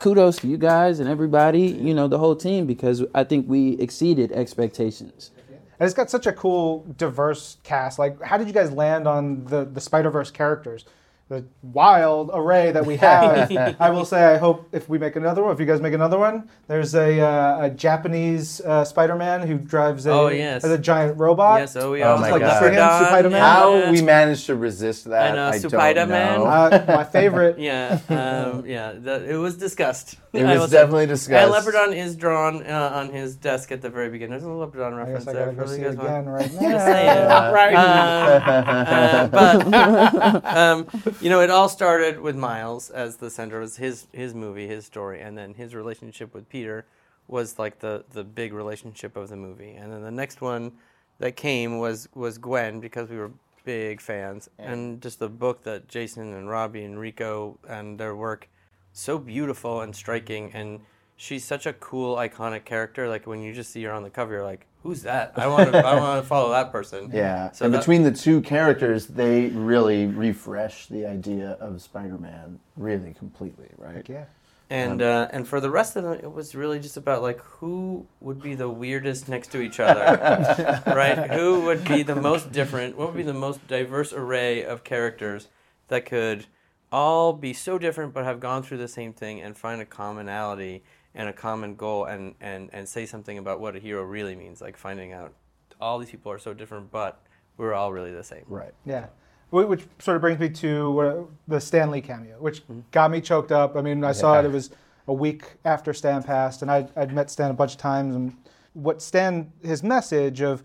kudos 0.00 0.38
to 0.38 0.48
you 0.48 0.58
guys 0.58 0.98
and 0.98 1.08
everybody, 1.08 1.62
you 1.62 1.94
know, 1.94 2.08
the 2.08 2.18
whole 2.18 2.34
team 2.34 2.66
because 2.66 3.04
I 3.14 3.22
think 3.22 3.48
we 3.48 3.78
exceeded 3.78 4.32
expectations. 4.32 5.30
And 5.78 5.86
it's 5.86 5.94
got 5.94 6.10
such 6.10 6.26
a 6.26 6.32
cool, 6.32 6.84
diverse 6.98 7.56
cast. 7.62 7.98
Like, 7.98 8.20
how 8.20 8.36
did 8.36 8.48
you 8.48 8.52
guys 8.52 8.72
land 8.72 9.06
on 9.06 9.44
the 9.44 9.64
the 9.64 9.80
Spider 9.80 10.10
Verse 10.10 10.32
characters? 10.32 10.84
The 11.30 11.44
wild 11.62 12.32
array 12.34 12.72
that 12.72 12.84
we 12.84 12.96
have. 13.06 13.52
I 13.80 13.90
will 13.90 14.04
say, 14.04 14.34
I 14.34 14.36
hope 14.36 14.68
if 14.72 14.88
we 14.88 14.98
make 14.98 15.14
another 15.14 15.44
one, 15.44 15.52
if 15.52 15.60
you 15.60 15.64
guys 15.64 15.80
make 15.80 15.94
another 15.94 16.18
one, 16.18 16.50
there's 16.66 16.92
a, 16.96 17.20
uh, 17.20 17.66
a 17.66 17.70
Japanese 17.70 18.60
uh, 18.62 18.84
Spider-Man 18.84 19.46
who 19.46 19.56
drives 19.56 20.06
a, 20.06 20.10
Oh, 20.10 20.26
yes. 20.26 20.64
a 20.64 20.76
giant 20.76 21.18
robot. 21.18 21.60
Yes, 21.60 21.76
oh, 21.76 21.92
we 21.92 22.02
Oh 22.02 22.18
my 22.18 22.30
like 22.32 22.40
God. 22.40 22.62
him, 22.64 22.78
Spider-Man? 23.06 23.40
How 23.40 23.76
yeah. 23.76 23.90
we 23.92 24.02
managed 24.02 24.46
to 24.46 24.56
resist 24.56 25.04
that, 25.04 25.30
I 25.30 25.36
know, 25.36 25.46
I 25.50 25.58
don't 25.60 25.70
Spider-Man. 25.70 26.38
know. 26.40 26.44
Uh, 26.46 26.84
my 26.88 27.04
favorite. 27.04 27.58
Yeah, 27.70 28.00
um, 28.08 28.66
yeah. 28.66 28.92
The, 28.92 29.30
it 29.30 29.36
was 29.36 29.56
discussed. 29.56 30.16
It 30.32 30.42
was 30.44 30.58
will 30.58 30.66
say. 30.68 30.76
definitely 30.78 31.06
discussed. 31.06 31.54
And 31.56 31.64
Leopardon 31.74 31.94
is 31.96 32.16
drawn 32.16 32.64
uh, 32.66 32.90
on 32.94 33.10
his 33.12 33.36
desk 33.36 33.70
at 33.70 33.82
the 33.82 33.90
very 33.90 34.08
beginning. 34.10 34.30
There's 34.32 34.42
a 34.44 34.46
Leopardon 34.46 34.94
I 34.94 34.96
reference 35.12 35.24
guess 35.26 35.28
I 35.28 35.32
there. 35.34 35.52
gotta 35.52 35.56
go 35.56 35.66
see 35.76 35.82
it 35.82 35.92
again 35.94 36.26
right 36.26 36.42
Just 36.50 36.60
now. 36.60 36.78
saying. 36.84 37.52
right 37.54 37.74
Uh, 37.76 39.28
but 39.28 40.44
um, 40.56 40.86
you 41.20 41.28
know, 41.28 41.40
it 41.40 41.50
all 41.50 41.68
started 41.68 42.20
with 42.20 42.36
Miles 42.36 42.90
as 42.90 43.16
the 43.16 43.30
center. 43.30 43.58
It 43.58 43.60
was 43.60 43.76
his 43.76 44.06
his 44.12 44.34
movie, 44.34 44.66
his 44.66 44.86
story, 44.86 45.20
and 45.20 45.36
then 45.36 45.54
his 45.54 45.74
relationship 45.74 46.34
with 46.34 46.48
Peter 46.48 46.86
was 47.28 47.58
like 47.58 47.78
the 47.80 48.04
the 48.12 48.24
big 48.24 48.52
relationship 48.52 49.16
of 49.16 49.28
the 49.28 49.36
movie. 49.36 49.72
And 49.72 49.92
then 49.92 50.02
the 50.02 50.10
next 50.10 50.40
one 50.40 50.72
that 51.18 51.36
came 51.36 51.78
was 51.78 52.08
was 52.14 52.38
Gwen 52.38 52.80
because 52.80 53.08
we 53.10 53.16
were 53.16 53.32
big 53.64 54.00
fans, 54.00 54.48
and 54.58 55.00
just 55.02 55.18
the 55.18 55.28
book 55.28 55.62
that 55.64 55.88
Jason 55.88 56.32
and 56.34 56.48
Robbie 56.48 56.84
and 56.84 56.98
Rico 56.98 57.58
and 57.68 57.98
their 57.98 58.16
work 58.16 58.48
so 58.92 59.18
beautiful 59.18 59.80
and 59.82 59.94
striking 59.94 60.50
and. 60.52 60.80
She's 61.22 61.44
such 61.44 61.66
a 61.66 61.74
cool, 61.74 62.16
iconic 62.16 62.64
character. 62.64 63.06
Like 63.06 63.26
when 63.26 63.42
you 63.42 63.52
just 63.52 63.70
see 63.72 63.82
her 63.82 63.92
on 63.92 64.02
the 64.02 64.08
cover, 64.08 64.32
you're 64.32 64.42
like, 64.42 64.66
"Who's 64.82 65.02
that? 65.02 65.32
I 65.36 65.46
want 65.46 65.72
to, 65.72 65.78
I 65.78 65.94
want 66.00 66.22
to 66.22 66.26
follow 66.28 66.50
that 66.50 66.72
person." 66.72 67.10
Yeah, 67.12 67.50
So 67.52 67.64
and 67.64 67.74
that- 67.74 67.78
between 67.78 68.02
the 68.02 68.12
two 68.12 68.40
characters, 68.40 69.06
they 69.06 69.46
really 69.48 70.06
refresh 70.06 70.86
the 70.86 71.06
idea 71.06 71.56
of 71.60 71.80
Spider-Man 71.82 72.58
really 72.76 73.14
completely, 73.14 73.68
right? 73.78 74.06
Yeah. 74.08 74.24
And 74.72 75.02
uh, 75.02 75.26
and 75.32 75.48
for 75.48 75.60
the 75.60 75.68
rest 75.70 75.96
of 75.96 76.04
it, 76.04 76.22
it 76.22 76.32
was 76.32 76.54
really 76.54 76.78
just 76.78 76.96
about 76.96 77.22
like 77.22 77.40
who 77.40 78.06
would 78.20 78.40
be 78.40 78.54
the 78.54 78.68
weirdest 78.68 79.28
next 79.28 79.48
to 79.52 79.60
each 79.60 79.80
other, 79.80 80.82
right? 80.86 81.28
Who 81.32 81.62
would 81.62 81.84
be 81.84 82.04
the 82.04 82.14
most 82.14 82.52
different? 82.52 82.96
What 82.96 83.08
would 83.08 83.16
be 83.16 83.24
the 83.24 83.34
most 83.34 83.66
diverse 83.66 84.12
array 84.12 84.62
of 84.64 84.84
characters 84.84 85.48
that 85.88 86.06
could 86.06 86.46
all 86.92 87.32
be 87.32 87.52
so 87.52 87.78
different 87.78 88.14
but 88.14 88.22
have 88.24 88.38
gone 88.38 88.62
through 88.62 88.78
the 88.78 88.86
same 88.88 89.12
thing 89.12 89.40
and 89.40 89.56
find 89.56 89.80
a 89.80 89.84
commonality 89.84 90.84
and 91.14 91.28
a 91.28 91.32
common 91.32 91.74
goal 91.74 92.04
and 92.04 92.34
and 92.40 92.70
and 92.72 92.88
say 92.88 93.06
something 93.06 93.38
about 93.38 93.60
what 93.60 93.76
a 93.76 93.78
hero 93.78 94.02
really 94.02 94.36
means, 94.36 94.60
like 94.60 94.76
finding 94.76 95.12
out 95.12 95.32
all 95.80 95.98
these 95.98 96.10
people 96.10 96.30
are 96.30 96.38
so 96.38 96.52
different, 96.54 96.90
but 96.90 97.22
we're 97.56 97.74
all 97.74 97.92
really 97.92 98.12
the 98.12 98.24
same. 98.24 98.44
Right. 98.48 98.72
Yeah. 98.84 99.06
Which 99.50 99.82
sort 99.98 100.14
of 100.16 100.20
brings 100.20 100.38
me 100.38 100.48
to 100.48 101.28
the 101.48 101.60
Stan 101.60 101.90
Lee 101.90 102.00
cameo, 102.00 102.36
which 102.38 102.62
Mm-hmm. 102.64 102.80
got 102.92 103.10
me 103.10 103.20
choked 103.20 103.50
up. 103.50 103.76
I 103.76 103.80
mean, 103.82 104.04
I 104.04 104.12
saw 104.12 104.38
it, 104.38 104.44
it 104.44 104.52
was 104.52 104.70
a 105.08 105.12
week 105.12 105.44
after 105.64 105.92
Stan 105.92 106.22
passed, 106.22 106.62
and 106.62 106.70
I'd, 106.70 106.96
I'd 106.96 107.12
met 107.12 107.30
Stan 107.30 107.50
a 107.50 107.54
bunch 107.54 107.72
of 107.72 107.78
times. 107.78 108.14
And 108.14 108.36
what 108.74 109.02
Stan, 109.02 109.50
his 109.64 109.82
message 109.82 110.40
of 110.40 110.62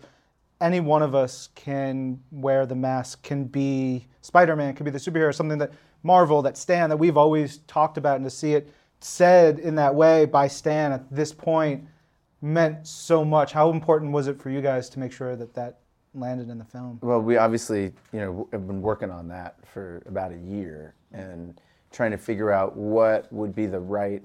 any 0.60 0.78
one 0.78 1.02
of 1.02 1.14
us 1.16 1.48
can 1.56 2.20
wear 2.30 2.64
the 2.64 2.76
mask, 2.76 3.24
can 3.24 3.44
be 3.44 4.06
Spider 4.20 4.54
Man, 4.54 4.72
can 4.74 4.84
be 4.84 4.90
the 4.92 4.98
superhero, 4.98 5.34
something 5.34 5.58
that 5.58 5.72
Marvel, 6.04 6.40
that 6.42 6.56
Stan, 6.56 6.88
that 6.90 6.96
we've 6.98 7.16
always 7.16 7.58
talked 7.66 7.98
about, 7.98 8.16
and 8.16 8.24
to 8.24 8.30
see 8.30 8.54
it 8.54 8.72
said 9.00 9.58
in 9.58 9.74
that 9.76 9.94
way 9.94 10.24
by 10.24 10.48
Stan 10.48 10.92
at 10.92 11.10
this 11.10 11.32
point 11.32 11.86
meant 12.42 12.86
so 12.86 13.24
much. 13.24 13.52
How 13.52 13.70
important 13.70 14.12
was 14.12 14.28
it 14.28 14.40
for 14.40 14.50
you 14.50 14.60
guys 14.60 14.88
to 14.90 14.98
make 14.98 15.12
sure 15.12 15.36
that 15.36 15.54
that 15.54 15.78
landed 16.14 16.48
in 16.48 16.58
the 16.58 16.64
film? 16.64 16.98
Well, 17.02 17.20
we 17.20 17.36
obviously, 17.36 17.92
you 18.12 18.20
know, 18.20 18.48
have 18.52 18.66
been 18.66 18.82
working 18.82 19.10
on 19.10 19.28
that 19.28 19.56
for 19.66 20.02
about 20.06 20.32
a 20.32 20.38
year 20.38 20.94
and 21.12 21.60
trying 21.92 22.10
to 22.10 22.18
figure 22.18 22.50
out 22.50 22.76
what 22.76 23.32
would 23.32 23.54
be 23.54 23.66
the 23.66 23.80
right 23.80 24.22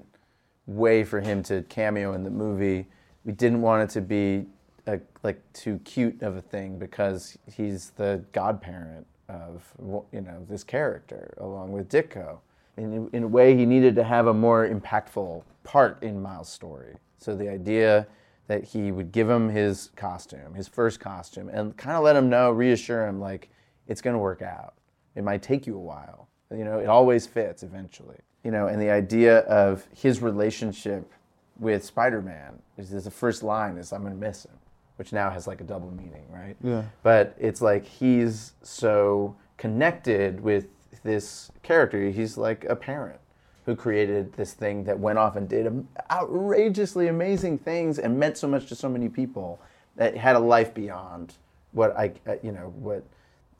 way 0.66 1.04
for 1.04 1.20
him 1.20 1.42
to 1.44 1.62
cameo 1.64 2.12
in 2.14 2.22
the 2.22 2.30
movie. 2.30 2.86
We 3.24 3.32
didn't 3.32 3.62
want 3.62 3.82
it 3.82 3.92
to 3.94 4.00
be 4.00 4.46
a, 4.86 5.00
like 5.22 5.40
too 5.52 5.78
cute 5.84 6.22
of 6.22 6.36
a 6.36 6.40
thing 6.40 6.78
because 6.78 7.38
he's 7.54 7.90
the 7.90 8.24
godparent 8.32 9.06
of 9.28 9.64
you 10.12 10.20
know 10.20 10.44
this 10.48 10.64
character 10.64 11.34
along 11.38 11.72
with 11.72 11.88
Ditko. 11.88 12.38
In, 12.76 13.08
in 13.12 13.22
a 13.24 13.28
way, 13.28 13.56
he 13.56 13.66
needed 13.66 13.94
to 13.96 14.04
have 14.04 14.26
a 14.26 14.34
more 14.34 14.68
impactful 14.68 15.42
part 15.62 16.02
in 16.02 16.22
Miles' 16.22 16.48
story. 16.48 16.96
So 17.18 17.36
the 17.36 17.48
idea 17.48 18.06
that 18.48 18.64
he 18.64 18.90
would 18.90 19.12
give 19.12 19.28
him 19.28 19.48
his 19.48 19.90
costume, 19.94 20.54
his 20.54 20.68
first 20.68 20.98
costume, 20.98 21.48
and 21.48 21.76
kind 21.76 21.96
of 21.96 22.02
let 22.02 22.16
him 22.16 22.28
know, 22.28 22.50
reassure 22.50 23.06
him, 23.06 23.20
like 23.20 23.50
it's 23.86 24.00
going 24.00 24.14
to 24.14 24.18
work 24.18 24.42
out. 24.42 24.74
It 25.14 25.22
might 25.22 25.42
take 25.42 25.66
you 25.66 25.76
a 25.76 25.80
while. 25.80 26.28
You 26.50 26.64
know, 26.64 26.78
it 26.78 26.88
always 26.88 27.26
fits 27.26 27.62
eventually. 27.62 28.18
You 28.44 28.50
know, 28.50 28.66
and 28.66 28.80
the 28.80 28.90
idea 28.90 29.40
of 29.40 29.86
his 29.94 30.20
relationship 30.20 31.10
with 31.58 31.84
Spider-Man 31.84 32.58
is, 32.76 32.92
is 32.92 33.04
the 33.04 33.10
first 33.10 33.42
line 33.42 33.76
is 33.76 33.92
"I'm 33.92 34.00
going 34.00 34.12
to 34.12 34.18
miss 34.18 34.44
him," 34.44 34.58
which 34.96 35.12
now 35.12 35.30
has 35.30 35.46
like 35.46 35.60
a 35.60 35.64
double 35.64 35.90
meaning, 35.92 36.26
right? 36.30 36.56
Yeah. 36.62 36.82
But 37.02 37.36
it's 37.38 37.60
like 37.62 37.84
he's 37.84 38.54
so 38.62 39.36
connected 39.58 40.40
with 40.40 40.66
this 41.02 41.50
character. 41.62 42.10
He's 42.10 42.36
like 42.36 42.64
a 42.64 42.76
parent 42.76 43.20
who 43.66 43.76
created 43.76 44.32
this 44.34 44.54
thing 44.54 44.84
that 44.84 44.98
went 44.98 45.18
off 45.18 45.36
and 45.36 45.48
did 45.48 45.86
outrageously 46.10 47.08
amazing 47.08 47.58
things 47.58 47.98
and 47.98 48.18
meant 48.18 48.36
so 48.36 48.48
much 48.48 48.66
to 48.66 48.74
so 48.74 48.88
many 48.88 49.08
people 49.08 49.60
that 49.96 50.16
had 50.16 50.34
a 50.34 50.40
life 50.40 50.74
beyond 50.74 51.34
what 51.72 51.96
I, 51.96 52.12
uh, 52.26 52.34
you 52.42 52.52
know, 52.52 52.72
what 52.76 53.04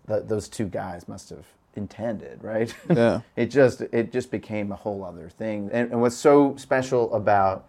the, 0.06 0.20
those 0.20 0.48
two 0.48 0.66
guys 0.66 1.06
must 1.06 1.30
have 1.30 1.46
intended, 1.76 2.42
right? 2.42 2.74
Yeah. 2.90 3.20
it 3.36 3.46
just 3.46 3.80
it 3.80 4.12
just 4.12 4.30
became 4.30 4.72
a 4.72 4.76
whole 4.76 5.04
other 5.04 5.28
thing. 5.28 5.70
And, 5.72 5.92
and 5.92 6.00
what's 6.00 6.16
so 6.16 6.56
special 6.56 7.12
about 7.14 7.68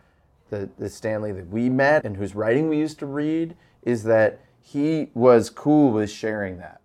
the, 0.49 0.69
the 0.77 0.89
Stan 0.89 1.21
Lee 1.21 1.31
that 1.31 1.49
we 1.49 1.69
met 1.69 2.05
and 2.05 2.17
whose 2.17 2.35
writing 2.35 2.67
we 2.67 2.77
used 2.77 2.99
to 2.99 3.05
read 3.05 3.55
is 3.83 4.03
that 4.03 4.39
he 4.61 5.09
was 5.13 5.49
cool 5.49 5.91
with 5.91 6.09
sharing 6.09 6.57
that. 6.57 6.81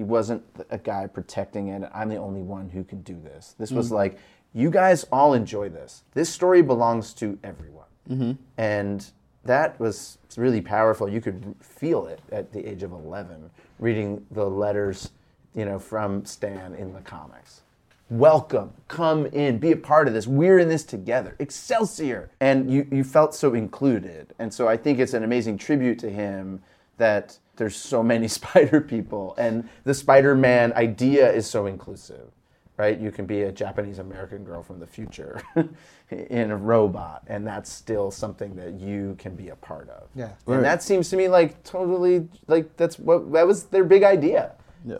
He 0.00 0.04
wasn't 0.04 0.42
a 0.70 0.78
guy 0.78 1.06
protecting 1.08 1.68
it. 1.68 1.86
I'm 1.92 2.08
the 2.08 2.16
only 2.16 2.40
one 2.40 2.70
who 2.70 2.84
can 2.84 3.02
do 3.02 3.20
this. 3.22 3.54
This 3.58 3.70
was 3.70 3.90
mm. 3.90 3.96
like, 3.96 4.18
you 4.54 4.70
guys 4.70 5.04
all 5.12 5.34
enjoy 5.34 5.68
this. 5.68 6.04
This 6.14 6.30
story 6.30 6.62
belongs 6.62 7.12
to 7.14 7.38
everyone. 7.44 7.84
Mm-hmm. 8.08 8.32
And 8.56 9.04
that 9.44 9.78
was 9.78 10.16
really 10.38 10.62
powerful. 10.62 11.06
You 11.06 11.20
could 11.20 11.54
feel 11.60 12.06
it 12.06 12.18
at 12.32 12.50
the 12.50 12.66
age 12.66 12.82
of 12.82 12.92
11, 12.92 13.50
reading 13.78 14.24
the 14.30 14.48
letters, 14.48 15.10
you 15.54 15.66
know, 15.66 15.78
from 15.78 16.24
Stan 16.24 16.74
in 16.74 16.94
the 16.94 17.02
comics. 17.02 17.60
Welcome, 18.08 18.72
come 18.88 19.26
in, 19.26 19.58
be 19.58 19.72
a 19.72 19.76
part 19.76 20.08
of 20.08 20.14
this. 20.14 20.26
We're 20.26 20.60
in 20.60 20.70
this 20.70 20.82
together. 20.82 21.36
Excelsior! 21.38 22.30
And 22.40 22.70
you, 22.70 22.86
you 22.90 23.04
felt 23.04 23.34
so 23.34 23.52
included. 23.52 24.32
And 24.38 24.54
so 24.54 24.66
I 24.66 24.78
think 24.78 24.98
it's 24.98 25.12
an 25.12 25.24
amazing 25.24 25.58
tribute 25.58 25.98
to 25.98 26.08
him 26.08 26.62
that 26.96 27.38
there's 27.60 27.76
so 27.76 28.02
many 28.02 28.26
spider 28.40 28.80
people 28.80 29.34
and 29.38 29.68
the 29.84 29.94
Spider-Man 29.94 30.72
idea 30.72 31.30
is 31.30 31.48
so 31.48 31.66
inclusive. 31.66 32.32
Right? 32.76 32.98
You 32.98 33.10
can 33.10 33.26
be 33.26 33.42
a 33.42 33.52
Japanese 33.52 33.98
American 33.98 34.42
girl 34.42 34.62
from 34.62 34.80
the 34.80 34.86
future 34.86 35.42
in 36.10 36.50
a 36.50 36.56
robot, 36.56 37.22
and 37.26 37.46
that's 37.46 37.70
still 37.70 38.10
something 38.10 38.56
that 38.56 38.80
you 38.80 39.16
can 39.18 39.36
be 39.36 39.50
a 39.50 39.56
part 39.56 39.90
of. 39.90 40.08
Yeah. 40.14 40.30
And 40.46 40.64
that 40.64 40.82
seems 40.82 41.10
to 41.10 41.18
me 41.18 41.28
like 41.28 41.62
totally 41.62 42.26
like 42.46 42.74
that's 42.78 42.98
what 42.98 43.30
that 43.32 43.46
was 43.46 43.64
their 43.64 43.84
big 43.84 44.02
idea. 44.02 44.52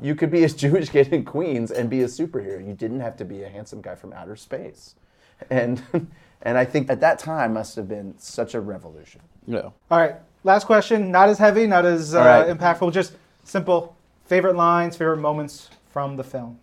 You 0.03 0.15
could 0.15 0.31
be 0.31 0.45
a 0.45 0.49
Jewish 0.65 0.91
kid 0.91 1.11
in 1.11 1.25
Queens 1.25 1.71
and 1.71 1.89
be 1.89 2.03
a 2.03 2.07
superhero. 2.07 2.67
You 2.67 2.75
didn't 2.75 3.01
have 3.01 3.17
to 3.17 3.25
be 3.25 3.45
a 3.45 3.49
handsome 3.49 3.81
guy 3.81 3.95
from 3.95 4.13
outer 4.13 4.37
space. 4.37 4.95
And 5.49 5.83
and 6.43 6.57
I 6.57 6.65
think 6.65 6.91
at 6.91 7.01
that 7.01 7.19
time 7.19 7.55
must 7.55 7.77
have 7.77 7.89
been 7.89 8.15
such 8.19 8.55
a 8.55 8.61
revolution. 8.61 9.21
Yeah. 9.47 9.71
All 9.91 9.99
right, 9.99 10.17
last 10.45 10.65
question. 10.65 11.11
Not 11.11 11.29
as 11.29 11.39
heavy, 11.39 11.67
not 11.67 11.85
as 11.85 12.15
uh, 12.15 12.21
All 12.21 12.25
right. 12.25 12.59
impactful. 12.59 12.93
Just 12.93 13.15
simple. 13.45 13.97
Favorite 14.27 14.57
lines, 14.57 14.97
favorite 14.97 15.19
moments 15.19 15.71
from 15.93 16.17
the 16.17 16.25
film. 16.25 16.59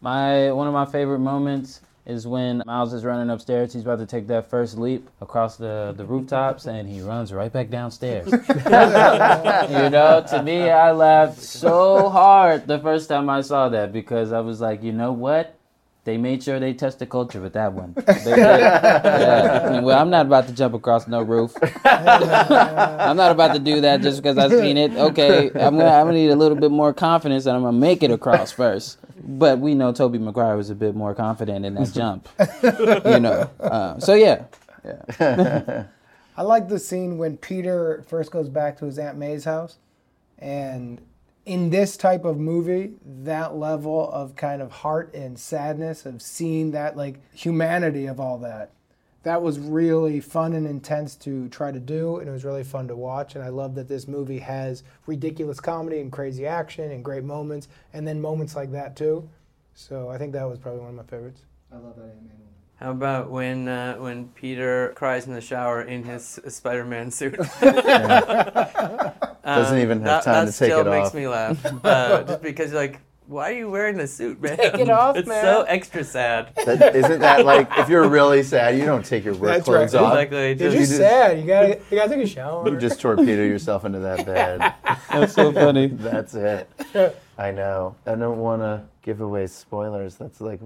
My 0.00 0.50
one 0.52 0.66
of 0.66 0.72
my 0.72 0.86
favorite 0.86 1.18
moments 1.18 1.80
is 2.06 2.26
when 2.26 2.62
Miles 2.66 2.92
is 2.92 3.04
running 3.04 3.30
upstairs. 3.30 3.72
He's 3.72 3.82
about 3.82 3.98
to 3.98 4.06
take 4.06 4.26
that 4.28 4.48
first 4.48 4.78
leap 4.78 5.08
across 5.20 5.56
the, 5.56 5.94
the 5.96 6.04
rooftops, 6.04 6.66
and 6.66 6.88
he 6.88 7.00
runs 7.02 7.32
right 7.32 7.52
back 7.52 7.70
downstairs. 7.70 8.26
you 8.48 9.90
know, 9.90 10.24
to 10.30 10.42
me, 10.44 10.70
I 10.70 10.92
laughed 10.92 11.40
so 11.40 12.08
hard 12.08 12.66
the 12.66 12.78
first 12.78 13.08
time 13.08 13.28
I 13.28 13.42
saw 13.42 13.68
that 13.68 13.92
because 13.92 14.32
I 14.32 14.40
was 14.40 14.60
like, 14.60 14.82
you 14.82 14.92
know 14.92 15.12
what? 15.12 15.54
They 16.10 16.16
made 16.16 16.42
sure 16.42 16.58
they 16.58 16.74
touched 16.74 16.98
the 16.98 17.06
culture 17.06 17.40
with 17.40 17.52
that 17.52 17.72
one. 17.72 17.94
They 17.96 18.14
did. 18.34 18.36
yeah. 18.38 19.78
Well, 19.80 19.96
I'm 19.96 20.10
not 20.10 20.26
about 20.26 20.48
to 20.48 20.52
jump 20.52 20.74
across 20.74 21.06
no 21.06 21.22
roof. 21.22 21.54
I'm 21.84 23.16
not 23.16 23.30
about 23.30 23.52
to 23.54 23.60
do 23.60 23.80
that 23.82 24.00
just 24.00 24.20
because 24.20 24.36
I've 24.36 24.50
seen 24.50 24.76
it. 24.76 24.90
Okay, 24.90 25.50
I'm 25.54 25.78
gonna, 25.78 25.84
I'm 25.84 26.06
gonna 26.06 26.14
need 26.14 26.30
a 26.30 26.34
little 26.34 26.56
bit 26.58 26.72
more 26.72 26.92
confidence, 26.92 27.46
and 27.46 27.54
I'm 27.56 27.62
gonna 27.62 27.78
make 27.78 28.02
it 28.02 28.10
across 28.10 28.50
first. 28.50 28.98
But 29.22 29.60
we 29.60 29.76
know 29.76 29.92
Tobey 29.92 30.18
Maguire 30.18 30.56
was 30.56 30.68
a 30.68 30.74
bit 30.74 30.96
more 30.96 31.14
confident 31.14 31.64
in 31.64 31.74
that 31.74 31.92
jump. 31.94 32.28
you 33.06 33.20
know. 33.20 33.48
Uh, 33.60 34.00
so 34.00 34.14
yeah. 34.14 34.46
Yeah. 34.84 35.84
I 36.36 36.42
like 36.42 36.68
the 36.68 36.80
scene 36.80 37.18
when 37.18 37.36
Peter 37.36 38.02
first 38.08 38.32
goes 38.32 38.48
back 38.48 38.78
to 38.78 38.86
his 38.86 38.98
Aunt 38.98 39.16
May's 39.16 39.44
house. 39.44 39.76
And 40.40 41.00
in 41.50 41.68
this 41.70 41.96
type 41.96 42.24
of 42.24 42.38
movie, 42.38 42.92
that 43.04 43.56
level 43.56 44.08
of 44.12 44.36
kind 44.36 44.62
of 44.62 44.70
heart 44.70 45.12
and 45.12 45.36
sadness 45.36 46.06
of 46.06 46.22
seeing 46.22 46.70
that 46.70 46.96
like 46.96 47.18
humanity 47.34 48.06
of 48.06 48.20
all 48.20 48.38
that, 48.38 48.70
that 49.24 49.42
was 49.42 49.58
really 49.58 50.20
fun 50.20 50.52
and 50.52 50.64
intense 50.64 51.16
to 51.16 51.48
try 51.48 51.72
to 51.72 51.80
do. 51.80 52.18
And 52.18 52.28
it 52.28 52.30
was 52.30 52.44
really 52.44 52.62
fun 52.62 52.86
to 52.86 52.94
watch. 52.94 53.34
And 53.34 53.42
I 53.42 53.48
love 53.48 53.74
that 53.74 53.88
this 53.88 54.06
movie 54.06 54.38
has 54.38 54.84
ridiculous 55.08 55.58
comedy 55.58 55.98
and 55.98 56.12
crazy 56.12 56.46
action 56.46 56.92
and 56.92 57.04
great 57.04 57.24
moments, 57.24 57.66
and 57.92 58.06
then 58.06 58.20
moments 58.20 58.54
like 58.54 58.70
that 58.70 58.94
too. 58.94 59.28
So 59.74 60.08
I 60.08 60.18
think 60.18 60.32
that 60.34 60.48
was 60.48 60.60
probably 60.60 60.82
one 60.82 60.90
of 60.90 60.94
my 60.94 61.02
favorites. 61.02 61.40
I 61.72 61.78
love 61.78 61.96
that 61.96 62.02
Ant 62.02 62.22
Man 62.22 62.36
movie. 62.38 62.44
How 62.76 62.92
about 62.92 63.28
when 63.28 63.66
uh, 63.66 63.96
when 63.96 64.28
Peter 64.28 64.92
cries 64.94 65.26
in 65.26 65.34
the 65.34 65.40
shower 65.40 65.82
in 65.82 66.04
his 66.04 66.38
Spider-Man 66.46 67.10
suit? 67.10 67.40
Doesn't 69.44 69.78
even 69.78 69.98
have 70.02 70.24
that, 70.24 70.24
time 70.24 70.46
that 70.46 70.52
to 70.52 70.58
take 70.58 70.68
still 70.72 70.80
it 70.86 70.90
makes 70.90 71.14
me 71.14 71.28
laugh. 71.28 71.64
Uh, 71.84 72.22
just 72.22 72.42
because 72.42 72.72
you're 72.72 72.80
like, 72.80 73.00
why 73.26 73.50
are 73.50 73.54
you 73.54 73.70
wearing 73.70 73.96
the 73.96 74.06
suit, 74.08 74.40
man? 74.42 74.56
Take 74.56 74.74
it 74.74 74.90
off, 74.90 75.16
it's 75.16 75.28
man. 75.28 75.44
so 75.44 75.62
extra 75.62 76.02
sad. 76.02 76.52
That, 76.66 76.96
isn't 76.96 77.20
that 77.20 77.44
like 77.44 77.68
if 77.78 77.88
you're 77.88 78.08
really 78.08 78.42
sad, 78.42 78.76
you 78.76 78.84
don't 78.84 79.04
take 79.04 79.24
your 79.24 79.34
work 79.34 79.52
That's 79.52 79.64
clothes 79.64 79.94
right. 79.94 80.02
off. 80.02 80.12
Exactly. 80.14 80.48
You're 80.48 80.54
Just, 80.56 80.76
just 80.76 80.90
just- 80.90 81.00
sad. 81.00 81.38
You 81.38 81.46
gotta, 81.46 81.68
you 81.90 81.96
gotta 81.96 82.08
take 82.16 82.24
a 82.24 82.26
shower. 82.26 82.68
You 82.68 82.76
just 82.80 83.00
torpedo 83.00 83.44
yourself 83.44 83.84
into 83.84 84.00
that 84.00 84.26
bed. 84.26 84.74
That's 85.10 85.32
so 85.32 85.52
funny. 85.52 85.86
That's 85.86 86.34
it. 86.34 86.68
I 87.38 87.50
know. 87.52 87.94
I 88.04 88.16
don't 88.16 88.38
want 88.38 88.62
to 88.62 88.82
give 89.02 89.20
away 89.20 89.46
spoilers. 89.46 90.16
That's 90.16 90.40
like, 90.40 90.60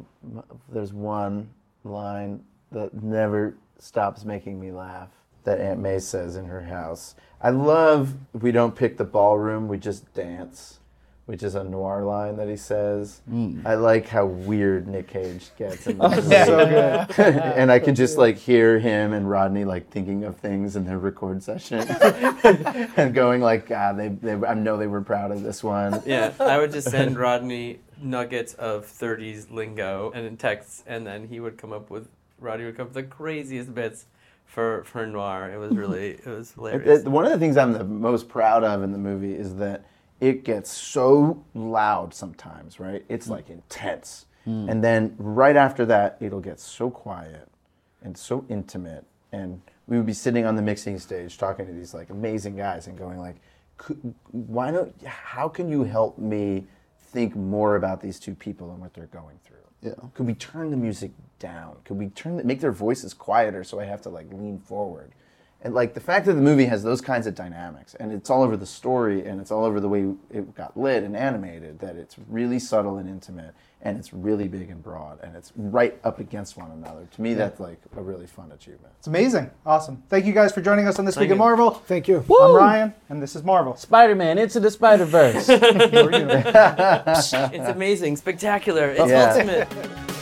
there's 0.73 0.93
one 0.93 1.49
line 1.85 2.43
that 2.73 2.95
never 3.03 3.55
stops 3.79 4.25
making 4.25 4.59
me 4.59 4.73
laugh 4.73 5.11
that 5.45 5.61
Aunt 5.61 5.81
May 5.81 5.99
says 5.99 6.37
in 6.37 6.47
her 6.47 6.63
house. 6.63 7.15
I 7.41 7.51
love, 7.51 8.15
we 8.33 8.53
don't 8.53 8.75
pick 8.75 8.97
the 8.97 9.05
ballroom, 9.05 9.69
we 9.69 9.77
just 9.77 10.13
dance, 10.15 10.79
which 11.27 11.43
is 11.43 11.55
a 11.55 11.63
noir 11.63 12.03
line 12.03 12.37
that 12.37 12.49
he 12.49 12.57
says. 12.57 13.21
Mm. 13.31 13.67
I 13.67 13.75
like 13.75 14.09
how 14.09 14.25
weird 14.25 14.89
Nick 14.89 15.09
Cage 15.09 15.51
gets 15.59 15.87
in 15.87 15.99
the 15.99 16.05
oh, 16.05 16.09
movie. 16.09 16.31
So 16.31 16.67
good. 16.67 17.19
and 17.57 17.71
I 17.71 17.79
can 17.79 17.95
just 17.95 18.17
like 18.17 18.39
hear 18.39 18.79
him 18.79 19.13
and 19.13 19.29
Rodney 19.29 19.67
like 19.67 19.91
thinking 19.91 20.25
of 20.25 20.37
things 20.39 20.75
in 20.75 20.87
their 20.87 20.99
record 20.99 21.43
session 21.43 21.81
and 22.97 23.15
going 23.15 23.43
like, 23.43 23.69
God, 23.69 23.99
they, 23.99 24.09
they, 24.09 24.47
I 24.47 24.55
know 24.55 24.79
they 24.79 24.87
were 24.87 25.03
proud 25.03 25.31
of 25.31 25.43
this 25.43 25.63
one. 25.63 26.03
yeah, 26.07 26.33
I 26.41 26.59
would 26.59 26.73
just 26.73 26.91
send 26.91 27.19
Rodney 27.19 27.81
nuggets 28.01 28.55
of 28.55 28.87
30s 28.87 29.51
lingo 29.51 30.13
and 30.15 30.27
in 30.27 30.37
texts, 30.37 30.83
and 30.87 31.07
then 31.07 31.29
he 31.29 31.41
would 31.41 31.59
come 31.59 31.73
up 31.73 31.91
with 31.91 32.09
Rodney 32.41 32.65
would 32.65 32.77
come 32.77 32.89
up 32.89 32.95
with 32.95 33.05
the 33.05 33.11
craziest 33.11 33.75
bits 33.75 34.07
for 34.47 34.85
for 34.85 35.07
noir. 35.07 35.51
It 35.53 35.59
was 35.59 35.75
really 35.77 36.11
it 36.25 36.27
was 36.27 36.53
hilarious. 36.53 37.03
it- 37.03 37.09
one 37.09 37.25
of 37.25 37.33
the 37.33 37.39
things 37.39 37.57
I'm 37.57 37.73
the 37.73 37.85
most 37.85 38.29
proud 38.29 38.65
of 38.65 38.83
in 38.83 38.93
the 38.93 38.99
movie 38.99 39.35
is 39.35 39.57
that 39.57 39.85
it 40.21 40.45
gets 40.45 40.71
so 40.71 41.45
loud 41.55 42.15
sometimes, 42.15 42.79
right? 42.81 43.05
It's 43.09 43.29
like 43.29 43.51
intense. 43.51 44.27
Hmm. 44.45 44.69
And 44.69 44.83
then 44.85 45.15
right 45.19 45.57
after 45.57 45.85
that, 45.87 46.17
it'll 46.21 46.41
get 46.41 46.61
so 46.61 46.89
quiet 46.91 47.49
and 48.03 48.17
so 48.17 48.45
intimate. 48.49 49.05
And 49.33 49.61
we 49.87 49.97
would 49.97 50.07
be 50.07 50.13
sitting 50.13 50.47
on 50.47 50.55
the 50.57 50.63
mixing 50.63 50.99
stage 50.99 51.37
talking 51.37 51.67
to 51.67 51.73
these 51.73 51.93
like 51.93 52.11
amazing 52.11 52.57
guys 52.57 52.87
and 52.87 52.97
going 52.97 53.19
like, 53.19 53.37
why 54.31 54.71
don't, 54.71 54.95
how 55.05 55.49
can 55.49 55.69
you 55.69 55.83
help 55.83 56.17
me 56.17 56.65
think 57.11 57.35
more 57.35 57.77
about 57.77 58.01
these 58.01 58.19
two 58.21 58.35
people 58.35 58.71
and 58.71 58.81
what 58.81 58.95
they're 58.95 59.07
going 59.07 59.39
through? 59.45 59.57
Yeah. 59.85 59.93
Could 60.15 60.27
we 60.27 60.35
turn 60.35 60.71
the 60.71 60.79
music 60.79 61.13
down? 61.39 61.77
Could 61.85 61.99
we 61.99 62.09
turn 62.09 62.39
the, 62.39 62.45
make 62.45 62.61
their 62.61 62.73
voices 62.73 63.13
quieter 63.13 63.63
so 63.65 63.79
I 63.79 63.85
have 63.85 64.01
to 64.03 64.09
like 64.09 64.33
lean 64.33 64.59
forward? 64.59 65.13
And 65.61 65.75
like 65.75 65.95
the 65.95 66.01
fact 66.01 66.27
that 66.27 66.35
the 66.35 66.41
movie 66.41 66.65
has 66.67 66.83
those 66.83 67.03
kinds 67.03 67.27
of 67.27 67.35
dynamics 67.35 67.95
and 67.95 68.11
it's 68.13 68.31
all 68.31 68.43
over 68.43 68.57
the 68.57 68.67
story 68.67 69.27
and 69.27 69.41
it's 69.41 69.51
all 69.51 69.65
over 69.65 69.81
the 69.81 69.89
way 69.89 70.15
it 70.31 70.55
got 70.55 70.77
lit 70.77 71.05
and 71.05 71.15
animated 71.17 71.79
that 71.81 71.97
it's 71.97 72.17
really 72.29 72.59
subtle 72.59 72.97
and 72.97 73.09
intimate 73.09 73.55
and 73.85 73.99
it's 73.99 74.13
really 74.13 74.49
big 74.49 74.71
and 74.71 74.83
broad 74.83 75.21
and 75.23 75.37
it's 75.37 75.53
right 75.57 75.99
up 76.05 76.19
against 76.19 76.57
one 76.57 76.71
another. 76.73 77.07
To 77.13 77.23
me, 77.23 77.35
that's 77.35 77.61
like 77.61 77.79
a 77.97 78.03
really 78.03 78.27
fun 78.27 78.51
achievement. 78.53 78.93
It's 78.99 79.07
amazing. 79.07 79.51
Awesome. 79.67 80.03
Thank 80.09 80.25
you 80.25 80.33
guys 80.33 80.53
for 80.53 80.63
joining 80.63 80.89
us 80.89 80.99
on 80.99 81.05
This 81.05 81.17
Week 81.17 81.23
Thank 81.29 81.33
in 81.33 81.37
you. 81.37 81.43
Marvel. 81.45 81.71
Thank 81.71 82.09
you. 82.09 82.25
I'm 82.41 82.55
Ryan, 82.55 82.95
and 83.11 83.23
this 83.23 83.37
is 83.37 83.45
Marvel. 83.45 83.77
Spider-Man 83.77 84.39
into 84.39 84.59
the 84.59 84.71
Spider-Verse. 84.71 85.47
it's 85.51 87.33
amazing, 87.69 88.17
spectacular, 88.17 88.89
it's 88.91 89.11
Yeah. 89.11 89.33
ultimate. 89.33 89.69